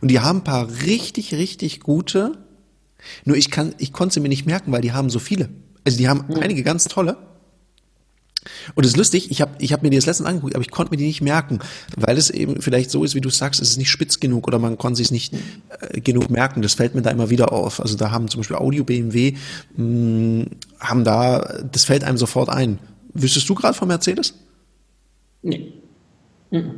und 0.00 0.10
die 0.10 0.20
haben 0.20 0.38
ein 0.38 0.44
paar 0.44 0.68
richtig, 0.84 1.34
richtig 1.34 1.80
gute. 1.80 2.38
Nur 3.24 3.36
ich 3.36 3.50
kann, 3.50 3.74
ich 3.78 3.92
konnte 3.92 4.14
sie 4.14 4.20
mir 4.20 4.28
nicht 4.28 4.46
merken, 4.46 4.72
weil 4.72 4.80
die 4.80 4.92
haben 4.92 5.10
so 5.10 5.18
viele. 5.18 5.48
Also 5.84 5.98
die 5.98 6.08
haben 6.08 6.24
mhm. 6.28 6.40
einige 6.40 6.62
ganz 6.62 6.84
tolle. 6.84 7.16
Und 8.74 8.84
es 8.84 8.92
ist 8.92 8.96
lustig, 8.96 9.30
ich 9.30 9.40
habe 9.40 9.52
ich 9.58 9.72
hab 9.72 9.82
mir 9.82 9.90
die 9.90 9.96
das 9.96 10.06
letztens 10.06 10.28
angeguckt, 10.28 10.54
aber 10.54 10.62
ich 10.62 10.70
konnte 10.70 10.90
mir 10.90 10.96
die 10.96 11.06
nicht 11.06 11.20
merken, 11.20 11.60
weil 11.96 12.16
es 12.16 12.30
eben 12.30 12.60
vielleicht 12.60 12.90
so 12.90 13.04
ist, 13.04 13.14
wie 13.14 13.20
du 13.20 13.30
sagst, 13.30 13.60
es 13.60 13.70
ist 13.70 13.76
nicht 13.76 13.90
spitz 13.90 14.20
genug 14.20 14.46
oder 14.46 14.58
man 14.58 14.78
konnte 14.78 14.96
sich 14.96 15.10
nicht 15.10 15.34
äh, 15.80 16.00
genug 16.00 16.30
merken. 16.30 16.62
Das 16.62 16.74
fällt 16.74 16.94
mir 16.94 17.02
da 17.02 17.10
immer 17.10 17.30
wieder 17.30 17.52
auf. 17.52 17.80
Also 17.80 17.96
da 17.96 18.10
haben 18.10 18.28
zum 18.28 18.40
Beispiel 18.40 18.56
Audio 18.56 18.84
BMW, 18.84 19.34
mh, 19.76 19.76
hm, 19.76 20.46
haben 20.80 21.04
da, 21.04 21.62
das 21.70 21.84
fällt 21.84 22.04
einem 22.04 22.18
sofort 22.18 22.48
ein. 22.48 22.78
Wüsstest 23.14 23.48
du 23.48 23.54
gerade 23.54 23.74
von 23.74 23.88
Mercedes? 23.88 24.34
Nee. 25.42 25.72
Mhm. 26.50 26.74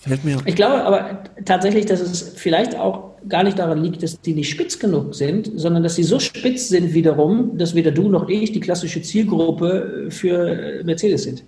Fällt 0.00 0.24
mir. 0.24 0.38
Ich 0.44 0.54
glaube 0.54 0.84
aber 0.84 1.24
tatsächlich, 1.44 1.86
dass 1.86 2.00
es 2.00 2.34
vielleicht 2.36 2.76
auch 2.76 3.15
gar 3.28 3.42
nicht 3.42 3.58
daran 3.58 3.82
liegt, 3.82 4.02
dass 4.02 4.20
die 4.20 4.34
nicht 4.34 4.50
spitz 4.50 4.78
genug 4.78 5.14
sind, 5.14 5.50
sondern 5.56 5.82
dass 5.82 5.96
sie 5.96 6.02
so 6.02 6.18
spitz 6.18 6.68
sind 6.68 6.94
wiederum, 6.94 7.56
dass 7.58 7.74
weder 7.74 7.90
du 7.90 8.08
noch 8.08 8.28
ich 8.28 8.52
die 8.52 8.60
klassische 8.60 9.02
Zielgruppe 9.02 10.06
für 10.10 10.82
Mercedes 10.84 11.24
sind. 11.24 11.44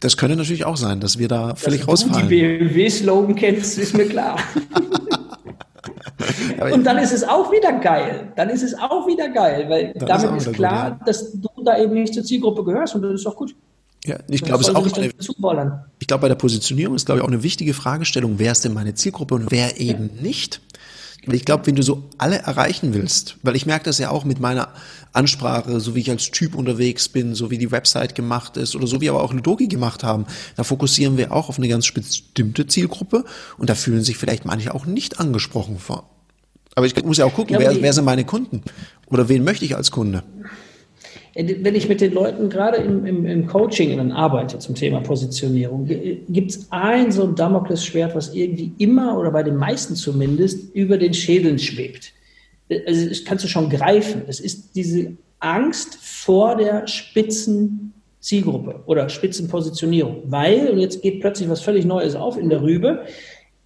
Das 0.00 0.16
könnte 0.16 0.36
natürlich 0.36 0.64
auch 0.64 0.76
sein, 0.76 1.00
dass 1.00 1.18
wir 1.18 1.28
da 1.28 1.54
völlig 1.56 1.80
dass 1.80 1.88
rausfallen. 1.88 2.28
Du 2.28 2.34
die 2.34 2.58
BMW-Slogan 2.58 3.34
kennst, 3.34 3.78
ist 3.78 3.96
mir 3.96 4.06
klar. 4.06 4.38
Und 6.72 6.84
dann 6.84 6.98
ist 6.98 7.12
es 7.12 7.24
auch 7.24 7.50
wieder 7.50 7.72
geil. 7.72 8.32
Dann 8.36 8.48
ist 8.48 8.62
es 8.62 8.74
auch 8.74 9.06
wieder 9.06 9.28
geil, 9.28 9.66
weil 9.68 9.92
damit 9.94 10.36
ist, 10.36 10.46
ist 10.46 10.54
klar, 10.54 10.92
gut, 10.92 11.00
ja. 11.00 11.06
dass 11.06 11.32
du 11.32 11.48
da 11.64 11.78
eben 11.78 11.94
nicht 11.94 12.14
zur 12.14 12.24
Zielgruppe 12.24 12.64
gehörst 12.64 12.94
und 12.94 13.02
das 13.02 13.14
ist 13.14 13.26
auch 13.26 13.36
gut. 13.36 13.54
Ja, 14.06 14.18
ich 14.28 14.42
glaube, 14.42 14.62
es 14.62 14.74
auch 14.74 14.96
eine, 14.96 15.84
ich 15.98 16.06
glaube, 16.06 16.20
bei 16.20 16.28
der 16.28 16.34
Positionierung 16.34 16.94
ist, 16.94 17.06
glaube 17.06 17.20
ich, 17.20 17.24
auch 17.24 17.28
eine 17.28 17.42
wichtige 17.42 17.72
Fragestellung, 17.72 18.34
wer 18.36 18.52
ist 18.52 18.64
denn 18.64 18.74
meine 18.74 18.94
Zielgruppe 18.94 19.34
und 19.34 19.50
wer 19.50 19.80
eben 19.80 20.10
ja. 20.16 20.22
nicht? 20.22 20.60
Weil 21.26 21.36
ich 21.36 21.44
glaube, 21.44 21.66
wenn 21.66 21.74
du 21.74 21.82
so 21.82 22.04
alle 22.18 22.38
erreichen 22.38 22.94
willst, 22.94 23.36
weil 23.42 23.56
ich 23.56 23.66
merke 23.66 23.84
das 23.84 23.98
ja 23.98 24.10
auch 24.10 24.24
mit 24.24 24.40
meiner 24.40 24.68
Ansprache, 25.12 25.80
so 25.80 25.94
wie 25.94 26.00
ich 26.00 26.10
als 26.10 26.30
Typ 26.30 26.54
unterwegs 26.54 27.08
bin, 27.08 27.34
so 27.34 27.50
wie 27.50 27.58
die 27.58 27.70
Website 27.70 28.14
gemacht 28.14 28.56
ist 28.56 28.74
oder 28.74 28.86
so 28.86 29.00
wie 29.00 29.08
aber 29.08 29.22
auch 29.22 29.32
Ludoki 29.32 29.68
gemacht 29.68 30.04
haben, 30.04 30.26
da 30.56 30.64
fokussieren 30.64 31.16
wir 31.16 31.32
auch 31.32 31.48
auf 31.48 31.58
eine 31.58 31.68
ganz 31.68 31.90
bestimmte 31.90 32.66
Zielgruppe 32.66 33.24
und 33.58 33.70
da 33.70 33.74
fühlen 33.74 34.02
sich 34.02 34.16
vielleicht 34.16 34.44
manche 34.44 34.74
auch 34.74 34.86
nicht 34.86 35.20
angesprochen 35.20 35.78
vor. 35.78 36.10
Aber 36.74 36.86
ich 36.86 37.04
muss 37.04 37.18
ja 37.18 37.24
auch 37.24 37.34
gucken, 37.34 37.56
wer, 37.58 37.80
wer 37.80 37.92
sind 37.92 38.04
meine 38.04 38.24
Kunden 38.24 38.62
oder 39.06 39.28
wen 39.28 39.44
möchte 39.44 39.64
ich 39.64 39.76
als 39.76 39.90
Kunde? 39.90 40.24
Wenn 41.34 41.74
ich 41.74 41.88
mit 41.88 42.00
den 42.00 42.12
Leuten 42.12 42.48
gerade 42.48 42.76
im, 42.76 43.04
im, 43.06 43.26
im 43.26 43.46
Coaching 43.46 43.96
dann 43.96 44.12
arbeite 44.12 44.58
zum 44.58 44.74
Thema 44.74 45.00
Positionierung, 45.00 45.86
gibt 46.28 46.50
es 46.50 46.66
ein 46.70 47.10
so 47.10 47.24
ein 47.24 47.34
Damoklesschwert, 47.34 48.14
was 48.14 48.34
irgendwie 48.34 48.72
immer 48.78 49.18
oder 49.18 49.32
bei 49.32 49.42
den 49.42 49.56
meisten 49.56 49.96
zumindest 49.96 50.74
über 50.74 50.96
den 50.96 51.12
Schädeln 51.12 51.58
schwebt. 51.58 52.12
Also 52.86 53.08
das 53.08 53.24
kannst 53.24 53.44
du 53.44 53.48
schon 53.48 53.68
greifen. 53.68 54.22
Es 54.28 54.38
ist 54.38 54.76
diese 54.76 55.12
Angst 55.40 55.96
vor 55.96 56.56
der 56.56 56.86
spitzen 56.86 57.92
Zielgruppe 58.24 58.82
oder 58.86 59.10
Spitzenpositionierung. 59.10 60.22
Weil, 60.24 60.70
und 60.70 60.78
jetzt 60.78 61.02
geht 61.02 61.20
plötzlich 61.20 61.48
was 61.50 61.60
völlig 61.60 61.84
Neues 61.84 62.16
auf 62.16 62.38
in 62.38 62.48
der 62.48 62.62
Rübe, 62.62 63.04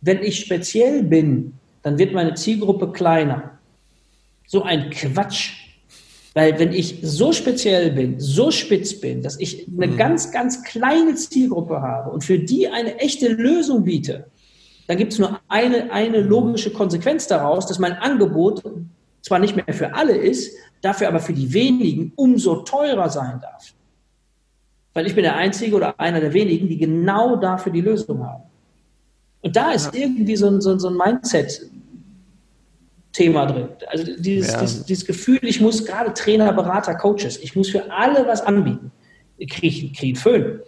wenn 0.00 0.20
ich 0.22 0.40
speziell 0.40 1.04
bin, 1.04 1.54
dann 1.82 1.96
wird 1.96 2.12
meine 2.12 2.34
Zielgruppe 2.34 2.90
kleiner. 2.90 3.58
So 4.48 4.64
ein 4.64 4.90
Quatsch. 4.90 5.57
Weil 6.34 6.58
wenn 6.58 6.72
ich 6.72 6.98
so 7.02 7.32
speziell 7.32 7.90
bin, 7.90 8.20
so 8.20 8.50
spitz 8.50 9.00
bin, 9.00 9.22
dass 9.22 9.40
ich 9.40 9.66
eine 9.68 9.88
mhm. 9.88 9.96
ganz, 9.96 10.30
ganz 10.30 10.62
kleine 10.62 11.14
Zielgruppe 11.14 11.80
habe 11.80 12.10
und 12.10 12.22
für 12.22 12.38
die 12.38 12.68
eine 12.68 12.98
echte 12.98 13.28
Lösung 13.28 13.84
biete, 13.84 14.26
dann 14.86 14.96
gibt 14.96 15.12
es 15.12 15.18
nur 15.18 15.40
eine, 15.48 15.90
eine 15.90 16.22
mhm. 16.22 16.28
logische 16.28 16.72
Konsequenz 16.72 17.26
daraus, 17.26 17.66
dass 17.66 17.78
mein 17.78 17.94
Angebot 17.94 18.62
zwar 19.22 19.38
nicht 19.38 19.56
mehr 19.56 19.74
für 19.74 19.94
alle 19.94 20.16
ist, 20.16 20.54
dafür 20.80 21.08
aber 21.08 21.20
für 21.20 21.32
die 21.32 21.52
wenigen 21.52 22.12
umso 22.16 22.62
teurer 22.62 23.08
sein 23.10 23.40
darf. 23.40 23.74
Weil 24.94 25.06
ich 25.06 25.14
bin 25.14 25.24
der 25.24 25.36
Einzige 25.36 25.76
oder 25.76 25.98
einer 25.98 26.20
der 26.20 26.32
wenigen, 26.32 26.68
die 26.68 26.78
genau 26.78 27.36
dafür 27.36 27.72
die 27.72 27.80
Lösung 27.80 28.24
haben. 28.24 28.44
Und 29.42 29.54
da 29.54 29.72
ist 29.72 29.94
irgendwie 29.94 30.36
so 30.36 30.48
ein, 30.48 30.60
so, 30.60 30.76
so 30.78 30.88
ein 30.88 30.96
Mindset-Thema 33.18 33.46
drin. 33.46 33.68
Also 33.88 34.04
dieses, 34.18 34.52
ja. 34.52 34.60
dieses, 34.60 34.84
dieses, 34.84 35.06
Gefühl, 35.06 35.40
ich 35.42 35.60
muss 35.60 35.84
gerade 35.84 36.14
Trainer, 36.14 36.52
Berater, 36.52 36.94
Coaches, 36.94 37.38
ich 37.38 37.56
muss 37.56 37.70
für 37.70 37.90
alle 37.90 38.26
was 38.26 38.40
anbieten. 38.40 38.90
Krieg, 39.50 39.96
krieg 39.96 40.18
Föhn. 40.18 40.60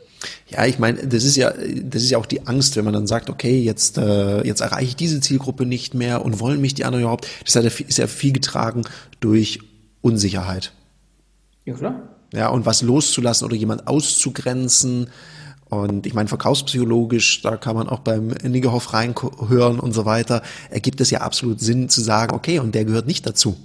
Ja, 0.49 0.67
ich 0.67 0.79
meine, 0.79 1.07
das 1.07 1.25
ist 1.25 1.37
ja, 1.37 1.53
das 1.83 2.03
ist 2.03 2.11
ja 2.11 2.19
auch 2.19 2.27
die 2.27 2.47
Angst, 2.47 2.77
wenn 2.77 2.85
man 2.85 2.93
dann 2.93 3.07
sagt, 3.07 3.31
okay, 3.31 3.61
jetzt, 3.61 3.97
äh, 3.97 4.47
jetzt 4.47 4.61
erreiche 4.61 4.89
ich 4.89 4.97
diese 4.97 5.21
Zielgruppe 5.21 5.65
nicht 5.65 5.95
mehr 5.95 6.25
und 6.25 6.41
wollen 6.41 6.61
mich 6.61 6.75
die 6.75 6.85
anderen 6.85 7.03
überhaupt. 7.03 7.27
Das 7.45 7.57
ist 7.57 7.99
ja 7.99 8.07
viel 8.07 8.33
getragen 8.33 8.83
durch 9.21 9.61
Unsicherheit. 10.03 10.73
Ja, 11.65 11.75
klar. 11.75 12.03
Ja, 12.33 12.49
und 12.49 12.67
was 12.67 12.83
loszulassen 12.83 13.45
oder 13.45 13.57
jemand 13.57 13.89
auszugrenzen. 13.89 15.09
Und 15.71 16.05
ich 16.05 16.15
meine, 16.15 16.29
verkaufspsychologisch, 16.29 17.43
da 17.43 17.57
kann 17.57 17.77
man 17.77 17.89
auch 17.89 18.01
beim 18.01 18.29
Niggerhoff 18.29 18.93
reinhören 18.93 19.79
und 19.79 19.93
so 19.93 20.05
weiter, 20.05 20.43
ergibt 20.69 21.01
es 21.01 21.11
ja 21.11 21.21
absolut 21.21 21.61
Sinn 21.61 21.89
zu 21.89 22.01
sagen, 22.01 22.35
okay, 22.35 22.59
und 22.59 22.75
der 22.75 22.85
gehört 22.85 23.07
nicht 23.07 23.25
dazu. 23.25 23.57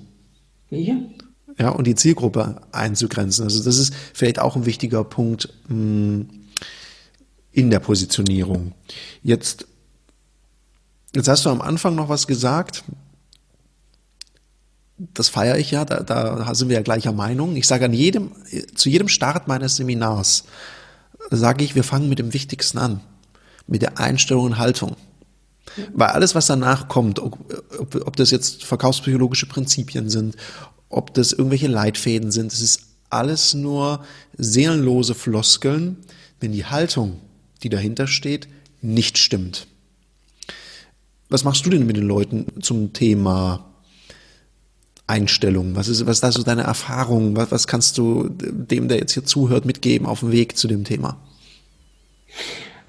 Ja. 0.70 0.96
Ja, 1.58 1.70
und 1.70 1.88
die 1.88 1.96
Zielgruppe 1.96 2.62
einzugrenzen. 2.72 3.46
Also 3.46 3.64
das 3.64 3.78
ist 3.78 3.94
vielleicht 4.14 4.40
auch 4.40 4.56
ein 4.56 4.66
wichtiger 4.66 5.04
Punkt 5.04 5.50
mh, 5.68 5.76
hm, 5.76 6.30
in 7.52 7.72
der 7.72 7.80
Positionierung. 7.80 8.74
Jetzt, 9.24 9.66
jetzt 11.16 11.28
hast 11.28 11.46
du 11.46 11.50
am 11.50 11.62
Anfang 11.62 11.96
noch 11.96 12.10
was 12.10 12.28
gesagt, 12.28 12.84
das 14.98 15.30
feiere 15.30 15.58
ich 15.58 15.72
ja, 15.72 15.86
da, 15.86 16.02
da 16.02 16.54
sind 16.54 16.70
wir 16.70 16.76
ja 16.76 16.82
gleicher 16.82 17.14
Meinung. 17.14 17.56
Ich 17.56 17.68
sage 17.68 17.86
an 17.86 17.94
jedem, 17.94 18.32
zu 18.76 18.90
jedem 18.90 19.08
Start 19.08 19.48
meines 19.48 19.78
Seminars, 19.78 20.44
sage 21.32 21.64
ich, 21.64 21.76
wir 21.76 21.84
fangen 21.84 22.10
mit 22.10 22.20
dem 22.20 22.34
Wichtigsten 22.34 22.78
an, 22.78 23.02
mit 23.68 23.82
der 23.82 24.00
Einstellung 24.00 24.46
und 24.46 24.58
Haltung. 24.58 24.96
Weil 25.94 26.10
alles, 26.10 26.36
was 26.36 26.46
danach 26.46 26.88
kommt, 26.88 27.20
ob, 27.20 27.40
ob 27.80 28.16
das 28.16 28.32
jetzt 28.32 28.64
verkaufspsychologische 28.64 29.48
Prinzipien 29.48 30.10
sind, 30.10 30.36
ob 30.90 31.14
das 31.14 31.34
irgendwelche 31.34 31.68
Leitfäden 31.68 32.32
sind, 32.32 32.52
das 32.52 32.62
ist 32.62 32.84
alles 33.10 33.54
nur 33.54 34.04
seelenlose 34.38 35.16
Floskeln, 35.16 35.98
wenn 36.40 36.52
die 36.52 36.66
Haltung, 36.66 37.20
die 37.64 37.70
dahinter 37.70 38.08
steht, 38.08 38.48
nicht 38.82 39.18
stimmt. 39.18 39.68
Was 41.30 41.44
machst 41.44 41.66
du 41.66 41.70
denn 41.70 41.88
mit 41.88 41.98
den 41.98 42.08
Leuten 42.08 42.62
zum 42.62 42.94
Thema 42.94 43.75
Einstellung? 45.08 45.76
Was 45.76 45.88
ist, 45.88 46.06
was 46.06 46.18
ist 46.18 46.24
da 46.24 46.32
so 46.32 46.44
deine 46.44 46.64
Erfahrung? 46.64 47.36
Was, 47.36 47.52
was 47.52 47.68
kannst 47.68 47.98
du 47.98 48.30
dem, 48.30 48.88
der 48.88 48.98
jetzt 48.98 49.14
hier 49.14 49.24
zuhört, 49.24 49.66
mitgeben 49.66 50.08
auf 50.08 50.22
dem 50.22 50.32
Weg 50.32 50.58
zu 50.58 50.68
dem 50.68 50.84
Thema? 50.84 51.18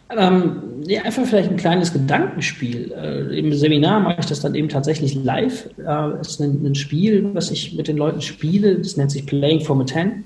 Ähm, 0.09 0.83
ja, 0.87 1.02
einfach 1.02 1.26
vielleicht 1.26 1.50
ein 1.50 1.57
kleines 1.57 1.92
Gedankenspiel. 1.92 2.92
Äh, 2.92 3.38
Im 3.38 3.52
Seminar 3.52 4.00
mache 4.00 4.20
ich 4.20 4.26
das 4.26 4.40
dann 4.40 4.55
eben 4.55 4.68
tatsächlich 4.68 5.14
live. 5.16 5.68
Äh, 5.79 6.11
es 6.20 6.29
ist 6.29 6.40
ein, 6.40 6.64
ein, 6.64 6.74
Spiel, 6.74 7.35
was 7.35 7.50
ich 7.50 7.74
mit 7.74 7.88
den 7.88 7.96
Leuten 7.96 8.20
spiele. 8.20 8.79
Das 8.79 8.96
nennt 8.96 9.11
sich 9.11 9.26
Playing 9.26 9.61
from 9.61 9.81
a 9.81 9.85
Ten. 9.85 10.24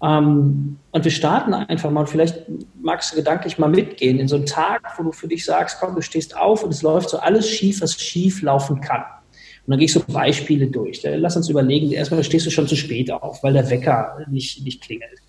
Ähm, 0.00 0.78
und 0.92 1.04
wir 1.04 1.10
starten 1.10 1.52
einfach 1.52 1.90
mal. 1.90 2.06
Vielleicht 2.06 2.42
magst 2.80 3.12
du 3.12 3.16
gedanklich 3.16 3.58
mal 3.58 3.68
mitgehen 3.68 4.20
in 4.20 4.28
so 4.28 4.36
einen 4.36 4.46
Tag, 4.46 4.82
wo 4.96 5.02
du 5.02 5.12
für 5.12 5.26
dich 5.26 5.44
sagst, 5.44 5.78
komm, 5.80 5.96
du 5.96 6.00
stehst 6.00 6.36
auf 6.36 6.62
und 6.62 6.70
es 6.70 6.82
läuft 6.82 7.10
so 7.10 7.18
alles 7.18 7.48
schief, 7.48 7.80
was 7.80 8.00
schief 8.00 8.40
laufen 8.42 8.80
kann. 8.80 9.02
Und 9.68 9.72
dann 9.72 9.80
gehe 9.80 9.84
ich 9.84 9.92
so 9.92 10.02
Beispiele 10.10 10.66
durch. 10.66 11.02
Lass 11.04 11.36
uns 11.36 11.50
überlegen, 11.50 11.92
erstmal 11.92 12.24
stehst 12.24 12.46
du 12.46 12.50
schon 12.50 12.66
zu 12.66 12.74
spät 12.74 13.10
auf, 13.10 13.42
weil 13.42 13.52
der 13.52 13.68
Wecker 13.68 14.24
nicht, 14.30 14.64
nicht 14.64 14.80
klingelt. 14.80 15.20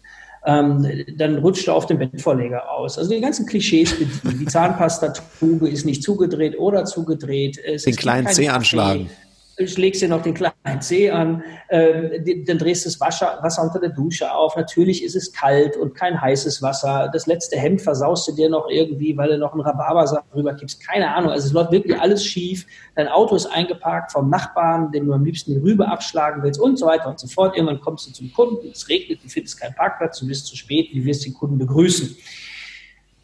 Ähm, 0.45 1.03
dann 1.17 1.39
rutscht 1.39 1.67
du 1.67 1.73
auf 1.73 1.87
dem 1.87 1.99
Bettvorleger 1.99 2.71
aus. 2.71 2.97
Also 2.97 3.13
die 3.13 3.19
ganzen 3.19 3.45
Klischees 3.45 3.91
bedienen. 3.99 4.39
Die 4.39 4.45
Zahnpastatube 4.45 5.67
ist 5.67 5.85
nicht 5.85 6.03
zugedreht 6.03 6.57
oder 6.57 6.85
zugedreht. 6.85 7.57
Es 7.57 7.83
Den 7.83 7.97
kleinen 7.97 8.27
C 8.27 8.47
anschlagen. 8.47 9.09
Kaffee 9.57 9.67
schlägst 9.67 10.01
dir 10.01 10.07
noch 10.07 10.21
den 10.21 10.33
kleinen 10.33 10.53
Zeh 10.77 11.09
an, 11.09 11.43
äh, 11.67 12.43
dann 12.45 12.57
drehst 12.57 12.85
du 12.85 12.89
das 12.89 12.99
Wasser, 12.99 13.63
unter 13.63 13.79
der 13.79 13.89
Dusche 13.89 14.31
auf. 14.31 14.55
Natürlich 14.55 15.03
ist 15.03 15.15
es 15.15 15.31
kalt 15.31 15.77
und 15.77 15.95
kein 15.95 16.19
heißes 16.19 16.61
Wasser. 16.61 17.09
Das 17.11 17.27
letzte 17.27 17.57
Hemd 17.57 17.81
versaust 17.81 18.27
du 18.27 18.33
dir 18.33 18.49
noch 18.49 18.69
irgendwie, 18.69 19.15
weil 19.17 19.29
du 19.29 19.37
noch 19.37 19.53
einen 19.53 19.61
Rhabarbersaft 19.61 20.33
drüber 20.33 20.53
gibst. 20.53 20.85
Keine 20.85 21.13
Ahnung. 21.13 21.31
Also 21.31 21.47
es 21.47 21.53
läuft 21.53 21.71
wirklich 21.71 21.99
alles 21.99 22.23
schief. 22.25 22.65
Dein 22.95 23.07
Auto 23.07 23.35
ist 23.35 23.45
eingeparkt 23.47 24.11
vom 24.11 24.29
Nachbarn, 24.29 24.91
dem 24.91 25.05
du 25.05 25.13
am 25.13 25.23
liebsten 25.23 25.53
die 25.53 25.59
Rübe 25.59 25.87
abschlagen 25.87 26.43
willst 26.43 26.59
und 26.59 26.77
so 26.77 26.85
weiter 26.85 27.09
und 27.09 27.19
so 27.19 27.27
fort. 27.27 27.55
Irgendwann 27.55 27.81
kommst 27.81 28.07
du 28.07 28.11
zum 28.11 28.31
Kunden, 28.33 28.67
es 28.71 28.87
regnet, 28.89 29.23
du 29.23 29.29
findest 29.29 29.59
keinen 29.59 29.75
Parkplatz, 29.75 30.19
du 30.19 30.27
bist 30.27 30.45
zu 30.45 30.55
spät, 30.55 30.89
wie 30.91 31.05
wirst 31.05 31.25
den 31.25 31.33
Kunden 31.33 31.57
begrüßen? 31.57 32.15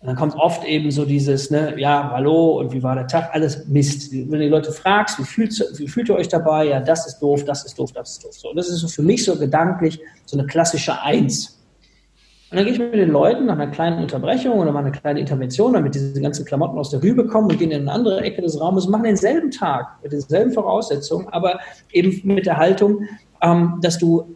Und 0.05 0.09
dann 0.09 0.17
kommt 0.17 0.35
oft 0.35 0.63
eben 0.65 0.91
so 0.91 1.03
dieses, 1.03 1.49
ne, 1.49 1.73
ja, 1.79 2.11
hallo 2.11 2.59
und 2.59 2.71
wie 2.71 2.83
war 2.83 2.93
der 2.93 3.07
Tag, 3.07 3.31
alles 3.33 3.65
Mist. 3.65 4.11
Wenn 4.11 4.29
du 4.29 4.37
die 4.37 4.49
Leute 4.49 4.71
fragst, 4.71 5.17
wie 5.17 5.23
fühlt, 5.23 5.59
wie 5.79 5.87
fühlt 5.87 6.09
ihr 6.09 6.15
euch 6.15 6.27
dabei? 6.27 6.65
Ja, 6.65 6.79
das 6.79 7.07
ist 7.07 7.17
doof, 7.17 7.43
das 7.43 7.65
ist 7.65 7.79
doof, 7.79 7.91
das 7.91 8.11
ist 8.11 8.23
doof. 8.23 8.33
So, 8.33 8.49
und 8.51 8.55
das 8.55 8.69
ist 8.69 8.81
so 8.81 8.87
für 8.87 9.01
mich 9.01 9.25
so 9.25 9.35
gedanklich 9.35 9.99
so 10.27 10.37
eine 10.37 10.45
klassische 10.45 11.01
Eins. 11.01 11.59
Und 12.51 12.57
dann 12.57 12.65
gehe 12.65 12.73
ich 12.75 12.79
mit 12.79 12.93
den 12.93 13.09
Leuten 13.09 13.47
nach 13.47 13.55
einer 13.55 13.71
kleinen 13.71 13.97
Unterbrechung 13.97 14.59
oder 14.59 14.71
mal 14.71 14.81
eine 14.81 14.91
kleine 14.91 15.19
Intervention, 15.19 15.73
damit 15.73 15.95
diese 15.95 16.21
ganzen 16.21 16.45
Klamotten 16.45 16.77
aus 16.77 16.91
der 16.91 17.01
Rübe 17.01 17.25
kommen 17.25 17.49
und 17.49 17.57
gehen 17.57 17.71
in 17.71 17.81
eine 17.81 17.91
andere 17.91 18.21
Ecke 18.21 18.43
des 18.43 18.61
Raumes, 18.61 18.87
machen 18.87 19.05
denselben 19.05 19.49
Tag 19.49 19.87
mit 20.03 20.11
denselben 20.11 20.51
Voraussetzungen, 20.51 21.27
aber 21.29 21.59
eben 21.91 22.21
mit 22.25 22.45
der 22.45 22.57
Haltung, 22.57 23.07
ähm, 23.41 23.79
dass 23.81 23.97
du 23.97 24.35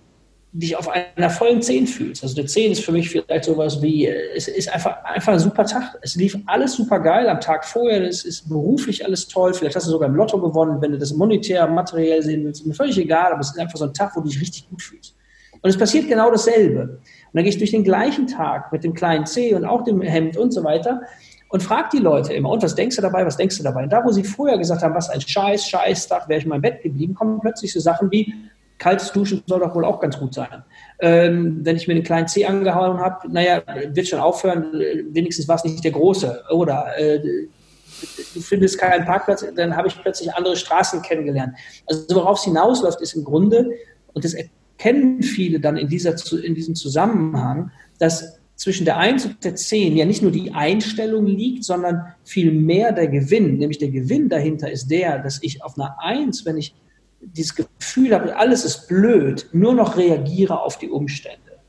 dich 0.51 0.75
auf 0.75 0.89
einer 0.89 1.29
vollen 1.29 1.61
Zehn 1.61 1.85
fühlst. 1.85 2.23
Also 2.23 2.37
eine 2.37 2.47
Zehn 2.47 2.71
ist 2.71 2.83
für 2.83 2.91
mich 2.91 3.09
vielleicht 3.09 3.45
sowas 3.45 3.81
wie, 3.81 4.07
es 4.07 4.47
ist 4.47 4.73
einfach, 4.73 5.03
einfach 5.03 5.33
ein 5.33 5.39
super 5.39 5.65
Tag. 5.65 5.97
Es 6.01 6.15
lief 6.15 6.37
alles 6.47 6.73
super 6.73 6.99
geil 6.99 7.29
am 7.29 7.39
Tag 7.39 7.65
vorher, 7.65 8.01
es 8.01 8.25
ist 8.25 8.49
beruflich 8.49 9.05
alles 9.05 9.27
toll. 9.27 9.53
Vielleicht 9.53 9.75
hast 9.75 9.85
du 9.85 9.91
sogar 9.91 10.09
im 10.09 10.15
Lotto 10.15 10.39
gewonnen, 10.39 10.81
wenn 10.81 10.91
du 10.91 10.97
das 10.97 11.13
monetär, 11.13 11.67
materiell 11.67 12.23
sehen 12.23 12.43
willst. 12.45 12.65
Mir 12.65 12.73
völlig 12.73 12.97
egal, 12.97 13.31
aber 13.31 13.41
es 13.41 13.51
ist 13.51 13.59
einfach 13.59 13.77
so 13.77 13.85
ein 13.85 13.93
Tag, 13.93 14.15
wo 14.15 14.21
du 14.21 14.27
dich 14.27 14.41
richtig 14.41 14.67
gut 14.69 14.81
fühlst. 14.81 15.15
Und 15.61 15.69
es 15.69 15.77
passiert 15.77 16.07
genau 16.07 16.31
dasselbe. 16.31 16.81
Und 16.81 16.99
dann 17.33 17.43
gehe 17.43 17.51
ich 17.51 17.59
durch 17.59 17.71
den 17.71 17.83
gleichen 17.83 18.25
Tag 18.25 18.71
mit 18.71 18.83
dem 18.83 18.95
kleinen 18.95 19.27
C 19.27 19.53
und 19.53 19.65
auch 19.65 19.83
dem 19.83 20.01
Hemd 20.01 20.35
und 20.35 20.51
so 20.51 20.63
weiter 20.63 21.01
und 21.49 21.61
frag 21.61 21.89
die 21.89 21.97
Leute 21.97 22.33
immer, 22.33 22.49
und 22.49 22.63
was 22.63 22.75
denkst 22.75 22.95
du 22.95 23.01
dabei, 23.01 23.25
was 23.25 23.37
denkst 23.37 23.57
du 23.57 23.63
dabei? 23.63 23.83
Und 23.83 23.89
da, 23.91 24.03
wo 24.03 24.11
sie 24.11 24.23
vorher 24.23 24.57
gesagt 24.57 24.81
haben, 24.81 24.95
was 24.95 25.09
ein 25.09 25.19
Scheiß, 25.19 25.67
Scheißtag, 25.67 26.29
wäre 26.29 26.39
ich 26.39 26.45
in 26.45 26.49
meinem 26.49 26.61
Bett 26.61 26.81
geblieben, 26.81 27.13
kommen 27.13 27.39
plötzlich 27.39 27.73
so 27.73 27.79
Sachen 27.79 28.09
wie, 28.11 28.33
kaltes 28.79 29.11
Duschen 29.11 29.43
soll 29.45 29.59
doch 29.59 29.75
wohl 29.75 29.85
auch 29.85 29.99
ganz 29.99 30.17
gut 30.17 30.33
sein. 30.33 30.63
Ähm, 30.99 31.59
wenn 31.63 31.75
ich 31.75 31.87
mir 31.87 31.93
den 31.93 32.03
kleinen 32.03 32.27
C 32.27 32.45
angehauen 32.45 32.97
habe, 32.97 33.31
naja, 33.31 33.61
wird 33.93 34.07
schon 34.07 34.19
aufhören, 34.19 34.71
wenigstens 35.11 35.47
war 35.47 35.57
es 35.57 35.63
nicht 35.63 35.83
der 35.83 35.91
große. 35.91 36.43
Oder 36.51 36.97
äh, 36.97 37.19
du 37.19 38.41
findest 38.41 38.79
keinen 38.79 39.05
Parkplatz, 39.05 39.45
dann 39.55 39.75
habe 39.75 39.89
ich 39.89 40.01
plötzlich 40.01 40.33
andere 40.33 40.55
Straßen 40.55 41.01
kennengelernt. 41.01 41.55
Also 41.85 42.15
worauf 42.15 42.39
es 42.39 42.45
hinausläuft, 42.45 43.01
ist 43.01 43.13
im 43.13 43.23
Grunde, 43.23 43.69
und 44.13 44.23
das 44.23 44.33
erkennen 44.33 45.21
viele 45.21 45.59
dann 45.59 45.77
in, 45.77 45.87
dieser, 45.87 46.15
in 46.43 46.55
diesem 46.55 46.75
Zusammenhang, 46.75 47.71
dass 47.99 48.39
zwischen 48.55 48.83
der 48.83 48.97
1 48.97 49.25
und 49.25 49.43
der 49.43 49.55
10 49.55 49.95
ja 49.95 50.05
nicht 50.05 50.21
nur 50.21 50.31
die 50.31 50.51
Einstellung 50.51 51.25
liegt, 51.25 51.63
sondern 51.63 52.13
viel 52.25 52.51
mehr 52.51 52.91
der 52.91 53.07
Gewinn. 53.07 53.57
Nämlich 53.57 53.77
der 53.77 53.89
Gewinn 53.89 54.27
dahinter 54.27 54.69
ist 54.69 54.87
der, 54.87 55.19
dass 55.19 55.41
ich 55.41 55.63
auf 55.63 55.77
einer 55.77 55.95
1, 56.01 56.45
wenn 56.45 56.57
ich 56.57 56.75
dieses 57.21 57.55
Gefühl 57.55 58.13
habe, 58.13 58.35
alles 58.35 58.65
ist 58.65 58.87
blöd, 58.87 59.49
nur 59.51 59.73
noch 59.73 59.97
reagiere 59.97 60.61
auf 60.61 60.77
die 60.77 60.89
Umstände. 60.89 61.59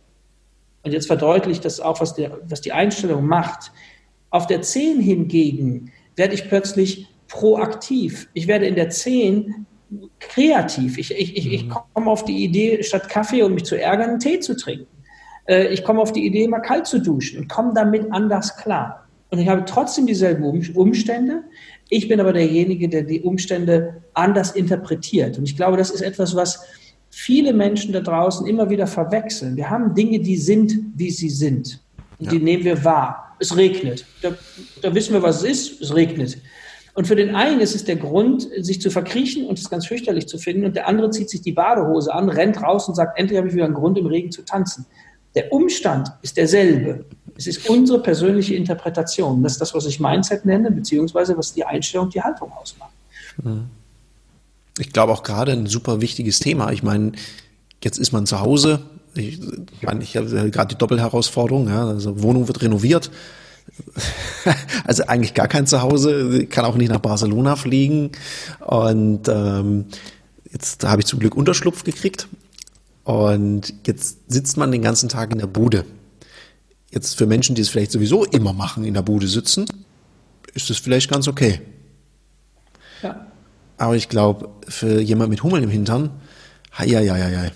Und 0.83 0.93
jetzt 0.93 1.07
verdeutlicht 1.07 1.65
das 1.65 1.81
auch, 1.81 2.01
was, 2.01 2.15
der, 2.15 2.39
was 2.45 2.61
die 2.61 2.73
Einstellung 2.73 3.27
macht. 3.27 3.73
Auf 4.31 4.47
der 4.47 4.63
10 4.63 5.01
hingegen 5.01 5.93
werde 6.17 6.35
ich 6.35 6.49
plötzlich 6.49 7.09
proaktiv. 7.29 8.29
Ich 8.33 8.47
werde 8.47 8.67
in 8.67 8.75
der 8.75 8.91
10 8.91 9.67
kreativ. 10.19 10.99
Ich, 10.99 11.11
ich, 11.11 11.37
ich, 11.37 11.53
ich 11.53 11.65
mhm. 11.67 11.75
komme 11.95 12.11
auf 12.11 12.25
die 12.25 12.45
Idee, 12.45 12.83
statt 12.83 13.09
Kaffee 13.09 13.43
und 13.43 13.55
mich 13.55 13.65
zu 13.65 13.81
ärgern, 13.81 14.11
einen 14.11 14.21
Tee 14.21 14.41
zu 14.41 14.57
trinken. 14.57 14.87
Äh, 15.47 15.69
ich 15.69 15.85
komme 15.85 16.01
auf 16.01 16.13
die 16.13 16.25
Idee, 16.25 16.47
mal 16.49 16.61
kalt 16.61 16.87
zu 16.87 17.01
duschen 17.01 17.41
und 17.41 17.49
komme 17.49 17.73
damit 17.75 18.11
anders 18.13 18.57
klar. 18.57 19.07
Und 19.31 19.39
ich 19.39 19.49
habe 19.49 19.65
trotzdem 19.65 20.07
dieselben 20.07 20.45
Umstände. 20.75 21.45
Ich 21.91 22.09
bin 22.09 22.21
aber 22.21 22.33
derjenige, 22.33 22.89
der 22.89 23.03
die 23.03 23.21
Umstände 23.21 24.03
anders 24.15 24.53
interpretiert. 24.53 25.37
Und 25.37 25.45
ich 25.45 25.57
glaube, 25.57 25.77
das 25.77 25.91
ist 25.91 26.01
etwas, 26.01 26.35
was 26.37 26.65
viele 27.11 27.53
Menschen 27.53 27.93
da 27.93 28.01
draußen 28.01 28.47
immer 28.47 28.71
wieder 28.71 28.87
verwechseln. 28.87 29.57
Wir 29.57 29.69
haben 29.69 29.95
Dinge, 29.95 30.21
die 30.21 30.37
sind, 30.37 30.73
wie 30.95 31.11
sie 31.11 31.29
sind. 31.29 31.81
Und 32.19 32.31
die 32.31 32.39
nehmen 32.39 32.65
wir 32.65 32.85
wahr. 32.85 33.37
Es 33.41 33.57
regnet. 33.57 34.07
Da, 34.23 34.35
da 34.83 34.95
wissen 34.95 35.15
wir, 35.15 35.23
was 35.23 35.43
es 35.43 35.71
ist. 35.71 35.83
Es 35.83 35.95
regnet. 35.95 36.39
Und 36.95 37.07
für 37.07 37.17
den 37.17 37.35
einen 37.35 37.61
ist 37.61 37.75
es 37.75 37.85
der 37.85 37.97
Grund, 37.97 38.49
sich 38.59 38.81
zu 38.81 38.91
verkriechen 38.91 39.47
und 39.47 39.59
es 39.59 39.71
ganz 39.71 39.87
fürchterlich 39.87 40.27
zu 40.27 40.39
finden. 40.39 40.65
Und 40.65 40.77
der 40.77 40.87
andere 40.87 41.11
zieht 41.11 41.31
sich 41.31 41.41
die 41.41 41.53
Badehose 41.53 42.13
an, 42.15 42.29
rennt 42.29 42.63
raus 42.63 42.89
und 42.89 42.95
sagt, 42.95 43.19
endlich 43.19 43.39
habe 43.39 43.49
ich 43.49 43.55
wieder 43.55 43.65
einen 43.65 43.75
Grund, 43.75 43.99
im 43.99 44.07
Regen 44.07 44.31
zu 44.31 44.43
tanzen. 44.43 44.87
Der 45.35 45.53
Umstand 45.53 46.09
ist 46.23 46.37
derselbe. 46.37 47.05
Es 47.41 47.47
ist 47.47 47.71
unsere 47.71 48.03
persönliche 48.03 48.55
Interpretation. 48.55 49.43
Das 49.43 49.53
ist 49.53 49.63
das, 49.63 49.75
was 49.75 49.87
ich 49.87 49.99
Mindset 49.99 50.45
nenne, 50.45 50.71
beziehungsweise 50.71 51.39
was 51.39 51.55
die 51.55 51.65
Einstellung, 51.65 52.11
die 52.11 52.21
Haltung 52.21 52.53
ausmacht. 52.53 52.91
Ich 54.79 54.93
glaube 54.93 55.15
auch 55.15 55.23
gerade 55.23 55.53
ein 55.53 55.65
super 55.65 56.03
wichtiges 56.03 56.39
Thema. 56.39 56.71
Ich 56.71 56.83
meine, 56.83 57.13
jetzt 57.83 57.97
ist 57.97 58.13
man 58.13 58.27
zu 58.27 58.41
Hause, 58.41 58.81
Ich, 59.15 59.41
ich 59.41 59.83
meine, 59.83 60.03
ich 60.03 60.19
habe 60.19 60.51
gerade 60.51 60.75
die 60.75 60.79
Doppelherausforderung, 60.79 61.69
ja, 61.69 61.89
also 61.89 62.23
Wohnung 62.23 62.47
wird 62.47 62.61
renoviert. 62.61 63.11
Also 64.85 65.05
eigentlich 65.07 65.33
gar 65.33 65.49
kein 65.49 65.67
Zuhause, 65.67 66.47
kann 66.47 66.65
auch 66.65 66.77
nicht 66.77 66.91
nach 66.91 66.99
Barcelona 66.99 67.57
fliegen. 67.57 68.11
Und 68.59 69.29
ähm, 69.29 69.87
jetzt 70.51 70.85
habe 70.85 71.01
ich 71.01 71.07
zum 71.07 71.21
Glück 71.21 71.35
Unterschlupf 71.37 71.85
gekriegt. 71.85 72.29
Und 73.05 73.73
jetzt 73.87 74.19
sitzt 74.29 74.59
man 74.59 74.73
den 74.73 74.83
ganzen 74.83 75.09
Tag 75.09 75.33
in 75.33 75.39
der 75.39 75.47
Bude. 75.47 75.85
Jetzt 76.91 77.17
für 77.17 77.27
Menschen, 77.27 77.55
die 77.55 77.63
es 77.63 77.69
vielleicht 77.69 77.93
sowieso 77.93 78.25
immer 78.25 78.53
machen, 78.53 78.85
in 78.85 78.95
der 78.95 79.03
Bude 79.03 79.29
sitzen, 79.29 79.67
ist 80.55 80.71
es 80.71 80.79
vielleicht 80.79 81.11
ganz 81.11 81.29
okay. 81.29 81.61
Ja. 83.03 83.27
Aber 83.77 83.97
ich 83.97 84.09
glaube, 84.09 84.51
für 84.69 85.01
jemand 85.01 85.31
mit 85.31 85.43
Hummeln 85.43 85.63
im 85.63 85.71
Hintern, 85.71 86.11
ja, 86.79 87.01
ja, 87.01 87.17
ja, 87.17 87.29
ja. 87.29 87.51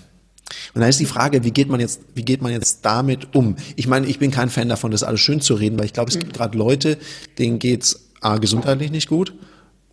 Und 0.73 0.81
da 0.81 0.87
ist 0.87 0.99
die 0.99 1.05
Frage, 1.05 1.43
wie 1.43 1.51
geht 1.51 1.69
man 1.69 1.79
jetzt, 1.79 2.01
wie 2.13 2.23
geht 2.23 2.41
man 2.41 2.51
jetzt 2.51 2.79
damit 2.83 3.35
um? 3.35 3.55
Ich 3.75 3.87
meine, 3.87 4.07
ich 4.07 4.19
bin 4.19 4.31
kein 4.31 4.49
Fan 4.49 4.69
davon, 4.69 4.91
das 4.91 5.03
alles 5.03 5.21
schön 5.21 5.41
zu 5.41 5.55
reden, 5.55 5.77
weil 5.77 5.85
ich 5.85 5.93
glaube, 5.93 6.09
es 6.09 6.19
gibt 6.19 6.33
mhm. 6.33 6.37
gerade 6.37 6.57
Leute, 6.57 6.97
denen 7.37 7.59
geht's 7.59 8.09
A, 8.21 8.37
gesundheitlich 8.37 8.91
nicht 8.91 9.07
gut 9.07 9.33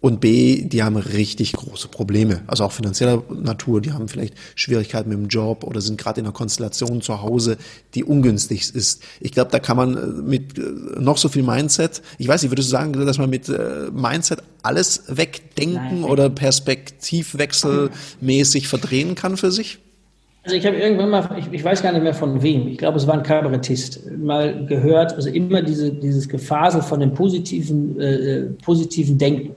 und 0.03 0.21
B, 0.21 0.65
die 0.65 0.83
haben 0.83 0.97
richtig 0.97 1.53
große 1.53 1.87
Probleme, 1.87 2.43
also 2.49 2.65
auch 2.65 2.73
finanzieller 2.73 3.23
Natur. 3.31 3.81
Die 3.81 3.93
haben 3.93 4.09
vielleicht 4.09 4.35
Schwierigkeiten 4.57 5.09
mit 5.09 5.17
dem 5.17 5.29
Job 5.29 5.63
oder 5.63 5.81
sind 5.81 5.97
gerade 5.97 6.19
in 6.19 6.27
einer 6.27 6.35
Konstellation 6.35 7.03
zu 7.03 7.23
Hause, 7.23 7.57
die 7.95 8.03
ungünstig 8.03 8.75
ist. 8.75 9.05
Ich 9.21 9.31
glaube, 9.31 9.53
da 9.53 9.61
kann 9.61 9.77
man 9.77 9.97
äh, 9.97 10.07
mit 10.07 10.59
äh, 10.59 10.63
noch 10.99 11.19
so 11.19 11.29
viel 11.29 11.45
Mindset, 11.45 12.03
ich 12.19 12.27
weiß 12.27 12.43
nicht, 12.43 12.51
würdest 12.51 12.69
du 12.69 12.73
sagen, 12.73 12.95
dass 12.95 13.19
man 13.19 13.31
mit 13.31 13.49
äh, 13.49 13.93
Mindset 13.93 14.43
alles 14.65 15.05
wegdenken 15.07 16.01
Nein. 16.01 16.11
oder 16.11 16.31
perspektivwechselmäßig 16.31 18.67
verdrehen 18.67 19.15
kann 19.15 19.37
für 19.37 19.53
sich? 19.53 19.79
Also 20.43 20.57
ich 20.57 20.67
habe 20.67 20.79
irgendwann 20.79 21.11
mal, 21.11 21.39
ich, 21.39 21.47
ich, 21.53 21.63
weiß 21.63 21.81
gar 21.81 21.93
nicht 21.93 22.03
mehr 22.03 22.15
von 22.15 22.43
wem, 22.43 22.67
ich 22.67 22.79
glaube, 22.79 22.99
es 22.99 23.07
war 23.07 23.15
ein 23.15 23.23
Kabarettist, 23.23 24.01
mal 24.19 24.67
gehört, 24.67 25.15
also 25.15 25.31
immer 25.31 25.63
diese, 25.63 25.93
dieses 25.93 26.29
Gefasel 26.29 26.83
von 26.83 26.99
dem 26.99 27.15
positiven, 27.15 28.01
äh, 28.01 28.47
positiven 28.65 29.17
Denken. 29.17 29.55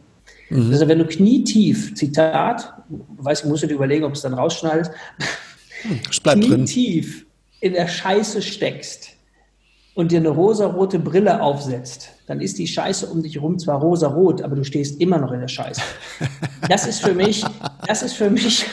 Mhm. 0.50 0.72
Also 0.72 0.88
wenn 0.88 1.00
du 1.00 1.06
knietief, 1.06 1.96
Zitat, 1.96 2.74
weiß 2.90 3.42
ich, 3.42 3.46
musst 3.46 3.64
du 3.64 3.68
dir 3.68 3.76
überlegen, 3.76 4.06
ob 4.06 4.14
es 4.14 4.22
dann 4.22 4.34
rausschneidest, 4.34 4.92
es 6.10 6.20
bleibt 6.20 6.44
knietief 6.44 7.20
drin. 7.20 7.28
in 7.62 7.74
der 7.74 7.88
Scheiße 7.88 8.42
steckst 8.42 9.10
und 9.94 10.12
dir 10.12 10.20
eine 10.20 10.30
rosarote 10.30 11.00
Brille 11.00 11.42
aufsetzt, 11.42 12.10
dann 12.28 12.42
ist 12.42 12.58
die 12.58 12.68
Scheiße 12.68 13.08
um 13.08 13.24
dich 13.24 13.36
herum 13.36 13.58
zwar 13.60 13.80
rosarot, 13.80 14.42
aber 14.42 14.56
du 14.56 14.64
stehst 14.64 15.00
immer 15.00 15.18
noch 15.20 15.32
in 15.32 15.40
der 15.40 15.48
Scheiße. 15.48 15.82
Das 16.68 16.88
ist 16.88 17.00
für 17.00 17.14
mich, 17.14 17.46
das 17.88 18.02
ist 18.04 18.14
für 18.14 18.30
mich. 18.30 18.66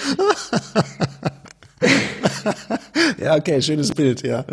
ja, 3.23 3.37
okay, 3.37 3.61
schönes 3.61 3.93
Bild, 3.93 4.27
ja. 4.27 4.45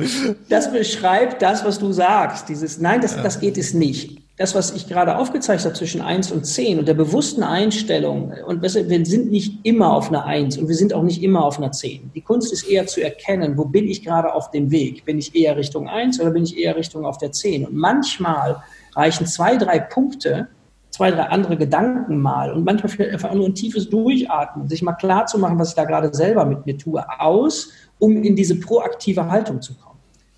Das 0.49 0.71
beschreibt 0.71 1.41
das, 1.41 1.63
was 1.63 1.79
du 1.79 1.91
sagst. 1.93 2.49
Dieses, 2.49 2.79
nein, 2.79 3.01
das, 3.01 3.15
das 3.15 3.39
geht 3.39 3.57
es 3.57 3.73
nicht 3.73 4.28
das, 4.39 4.55
was 4.55 4.71
ich 4.71 4.87
gerade 4.87 5.17
aufgezeigt 5.17 5.65
habe 5.65 5.73
zwischen 5.73 5.99
1 5.99 6.31
und 6.31 6.45
10 6.45 6.79
und 6.79 6.87
der 6.87 6.93
bewussten 6.93 7.43
Einstellung, 7.43 8.33
und 8.47 8.61
wir 8.61 8.69
sind 8.69 9.31
nicht 9.31 9.59
immer 9.63 9.93
auf 9.93 10.07
einer 10.07 10.25
1 10.25 10.57
und 10.57 10.69
wir 10.69 10.75
sind 10.75 10.93
auch 10.93 11.03
nicht 11.03 11.21
immer 11.21 11.43
auf 11.43 11.57
einer 11.57 11.73
10. 11.73 12.11
Die 12.15 12.21
Kunst 12.21 12.53
ist 12.53 12.63
eher 12.63 12.87
zu 12.87 13.03
erkennen, 13.03 13.57
wo 13.57 13.65
bin 13.65 13.85
ich 13.89 14.01
gerade 14.01 14.33
auf 14.33 14.49
dem 14.51 14.71
Weg? 14.71 15.03
Bin 15.03 15.19
ich 15.19 15.35
eher 15.35 15.57
Richtung 15.57 15.89
1 15.89 16.21
oder 16.21 16.31
bin 16.31 16.43
ich 16.43 16.57
eher 16.57 16.77
Richtung 16.77 17.05
auf 17.05 17.17
der 17.17 17.33
10? 17.33 17.67
Und 17.67 17.75
manchmal 17.75 18.63
reichen 18.95 19.27
zwei, 19.27 19.57
drei 19.57 19.77
Punkte, 19.77 20.47
zwei, 20.89 21.11
drei 21.11 21.23
andere 21.23 21.57
Gedanken 21.57 22.17
mal 22.21 22.53
und 22.53 22.63
manchmal 22.63 22.87
vielleicht 22.87 23.11
einfach 23.11 23.33
nur 23.33 23.45
ein 23.45 23.55
tiefes 23.55 23.89
Durchatmen, 23.89 24.69
sich 24.69 24.81
mal 24.81 24.93
klar 24.93 25.25
zu 25.25 25.37
machen, 25.37 25.59
was 25.59 25.71
ich 25.71 25.75
da 25.75 25.83
gerade 25.83 26.13
selber 26.13 26.45
mit 26.45 26.65
mir 26.65 26.77
tue, 26.77 27.03
aus, 27.19 27.71
um 27.99 28.23
in 28.23 28.37
diese 28.37 28.57
proaktive 28.57 29.29
Haltung 29.29 29.61
zu 29.61 29.73
kommen. 29.73 29.88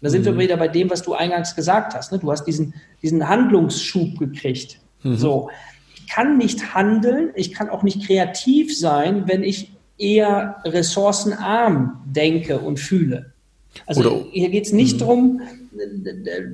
Da 0.01 0.09
sind 0.09 0.21
mhm. 0.21 0.25
wir 0.25 0.39
wieder 0.39 0.57
bei 0.57 0.67
dem, 0.67 0.89
was 0.89 1.03
du 1.03 1.13
eingangs 1.13 1.55
gesagt 1.55 1.93
hast. 1.93 2.11
Ne? 2.11 2.19
Du 2.19 2.31
hast 2.31 2.45
diesen, 2.45 2.73
diesen 3.01 3.27
Handlungsschub 3.27 4.17
gekriegt. 4.17 4.79
Mhm. 5.03 5.15
So. 5.15 5.49
Ich 5.95 6.07
kann 6.07 6.37
nicht 6.37 6.73
handeln, 6.73 7.31
ich 7.35 7.53
kann 7.53 7.69
auch 7.69 7.83
nicht 7.83 8.05
kreativ 8.05 8.77
sein, 8.77 9.27
wenn 9.27 9.43
ich 9.43 9.71
eher 9.97 10.57
ressourcenarm 10.65 12.01
denke 12.05 12.59
und 12.59 12.79
fühle. 12.79 13.31
Also 13.85 14.01
Oder, 14.01 14.25
hier 14.31 14.49
geht 14.49 14.65
es 14.65 14.73
nicht 14.73 14.95
mhm. 14.95 14.99
darum, 14.99 15.41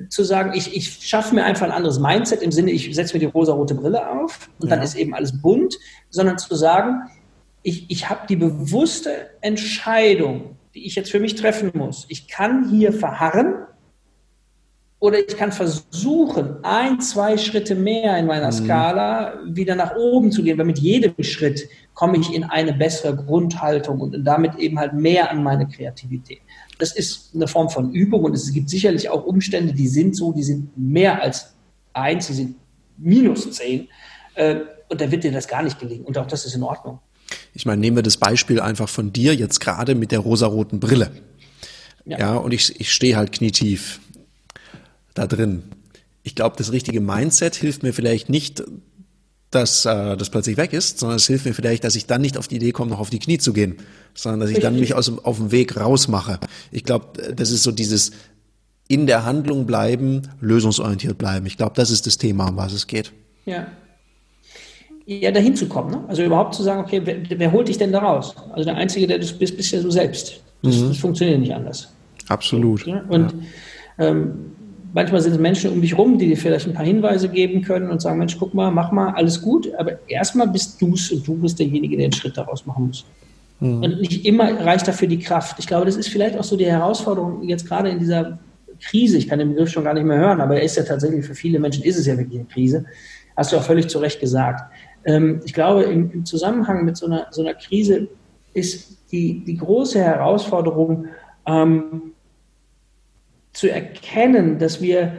zu 0.08 0.22
sagen, 0.22 0.52
ich, 0.54 0.76
ich 0.76 1.08
schaffe 1.08 1.34
mir 1.34 1.44
einfach 1.44 1.66
ein 1.66 1.72
anderes 1.72 1.98
Mindset 1.98 2.42
im 2.42 2.52
Sinne, 2.52 2.70
ich 2.70 2.94
setze 2.94 3.14
mir 3.14 3.20
die 3.20 3.26
rosa-rote 3.26 3.74
Brille 3.74 4.08
auf 4.08 4.48
und 4.60 4.68
ja. 4.68 4.76
dann 4.76 4.84
ist 4.84 4.94
eben 4.94 5.14
alles 5.14 5.40
bunt, 5.40 5.76
sondern 6.10 6.38
zu 6.38 6.54
sagen, 6.54 7.02
ich, 7.62 7.90
ich 7.90 8.08
habe 8.08 8.26
die 8.28 8.36
bewusste 8.36 9.10
Entscheidung, 9.40 10.56
die 10.78 10.86
ich 10.86 10.94
jetzt 10.94 11.10
für 11.10 11.18
mich 11.18 11.34
treffen 11.34 11.72
muss. 11.74 12.06
Ich 12.08 12.28
kann 12.28 12.70
hier 12.70 12.92
verharren 12.92 13.54
oder 15.00 15.18
ich 15.18 15.36
kann 15.36 15.50
versuchen, 15.50 16.62
ein, 16.62 17.00
zwei 17.00 17.36
Schritte 17.36 17.74
mehr 17.74 18.16
in 18.16 18.26
meiner 18.26 18.46
mhm. 18.46 18.64
Skala 18.64 19.34
wieder 19.44 19.74
nach 19.74 19.96
oben 19.96 20.30
zu 20.30 20.42
gehen, 20.42 20.56
weil 20.56 20.66
mit 20.66 20.78
jedem 20.78 21.14
Schritt 21.24 21.68
komme 21.94 22.18
ich 22.18 22.32
in 22.32 22.44
eine 22.44 22.72
bessere 22.72 23.16
Grundhaltung 23.16 24.00
und 24.00 24.24
damit 24.24 24.54
eben 24.56 24.78
halt 24.78 24.94
mehr 24.94 25.32
an 25.32 25.42
meine 25.42 25.66
Kreativität. 25.66 26.40
Das 26.78 26.92
ist 26.92 27.34
eine 27.34 27.48
Form 27.48 27.70
von 27.70 27.92
Übung 27.92 28.22
und 28.22 28.34
es 28.34 28.52
gibt 28.52 28.70
sicherlich 28.70 29.08
auch 29.10 29.24
Umstände, 29.24 29.72
die 29.72 29.88
sind 29.88 30.14
so, 30.14 30.32
die 30.32 30.44
sind 30.44 30.76
mehr 30.78 31.20
als 31.20 31.54
eins, 31.92 32.28
die 32.28 32.34
sind 32.34 32.54
minus 32.96 33.50
zehn. 33.50 33.88
Äh, 34.34 34.60
und 34.88 35.00
da 35.00 35.10
wird 35.10 35.24
dir 35.24 35.32
das 35.32 35.48
gar 35.48 35.62
nicht 35.62 35.78
gelingen. 35.80 36.04
Und 36.04 36.16
auch 36.18 36.26
das 36.26 36.46
ist 36.46 36.54
in 36.54 36.62
Ordnung. 36.62 37.00
Ich 37.54 37.66
meine, 37.66 37.80
nehmen 37.80 37.96
wir 37.96 38.02
das 38.02 38.16
Beispiel 38.16 38.60
einfach 38.60 38.88
von 38.88 39.12
dir 39.12 39.34
jetzt 39.34 39.60
gerade 39.60 39.94
mit 39.94 40.12
der 40.12 40.20
rosaroten 40.20 40.80
Brille. 40.80 41.10
Ja, 42.04 42.18
ja 42.18 42.36
und 42.36 42.52
ich, 42.52 42.80
ich 42.80 42.92
stehe 42.92 43.16
halt 43.16 43.32
knietief 43.32 44.00
da 45.14 45.26
drin. 45.26 45.62
Ich 46.22 46.34
glaube, 46.34 46.56
das 46.56 46.72
richtige 46.72 47.00
Mindset 47.00 47.56
hilft 47.56 47.82
mir 47.82 47.92
vielleicht 47.92 48.28
nicht, 48.28 48.62
dass 49.50 49.86
äh, 49.86 50.16
das 50.16 50.30
plötzlich 50.30 50.56
weg 50.56 50.72
ist, 50.72 50.98
sondern 50.98 51.16
es 51.16 51.26
hilft 51.26 51.46
mir 51.46 51.54
vielleicht, 51.54 51.84
dass 51.84 51.96
ich 51.96 52.06
dann 52.06 52.20
nicht 52.20 52.36
auf 52.36 52.48
die 52.48 52.56
Idee 52.56 52.72
komme, 52.72 52.90
noch 52.90 53.00
auf 53.00 53.10
die 53.10 53.18
Knie 53.18 53.38
zu 53.38 53.52
gehen, 53.52 53.76
sondern 54.14 54.40
dass 54.40 54.50
ich 54.50 54.60
dann 54.60 54.78
mich 54.78 54.94
aus, 54.94 55.10
auf 55.24 55.38
dem 55.38 55.50
Weg 55.50 55.76
rausmache. 55.76 56.38
Ich 56.70 56.84
glaube, 56.84 57.32
das 57.32 57.50
ist 57.50 57.62
so 57.62 57.72
dieses 57.72 58.12
in 58.88 59.06
der 59.06 59.24
Handlung 59.24 59.66
bleiben, 59.66 60.22
lösungsorientiert 60.40 61.18
bleiben. 61.18 61.46
Ich 61.46 61.56
glaube, 61.56 61.72
das 61.76 61.90
ist 61.90 62.06
das 62.06 62.18
Thema, 62.18 62.48
um 62.48 62.56
was 62.56 62.72
es 62.72 62.86
geht. 62.86 63.12
Ja, 63.44 63.68
ja, 65.08 65.30
dahin 65.30 65.56
zu 65.56 65.66
kommen. 65.66 65.90
Ne? 65.90 66.04
Also 66.06 66.22
überhaupt 66.22 66.54
zu 66.54 66.62
sagen, 66.62 66.80
okay, 66.80 67.00
wer, 67.02 67.16
wer, 67.28 67.50
holt 67.50 67.68
dich 67.68 67.78
denn 67.78 67.92
da 67.92 68.00
raus? 68.00 68.34
Also 68.52 68.66
der 68.66 68.76
Einzige, 68.76 69.06
der 69.06 69.18
du 69.18 69.26
bist, 69.38 69.56
bist 69.56 69.72
ja 69.72 69.80
du 69.80 69.90
selbst. 69.90 70.42
Das, 70.62 70.76
mhm. 70.76 70.88
das 70.88 70.98
funktioniert 70.98 71.40
nicht 71.40 71.54
anders. 71.54 71.90
Absolut. 72.28 72.86
Ja? 72.86 73.02
Und 73.08 73.32
ja. 73.98 74.06
ähm, 74.06 74.52
manchmal 74.92 75.22
sind 75.22 75.32
es 75.32 75.38
Menschen 75.38 75.72
um 75.72 75.80
dich 75.80 75.96
rum, 75.96 76.18
die 76.18 76.28
dir 76.28 76.36
vielleicht 76.36 76.66
ein 76.66 76.74
paar 76.74 76.84
Hinweise 76.84 77.30
geben 77.30 77.62
können 77.62 77.90
und 77.90 78.02
sagen, 78.02 78.18
Mensch, 78.18 78.36
guck 78.38 78.52
mal, 78.52 78.70
mach 78.70 78.92
mal, 78.92 79.14
alles 79.14 79.40
gut. 79.40 79.72
Aber 79.78 79.92
erstmal 80.08 80.48
bist 80.48 80.80
du 80.82 80.92
es 80.92 81.10
und 81.10 81.26
du 81.26 81.36
bist 81.36 81.58
derjenige, 81.58 81.96
der 81.96 82.08
den 82.08 82.12
Schritt 82.12 82.36
daraus 82.36 82.66
machen 82.66 82.88
muss. 82.88 83.06
Mhm. 83.60 83.82
Und 83.82 84.00
nicht 84.02 84.26
immer 84.26 84.60
reicht 84.60 84.86
dafür 84.86 85.08
die 85.08 85.20
Kraft. 85.20 85.58
Ich 85.58 85.66
glaube, 85.66 85.86
das 85.86 85.96
ist 85.96 86.08
vielleicht 86.08 86.36
auch 86.36 86.44
so 86.44 86.54
die 86.58 86.66
Herausforderung 86.66 87.44
jetzt 87.44 87.66
gerade 87.66 87.88
in 87.88 87.98
dieser 87.98 88.38
Krise. 88.82 89.16
Ich 89.16 89.26
kann 89.26 89.38
den 89.38 89.48
Begriff 89.48 89.70
schon 89.70 89.84
gar 89.84 89.94
nicht 89.94 90.04
mehr 90.04 90.18
hören, 90.18 90.42
aber 90.42 90.56
er 90.56 90.62
ist 90.64 90.76
ja 90.76 90.82
tatsächlich 90.82 91.24
für 91.24 91.34
viele 91.34 91.58
Menschen 91.58 91.82
ist 91.82 91.96
es 91.96 92.06
ja 92.06 92.18
wirklich 92.18 92.40
eine 92.40 92.48
Krise. 92.48 92.84
Hast 93.38 93.52
du 93.52 93.56
auch 93.56 93.62
völlig 93.62 93.88
zu 93.88 94.00
Recht 94.00 94.20
gesagt. 94.20 94.70
Ähm, 95.08 95.40
ich 95.44 95.54
glaube, 95.54 95.84
im, 95.84 96.10
im, 96.10 96.26
Zusammenhang 96.26 96.84
mit 96.84 96.98
so 96.98 97.06
einer, 97.06 97.28
so 97.30 97.40
einer 97.40 97.54
Krise 97.54 98.08
ist 98.52 98.98
die, 99.10 99.42
die 99.42 99.56
große 99.56 99.98
Herausforderung, 99.98 101.06
ähm, 101.46 102.12
zu 103.54 103.70
erkennen, 103.70 104.58
dass 104.58 104.82
wir, 104.82 105.12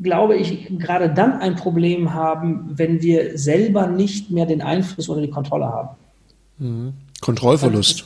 glaube 0.00 0.36
ich, 0.36 0.68
gerade 0.78 1.12
dann 1.12 1.32
ein 1.40 1.56
Problem 1.56 2.14
haben, 2.14 2.70
wenn 2.70 3.02
wir 3.02 3.36
selber 3.36 3.88
nicht 3.88 4.30
mehr 4.30 4.46
den 4.46 4.62
Einfluss 4.62 5.08
oder 5.08 5.20
die 5.20 5.30
Kontrolle 5.30 5.66
haben. 5.66 5.88
Mhm. 6.58 6.92
Kontrollverlust. 7.20 8.04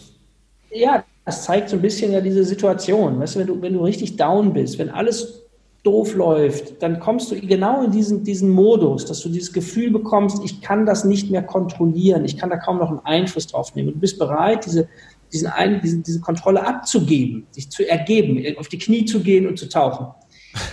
Ja, 0.70 1.05
das 1.27 1.44
zeigt 1.44 1.68
so 1.68 1.77
ein 1.77 1.83
bisschen 1.83 2.11
ja 2.11 2.22
diese 2.22 2.42
Situation. 2.42 3.20
Weißt 3.20 3.35
du, 3.35 3.40
wenn 3.40 3.46
du, 3.46 3.62
wenn 3.62 3.74
du 3.74 3.85
richtig 3.85 4.16
down 4.16 4.55
bist, 4.55 4.79
wenn 4.79 4.88
alles 4.88 5.43
doof 5.85 6.14
läuft, 6.14 6.83
dann 6.83 6.99
kommst 6.99 7.31
du 7.31 7.38
genau 7.38 7.85
in 7.85 7.92
diesen, 7.92 8.25
diesen 8.25 8.49
Modus, 8.49 9.05
dass 9.05 9.20
du 9.20 9.29
dieses 9.29 9.53
Gefühl 9.53 9.90
bekommst, 9.90 10.42
ich 10.42 10.62
kann 10.62 10.87
das 10.87 11.05
nicht 11.05 11.31
mehr 11.31 11.42
kontrollieren, 11.42 12.25
ich 12.25 12.38
kann 12.38 12.51
da 12.51 12.57
kaum 12.57 12.79
noch 12.79 12.88
einen 12.88 13.01
Einfluss 13.01 13.47
drauf 13.47 13.75
nehmen. 13.75 13.88
Und 13.88 13.94
du 13.97 14.01
bist 14.01 14.18
bereit, 14.18 14.64
diese, 14.64 14.88
diesen 15.31 15.49
ein, 15.49 15.81
diese, 15.83 15.99
diese 15.99 16.20
Kontrolle 16.20 16.66
abzugeben, 16.66 17.47
sich 17.51 17.70
zu 17.70 17.88
ergeben, 17.88 18.42
auf 18.59 18.68
die 18.68 18.79
Knie 18.79 19.05
zu 19.05 19.20
gehen 19.20 19.47
und 19.47 19.59
zu 19.59 19.68
tauchen. 19.68 20.07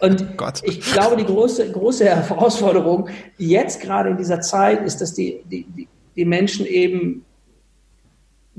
Und 0.00 0.24
oh 0.40 0.44
ich 0.62 0.80
glaube, 0.92 1.16
die 1.16 1.24
große, 1.24 1.72
große 1.72 2.04
Herausforderung 2.04 3.08
jetzt 3.36 3.80
gerade 3.80 4.10
in 4.10 4.16
dieser 4.16 4.40
Zeit 4.40 4.86
ist, 4.86 5.00
dass 5.00 5.12
die, 5.12 5.42
die, 5.50 5.88
die 6.14 6.24
Menschen 6.24 6.66
eben 6.66 7.24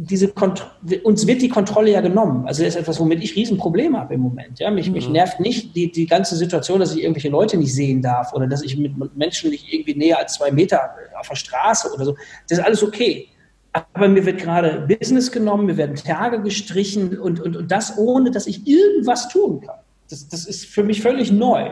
diese 0.01 0.29
Kont 0.29 0.65
uns 1.03 1.27
wird 1.27 1.41
die 1.41 1.49
Kontrolle 1.49 1.91
ja 1.91 1.99
genommen. 1.99 2.47
Also 2.47 2.63
das 2.63 2.75
ist 2.75 2.79
etwas, 2.79 3.01
womit 3.01 3.21
ich 3.21 3.35
Riesenprobleme 3.35 3.99
habe 3.99 4.13
im 4.13 4.21
Moment. 4.21 4.57
Ja, 4.57 4.71
mich, 4.71 4.88
mhm. 4.88 4.93
mich 4.93 5.09
nervt 5.09 5.41
nicht 5.41 5.75
die, 5.75 5.91
die 5.91 6.07
ganze 6.07 6.38
Situation, 6.38 6.79
dass 6.79 6.95
ich 6.95 7.03
irgendwelche 7.03 7.27
Leute 7.27 7.57
nicht 7.57 7.73
sehen 7.73 8.01
darf 8.01 8.31
oder 8.31 8.47
dass 8.47 8.63
ich 8.63 8.77
mit 8.77 9.17
Menschen 9.17 9.49
nicht 9.49 9.73
irgendwie 9.73 9.95
näher 9.95 10.17
als 10.17 10.35
zwei 10.35 10.51
Meter 10.51 10.91
auf 11.19 11.27
der 11.27 11.35
Straße 11.35 11.91
oder 11.93 12.05
so. 12.05 12.15
Das 12.47 12.59
ist 12.59 12.63
alles 12.63 12.81
okay. 12.81 13.27
Aber 13.73 14.07
mir 14.07 14.25
wird 14.25 14.39
gerade 14.39 14.88
Business 14.88 15.33
genommen, 15.33 15.65
mir 15.65 15.75
werden 15.75 15.97
Tage 15.97 16.41
gestrichen 16.41 17.19
und, 17.19 17.41
und, 17.41 17.57
und 17.57 17.69
das 17.69 17.97
ohne, 17.97 18.31
dass 18.31 18.47
ich 18.47 18.65
irgendwas 18.65 19.27
tun 19.27 19.59
kann. 19.59 19.79
Das, 20.09 20.29
das 20.29 20.45
ist 20.45 20.65
für 20.65 20.83
mich 20.83 21.01
völlig 21.01 21.29
neu. 21.29 21.71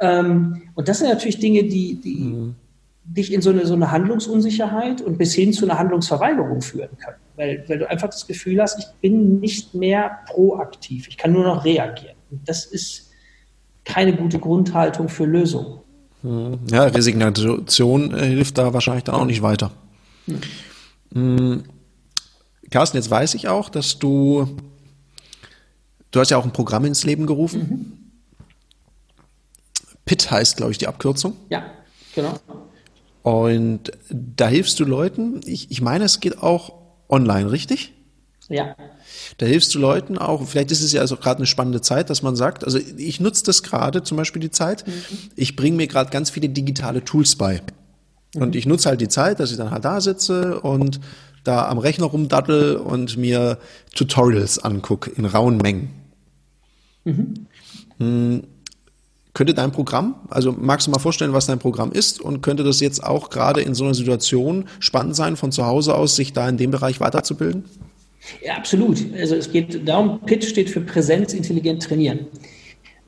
Ähm, 0.00 0.62
und 0.74 0.88
das 0.88 0.98
sind 0.98 1.10
natürlich 1.10 1.38
Dinge, 1.38 1.62
die, 1.62 2.00
die 2.00 2.24
mhm. 2.24 2.56
Dich 3.04 3.32
in 3.32 3.42
so 3.42 3.50
eine, 3.50 3.66
so 3.66 3.74
eine 3.74 3.90
Handlungsunsicherheit 3.90 5.00
und 5.02 5.18
bis 5.18 5.34
hin 5.34 5.52
zu 5.52 5.64
einer 5.64 5.78
Handlungsverweigerung 5.78 6.62
führen 6.62 6.96
können. 6.98 7.16
Weil, 7.36 7.64
weil 7.68 7.78
du 7.78 7.90
einfach 7.90 8.08
das 8.08 8.26
Gefühl 8.26 8.60
hast, 8.60 8.78
ich 8.78 8.86
bin 9.00 9.40
nicht 9.40 9.74
mehr 9.74 10.18
proaktiv, 10.26 11.08
ich 11.08 11.16
kann 11.16 11.32
nur 11.32 11.44
noch 11.44 11.64
reagieren. 11.64 12.16
Und 12.30 12.48
das 12.48 12.64
ist 12.64 13.10
keine 13.84 14.14
gute 14.14 14.38
Grundhaltung 14.38 15.08
für 15.08 15.24
Lösungen. 15.24 15.80
Mhm. 16.22 16.60
Ja, 16.70 16.84
Resignation 16.84 18.14
äh, 18.14 18.26
hilft 18.26 18.58
da 18.58 18.72
wahrscheinlich 18.72 19.04
dann 19.04 19.16
auch 19.16 19.24
nicht 19.24 19.42
weiter. 19.42 19.72
Mhm. 20.26 20.40
Mhm. 21.10 21.62
Carsten, 22.70 22.96
jetzt 22.96 23.10
weiß 23.10 23.34
ich 23.34 23.48
auch, 23.48 23.68
dass 23.68 23.98
du, 23.98 24.56
du 26.10 26.20
hast 26.20 26.30
ja 26.30 26.38
auch 26.38 26.44
ein 26.44 26.52
Programm 26.52 26.84
ins 26.84 27.04
Leben 27.04 27.26
gerufen. 27.26 27.60
Mhm. 27.60 27.98
PIT 30.04 30.30
heißt, 30.30 30.56
glaube 30.56 30.72
ich, 30.72 30.78
die 30.78 30.86
Abkürzung. 30.86 31.36
Ja, 31.48 31.64
genau. 32.14 32.38
Und 33.22 33.92
da 34.10 34.48
hilfst 34.48 34.78
du 34.80 34.84
Leuten, 34.84 35.40
ich, 35.44 35.70
ich 35.70 35.80
meine, 35.80 36.04
es 36.04 36.20
geht 36.20 36.42
auch 36.42 36.72
online, 37.08 37.50
richtig? 37.50 37.92
Ja. 38.48 38.74
Da 39.38 39.46
hilfst 39.46 39.74
du 39.74 39.78
Leuten 39.78 40.18
auch, 40.18 40.46
vielleicht 40.46 40.70
ist 40.72 40.82
es 40.82 40.92
ja 40.92 41.00
also 41.00 41.16
gerade 41.16 41.38
eine 41.38 41.46
spannende 41.46 41.80
Zeit, 41.80 42.10
dass 42.10 42.22
man 42.22 42.36
sagt, 42.36 42.64
also 42.64 42.78
ich 42.96 43.20
nutze 43.20 43.44
das 43.44 43.62
gerade, 43.62 44.02
zum 44.02 44.16
Beispiel 44.16 44.40
die 44.40 44.50
Zeit, 44.50 44.86
mhm. 44.86 44.92
ich 45.36 45.56
bringe 45.56 45.76
mir 45.76 45.86
gerade 45.86 46.10
ganz 46.10 46.30
viele 46.30 46.48
digitale 46.48 47.04
Tools 47.04 47.36
bei. 47.36 47.62
Mhm. 48.34 48.42
Und 48.42 48.56
ich 48.56 48.66
nutze 48.66 48.88
halt 48.88 49.00
die 49.00 49.08
Zeit, 49.08 49.40
dass 49.40 49.52
ich 49.52 49.56
dann 49.56 49.70
halt 49.70 49.84
da 49.84 50.00
sitze 50.00 50.60
und 50.60 51.00
da 51.44 51.68
am 51.68 51.78
Rechner 51.78 52.06
rumdattel 52.06 52.76
und 52.76 53.16
mir 53.16 53.58
Tutorials 53.94 54.58
angucke 54.58 55.10
in 55.10 55.24
rauen 55.24 55.58
Mengen. 55.58 55.90
Mhm. 57.04 57.46
Könnte 59.34 59.54
dein 59.54 59.72
Programm, 59.72 60.16
also 60.28 60.52
magst 60.52 60.86
du 60.86 60.90
mal 60.90 60.98
vorstellen, 60.98 61.32
was 61.32 61.46
dein 61.46 61.58
Programm 61.58 61.90
ist 61.90 62.20
und 62.20 62.42
könnte 62.42 62.64
das 62.64 62.80
jetzt 62.80 63.02
auch 63.02 63.30
gerade 63.30 63.62
in 63.62 63.74
so 63.74 63.84
einer 63.84 63.94
Situation 63.94 64.66
spannend 64.78 65.16
sein, 65.16 65.36
von 65.36 65.52
zu 65.52 65.66
Hause 65.66 65.94
aus 65.94 66.16
sich 66.16 66.34
da 66.34 66.46
in 66.48 66.58
dem 66.58 66.70
Bereich 66.70 67.00
weiterzubilden? 67.00 67.64
Ja, 68.44 68.56
absolut. 68.56 68.98
Also 69.18 69.34
es 69.34 69.50
geht 69.50 69.88
darum, 69.88 70.20
PIT 70.20 70.44
steht 70.44 70.70
für 70.70 70.82
Präsenz 70.82 71.32
intelligent 71.32 71.82
trainieren. 71.82 72.26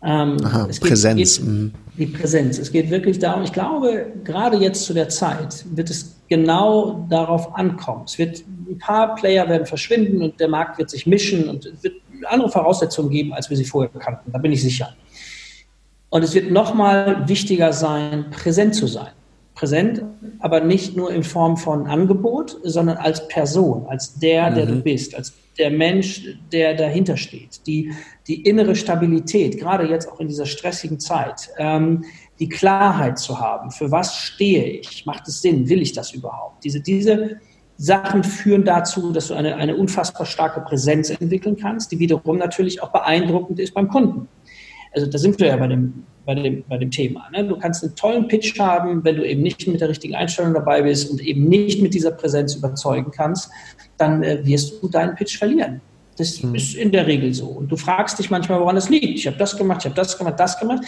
Ähm, 0.02 0.36
Aha, 0.44 0.66
geht, 0.66 0.80
Präsenz. 0.80 1.38
Geht, 1.38 1.46
mhm. 1.46 1.72
die 1.98 2.06
Präsenz. 2.06 2.58
Es 2.58 2.72
geht 2.72 2.90
wirklich 2.90 3.18
darum, 3.18 3.42
ich 3.42 3.52
glaube, 3.52 4.06
gerade 4.24 4.56
jetzt 4.56 4.84
zu 4.84 4.94
der 4.94 5.10
Zeit 5.10 5.64
wird 5.74 5.90
es 5.90 6.16
genau 6.28 7.06
darauf 7.10 7.54
ankommen. 7.54 8.04
Es 8.06 8.18
wird 8.18 8.44
ein 8.68 8.78
paar 8.78 9.14
Player 9.14 9.48
werden 9.48 9.66
verschwinden 9.66 10.22
und 10.22 10.40
der 10.40 10.48
Markt 10.48 10.78
wird 10.78 10.90
sich 10.90 11.06
mischen 11.06 11.48
und 11.48 11.66
es 11.66 11.82
wird 11.82 11.94
andere 12.26 12.50
Voraussetzungen 12.50 13.10
geben, 13.10 13.32
als 13.32 13.50
wir 13.50 13.56
sie 13.56 13.64
vorher 13.64 13.90
kannten. 13.98 14.32
Da 14.32 14.38
bin 14.38 14.52
ich 14.52 14.62
sicher. 14.62 14.94
Und 16.14 16.22
es 16.22 16.32
wird 16.32 16.52
nochmal 16.52 17.28
wichtiger 17.28 17.72
sein, 17.72 18.26
präsent 18.30 18.76
zu 18.76 18.86
sein. 18.86 19.10
Präsent, 19.56 20.04
aber 20.38 20.60
nicht 20.60 20.96
nur 20.96 21.12
in 21.12 21.24
Form 21.24 21.56
von 21.56 21.88
Angebot, 21.88 22.56
sondern 22.62 22.98
als 22.98 23.26
Person, 23.26 23.86
als 23.88 24.14
der, 24.20 24.52
der 24.52 24.66
mhm. 24.66 24.68
du 24.68 24.82
bist, 24.82 25.16
als 25.16 25.32
der 25.58 25.72
Mensch, 25.72 26.22
der 26.52 26.74
dahinter 26.74 27.16
steht. 27.16 27.66
Die, 27.66 27.92
die 28.28 28.42
innere 28.42 28.76
Stabilität, 28.76 29.58
gerade 29.58 29.88
jetzt 29.88 30.08
auch 30.08 30.20
in 30.20 30.28
dieser 30.28 30.46
stressigen 30.46 31.00
Zeit, 31.00 31.50
ähm, 31.58 32.04
die 32.38 32.48
Klarheit 32.48 33.18
zu 33.18 33.40
haben, 33.40 33.72
für 33.72 33.90
was 33.90 34.14
stehe 34.14 34.66
ich, 34.66 35.06
macht 35.06 35.26
es 35.26 35.42
Sinn, 35.42 35.68
will 35.68 35.82
ich 35.82 35.94
das 35.94 36.12
überhaupt? 36.12 36.62
Diese, 36.62 36.80
diese 36.80 37.40
Sachen 37.76 38.22
führen 38.22 38.64
dazu, 38.64 39.10
dass 39.10 39.28
du 39.28 39.34
eine, 39.34 39.56
eine 39.56 39.74
unfassbar 39.74 40.26
starke 40.26 40.60
Präsenz 40.60 41.10
entwickeln 41.10 41.56
kannst, 41.56 41.90
die 41.90 41.98
wiederum 41.98 42.38
natürlich 42.38 42.84
auch 42.84 42.92
beeindruckend 42.92 43.58
ist 43.58 43.74
beim 43.74 43.88
Kunden 43.88 44.28
also 44.94 45.06
da 45.06 45.18
sind 45.18 45.38
wir 45.38 45.48
ja 45.48 45.56
bei 45.56 45.66
dem, 45.66 46.04
bei 46.24 46.34
dem, 46.34 46.64
bei 46.68 46.78
dem 46.78 46.90
Thema. 46.90 47.28
Ne? 47.30 47.44
Du 47.46 47.58
kannst 47.58 47.82
einen 47.82 47.94
tollen 47.94 48.28
Pitch 48.28 48.58
haben, 48.58 49.04
wenn 49.04 49.16
du 49.16 49.26
eben 49.26 49.42
nicht 49.42 49.66
mit 49.66 49.80
der 49.80 49.88
richtigen 49.88 50.14
Einstellung 50.14 50.54
dabei 50.54 50.82
bist 50.82 51.10
und 51.10 51.20
eben 51.20 51.48
nicht 51.48 51.82
mit 51.82 51.94
dieser 51.94 52.12
Präsenz 52.12 52.54
überzeugen 52.54 53.10
kannst, 53.10 53.50
dann 53.98 54.22
äh, 54.22 54.44
wirst 54.44 54.82
du 54.82 54.88
deinen 54.88 55.14
Pitch 55.14 55.36
verlieren. 55.36 55.80
Das 56.16 56.42
mhm. 56.42 56.54
ist 56.54 56.74
in 56.74 56.92
der 56.92 57.06
Regel 57.06 57.34
so. 57.34 57.46
Und 57.46 57.70
du 57.70 57.76
fragst 57.76 58.18
dich 58.18 58.30
manchmal, 58.30 58.60
woran 58.60 58.76
das 58.76 58.88
liegt. 58.88 59.18
Ich 59.18 59.26
habe 59.26 59.36
das 59.36 59.56
gemacht, 59.56 59.80
ich 59.80 59.86
habe 59.86 59.96
das 59.96 60.16
gemacht, 60.16 60.38
das 60.38 60.58
gemacht. 60.58 60.84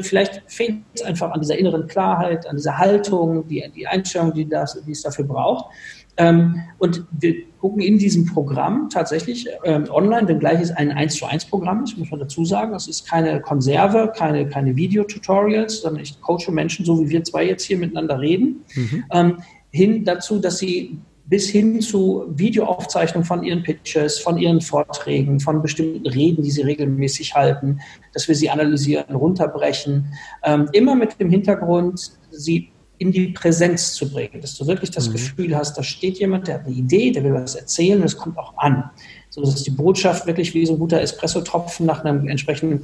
Vielleicht 0.00 0.42
fehlt 0.46 0.82
es 0.94 1.02
einfach 1.02 1.30
an 1.30 1.40
dieser 1.40 1.56
inneren 1.56 1.86
Klarheit, 1.86 2.46
an 2.46 2.56
dieser 2.56 2.76
Haltung, 2.76 3.46
die, 3.46 3.64
die 3.74 3.86
Einstellung, 3.86 4.32
die, 4.34 4.48
das, 4.48 4.82
die 4.84 4.92
es 4.92 5.02
dafür 5.02 5.24
braucht. 5.24 5.66
Ähm, 6.16 6.62
und 6.78 7.04
wir 7.18 7.34
gucken 7.60 7.80
in 7.80 7.98
diesem 7.98 8.26
Programm 8.26 8.88
tatsächlich 8.90 9.48
ähm, 9.64 9.86
online, 9.90 10.28
wenngleich 10.28 10.60
es 10.60 10.70
ein 10.70 10.92
1 10.92 11.16
zu 11.16 11.26
1 11.26 11.46
Programm 11.46 11.84
ist, 11.84 11.98
muss 11.98 12.10
man 12.10 12.20
dazu 12.20 12.44
sagen. 12.44 12.72
Das 12.72 12.86
ist 12.88 13.08
keine 13.08 13.40
Konserve, 13.40 14.12
keine, 14.16 14.48
keine 14.48 14.76
Videotutorials, 14.76 15.80
sondern 15.80 16.02
ich 16.02 16.20
coache 16.20 16.52
Menschen, 16.52 16.84
so 16.84 17.00
wie 17.00 17.08
wir 17.08 17.24
zwei 17.24 17.46
jetzt 17.46 17.64
hier 17.64 17.78
miteinander 17.78 18.20
reden, 18.20 18.64
mhm. 18.74 19.04
ähm, 19.12 19.42
hin 19.70 20.04
dazu, 20.04 20.38
dass 20.38 20.58
sie 20.58 20.98
bis 21.26 21.48
hin 21.48 21.80
zu 21.80 22.26
Videoaufzeichnung 22.28 23.24
von 23.24 23.42
ihren 23.42 23.62
Pitches, 23.62 24.18
von 24.18 24.36
ihren 24.36 24.60
Vorträgen, 24.60 25.40
von 25.40 25.62
bestimmten 25.62 26.06
Reden, 26.06 26.42
die 26.42 26.50
sie 26.50 26.62
regelmäßig 26.62 27.34
halten, 27.34 27.80
dass 28.12 28.28
wir 28.28 28.34
sie 28.34 28.50
analysieren, 28.50 29.16
runterbrechen, 29.16 30.12
ähm, 30.44 30.68
immer 30.72 30.94
mit 30.94 31.18
dem 31.18 31.30
Hintergrund, 31.30 32.12
sie 32.30 32.70
in 32.98 33.12
die 33.12 33.28
Präsenz 33.28 33.94
zu 33.94 34.10
bringen, 34.10 34.40
dass 34.40 34.56
du 34.56 34.66
wirklich 34.66 34.90
das 34.90 35.08
mhm. 35.08 35.12
Gefühl 35.12 35.56
hast, 35.56 35.76
da 35.76 35.82
steht 35.82 36.18
jemand, 36.18 36.46
der 36.46 36.56
hat 36.56 36.66
eine 36.66 36.74
Idee, 36.74 37.10
der 37.10 37.24
will 37.24 37.34
was 37.34 37.54
erzählen 37.54 37.98
und 38.00 38.06
es 38.06 38.16
kommt 38.16 38.38
auch 38.38 38.56
an. 38.56 38.90
So 39.30 39.40
dass 39.42 39.62
die 39.62 39.70
Botschaft 39.70 40.26
wirklich 40.26 40.54
wie 40.54 40.64
so 40.64 40.74
ein 40.74 40.78
guter 40.78 41.00
Espresso-Tropfen 41.00 41.86
nach 41.86 42.04
einem 42.04 42.28
entsprechenden, 42.28 42.80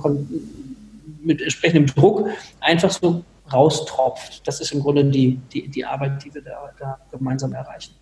mit 1.22 1.40
entsprechendem 1.40 1.86
Druck 1.94 2.28
einfach 2.60 2.90
so 2.90 3.22
raustropft. 3.52 4.46
Das 4.46 4.60
ist 4.60 4.72
im 4.72 4.80
Grunde 4.80 5.04
die, 5.04 5.38
die, 5.52 5.68
die 5.68 5.84
Arbeit, 5.84 6.24
die 6.24 6.34
wir 6.34 6.42
da, 6.42 6.72
da 6.78 6.98
gemeinsam 7.10 7.52
erreichen. 7.52 7.94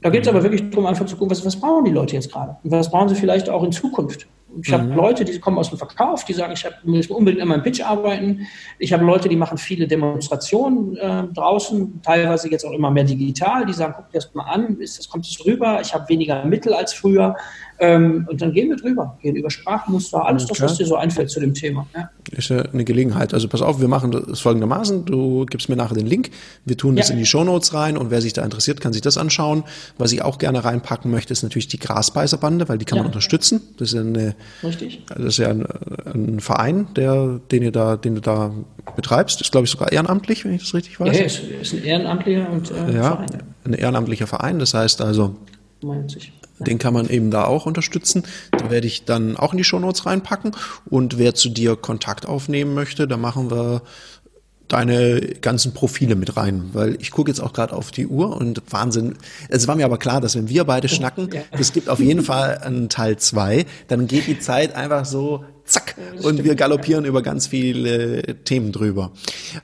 Da 0.00 0.08
geht 0.08 0.22
es 0.22 0.28
aber 0.28 0.42
wirklich 0.42 0.70
darum, 0.70 0.86
einfach 0.86 1.06
zu 1.06 1.16
gucken, 1.16 1.30
was, 1.30 1.44
was 1.44 1.58
brauchen 1.58 1.84
die 1.84 1.90
Leute 1.90 2.14
jetzt 2.14 2.32
gerade? 2.32 2.56
Und 2.62 2.70
was 2.70 2.90
brauchen 2.90 3.08
sie 3.08 3.14
vielleicht 3.16 3.48
auch 3.48 3.62
in 3.62 3.72
Zukunft? 3.72 4.26
Ich 4.62 4.68
mhm. 4.68 4.74
habe 4.74 4.94
Leute, 4.94 5.24
die 5.24 5.38
kommen 5.38 5.58
aus 5.58 5.68
dem 5.68 5.78
Verkauf, 5.78 6.24
die 6.24 6.32
sagen, 6.32 6.52
ich 6.52 6.64
hab, 6.64 6.84
muss 6.84 7.06
unbedingt 7.08 7.42
an 7.42 7.48
meinem 7.48 7.62
Pitch 7.62 7.80
arbeiten. 7.82 8.46
Ich 8.78 8.92
habe 8.92 9.04
Leute, 9.04 9.28
die 9.28 9.36
machen 9.36 9.58
viele 9.58 9.86
Demonstrationen 9.86 10.96
äh, 10.96 11.24
draußen, 11.32 12.00
teilweise 12.02 12.50
jetzt 12.50 12.64
auch 12.64 12.72
immer 12.72 12.90
mehr 12.90 13.04
digital. 13.04 13.66
Die 13.66 13.72
sagen, 13.72 13.94
guck 13.96 14.10
dir 14.10 14.18
das 14.18 14.34
mal 14.34 14.44
an, 14.44 14.78
ist, 14.78 14.98
das 14.98 15.08
kommt 15.08 15.26
es 15.26 15.44
rüber. 15.44 15.80
Ich 15.80 15.94
habe 15.94 16.08
weniger 16.08 16.44
Mittel 16.44 16.74
als 16.74 16.92
früher. 16.92 17.36
Ähm, 17.82 18.26
und 18.30 18.42
dann 18.42 18.52
gehen 18.52 18.68
wir 18.68 18.76
drüber, 18.76 19.18
gehen 19.22 19.36
über 19.36 19.50
Sprachmuster, 19.50 20.26
alles 20.26 20.44
das, 20.44 20.60
was 20.60 20.76
dir 20.76 20.84
so 20.84 20.96
einfällt 20.96 21.30
zu 21.30 21.40
dem 21.40 21.54
Thema. 21.54 21.86
Ja. 21.96 22.10
Ist 22.30 22.50
ja 22.50 22.60
eine 22.60 22.84
Gelegenheit. 22.84 23.32
Also 23.32 23.48
pass 23.48 23.62
auf, 23.62 23.80
wir 23.80 23.88
machen 23.88 24.10
das 24.10 24.40
folgendermaßen. 24.40 25.06
Du 25.06 25.46
gibst 25.46 25.70
mir 25.70 25.76
nachher 25.76 25.94
den 25.94 26.06
Link. 26.06 26.30
Wir 26.66 26.76
tun 26.76 26.94
das 26.94 27.08
ja. 27.08 27.14
in 27.14 27.18
die 27.18 27.24
Shownotes 27.24 27.72
rein 27.72 27.96
und 27.96 28.10
wer 28.10 28.20
sich 28.20 28.34
da 28.34 28.44
interessiert, 28.44 28.82
kann 28.82 28.92
sich 28.92 29.00
das 29.00 29.16
anschauen. 29.16 29.64
Was 29.96 30.12
ich 30.12 30.20
auch 30.20 30.36
gerne 30.36 30.62
reinpacken 30.62 31.10
möchte, 31.10 31.32
ist 31.32 31.42
natürlich 31.42 31.68
die 31.68 31.78
Grasbeißerbande, 31.78 32.68
weil 32.68 32.76
die 32.76 32.84
kann 32.84 32.98
ja. 32.98 33.02
man 33.02 33.08
unterstützen. 33.08 33.62
Das 33.78 33.88
ist 33.88 33.94
ja 33.94 34.02
eine, 34.02 34.34
Richtig. 34.62 35.02
Das 35.08 35.24
ist 35.24 35.38
ja 35.38 35.48
ein, 35.48 35.66
ein, 36.14 36.40
Verein, 36.40 36.88
der, 36.96 37.40
den 37.50 37.62
ihr 37.62 37.72
da, 37.72 37.96
den 37.96 38.16
du 38.16 38.20
da 38.20 38.52
betreibst. 38.94 39.40
Ist, 39.40 39.52
glaube 39.52 39.64
ich, 39.64 39.70
sogar 39.70 39.90
ehrenamtlich, 39.90 40.44
wenn 40.44 40.52
ich 40.52 40.60
das 40.60 40.74
richtig 40.74 41.00
weiß. 41.00 41.18
Ja, 41.18 41.24
ist, 41.24 41.38
ist 41.38 41.72
ein 41.72 41.82
ehrenamtlicher 41.82 42.50
und, 42.50 42.70
äh, 42.70 42.94
ja, 42.94 43.16
Verein. 43.16 43.42
Ein 43.64 43.72
ehrenamtlicher 43.72 44.26
Verein. 44.26 44.58
Das 44.58 44.74
heißt 44.74 45.00
also, 45.00 45.34
meint 45.82 46.10
sich. 46.10 46.32
Den 46.60 46.78
kann 46.78 46.94
man 46.94 47.08
eben 47.08 47.30
da 47.30 47.44
auch 47.44 47.66
unterstützen. 47.66 48.24
Da 48.52 48.70
werde 48.70 48.86
ich 48.86 49.04
dann 49.04 49.36
auch 49.36 49.52
in 49.52 49.58
die 49.58 49.64
Shownotes 49.64 50.06
reinpacken. 50.06 50.52
Und 50.86 51.18
wer 51.18 51.34
zu 51.34 51.48
dir 51.48 51.76
Kontakt 51.76 52.26
aufnehmen 52.26 52.74
möchte, 52.74 53.08
da 53.08 53.16
machen 53.16 53.50
wir 53.50 53.82
deine 54.70 55.20
ganzen 55.40 55.74
Profile 55.74 56.14
mit 56.14 56.36
rein, 56.36 56.70
weil 56.72 56.96
ich 57.00 57.10
gucke 57.10 57.30
jetzt 57.30 57.40
auch 57.40 57.52
gerade 57.52 57.74
auf 57.74 57.90
die 57.90 58.06
Uhr 58.06 58.36
und 58.36 58.62
Wahnsinn. 58.70 59.16
Es 59.48 59.66
war 59.66 59.74
mir 59.74 59.84
aber 59.84 59.98
klar, 59.98 60.20
dass 60.20 60.36
wenn 60.36 60.48
wir 60.48 60.64
beide 60.64 60.88
schnacken, 60.88 61.28
es 61.50 61.72
gibt 61.72 61.88
auf 61.88 61.98
jeden 61.98 62.22
Fall 62.22 62.58
einen 62.58 62.88
Teil 62.88 63.16
zwei, 63.16 63.66
dann 63.88 64.06
geht 64.06 64.28
die 64.28 64.38
Zeit 64.38 64.74
einfach 64.74 65.04
so 65.04 65.44
zack 65.64 65.96
und 66.22 66.44
wir 66.44 66.54
galoppieren 66.54 67.04
über 67.04 67.22
ganz 67.22 67.48
viele 67.48 68.22
Themen 68.44 68.72
drüber. 68.72 69.12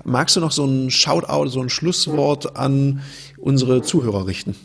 Magst 0.05 0.37
du 0.37 0.41
noch 0.41 0.53
so 0.53 0.65
ein 0.65 0.91
Shoutout, 0.91 1.49
so 1.49 1.61
ein 1.61 1.69
Schlusswort 1.69 2.57
an 2.57 3.01
unsere 3.39 3.83
Zuhörer 3.83 4.27
richten? 4.27 4.57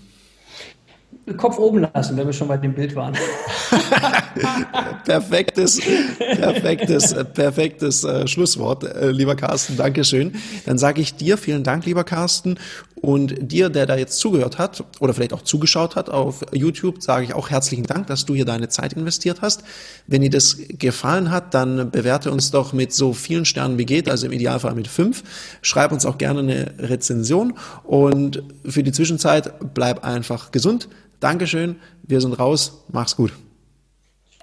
Kopf 1.38 1.58
oben 1.58 1.88
lassen, 1.94 2.18
wenn 2.18 2.26
wir 2.26 2.34
schon 2.34 2.48
bei 2.48 2.58
dem 2.58 2.74
Bild 2.74 2.96
waren. 2.96 3.14
perfektes, 5.06 5.80
perfektes, 6.18 7.16
perfektes 7.34 8.04
äh, 8.04 8.28
Schlusswort, 8.28 8.84
äh, 8.84 9.12
lieber 9.12 9.36
Carsten. 9.36 9.78
Dankeschön. 9.78 10.34
Dann 10.66 10.78
sage 10.78 11.02
ich 11.02 11.16
dir 11.16 11.38
vielen 11.38 11.64
Dank, 11.64 11.86
lieber 11.86 12.04
Carsten. 12.04 12.58
Und 13.02 13.52
dir, 13.52 13.70
der 13.70 13.88
da 13.88 13.96
jetzt 13.96 14.20
zugehört 14.20 14.60
hat 14.60 14.84
oder 15.00 15.16
vielleicht 15.16 15.34
auch 15.34 15.42
zugeschaut 15.42 15.96
hat 15.96 16.10
auf 16.10 16.46
YouTube, 16.54 17.02
sage 17.02 17.26
ich 17.26 17.34
auch 17.34 17.50
herzlichen 17.50 17.86
Dank, 17.86 18.06
dass 18.08 18.26
du 18.26 18.36
hier 18.36 18.46
deine 18.46 18.70
Zeit 18.70 18.94
investiert 18.94 19.42
hast. 19.42 19.64
Wenn 20.06 20.22
dir 20.22 20.30
das 20.30 20.58
gefallen 20.78 21.32
hat, 21.32 21.56
dann 21.56 21.90
bewerte 21.90 22.32
uns 22.32 22.52
doch 22.52 22.74
mit 22.74 22.94
so 22.94 23.14
vielen 23.14 23.46
Sternen 23.46 23.80
wie 23.80 23.86
geht, 23.86 24.08
also 24.08 24.28
im 24.28 24.32
Idealfall 24.32 24.76
mit 24.76 24.88
fünf. 24.88 25.24
Schreib 25.64 25.92
uns 25.92 26.06
auch 26.06 26.20
gerne 26.20 26.42
eine 26.42 26.74
Rezension 26.78 27.54
und 27.84 28.44
für 28.66 28.84
die 28.84 28.92
Zwischenzeit 28.92 29.74
bleib 29.74 30.04
einfach 30.04 30.52
gesund. 30.52 30.88
Dankeschön, 31.20 31.78
wir 32.04 32.22
sind 32.22 32.34
raus, 32.34 32.84
mach's 32.92 33.16
gut. 33.16 33.34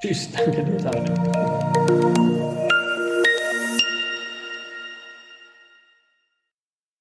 Tschüss, 0.00 0.28
danke 0.32 0.64
dir. 0.64 2.27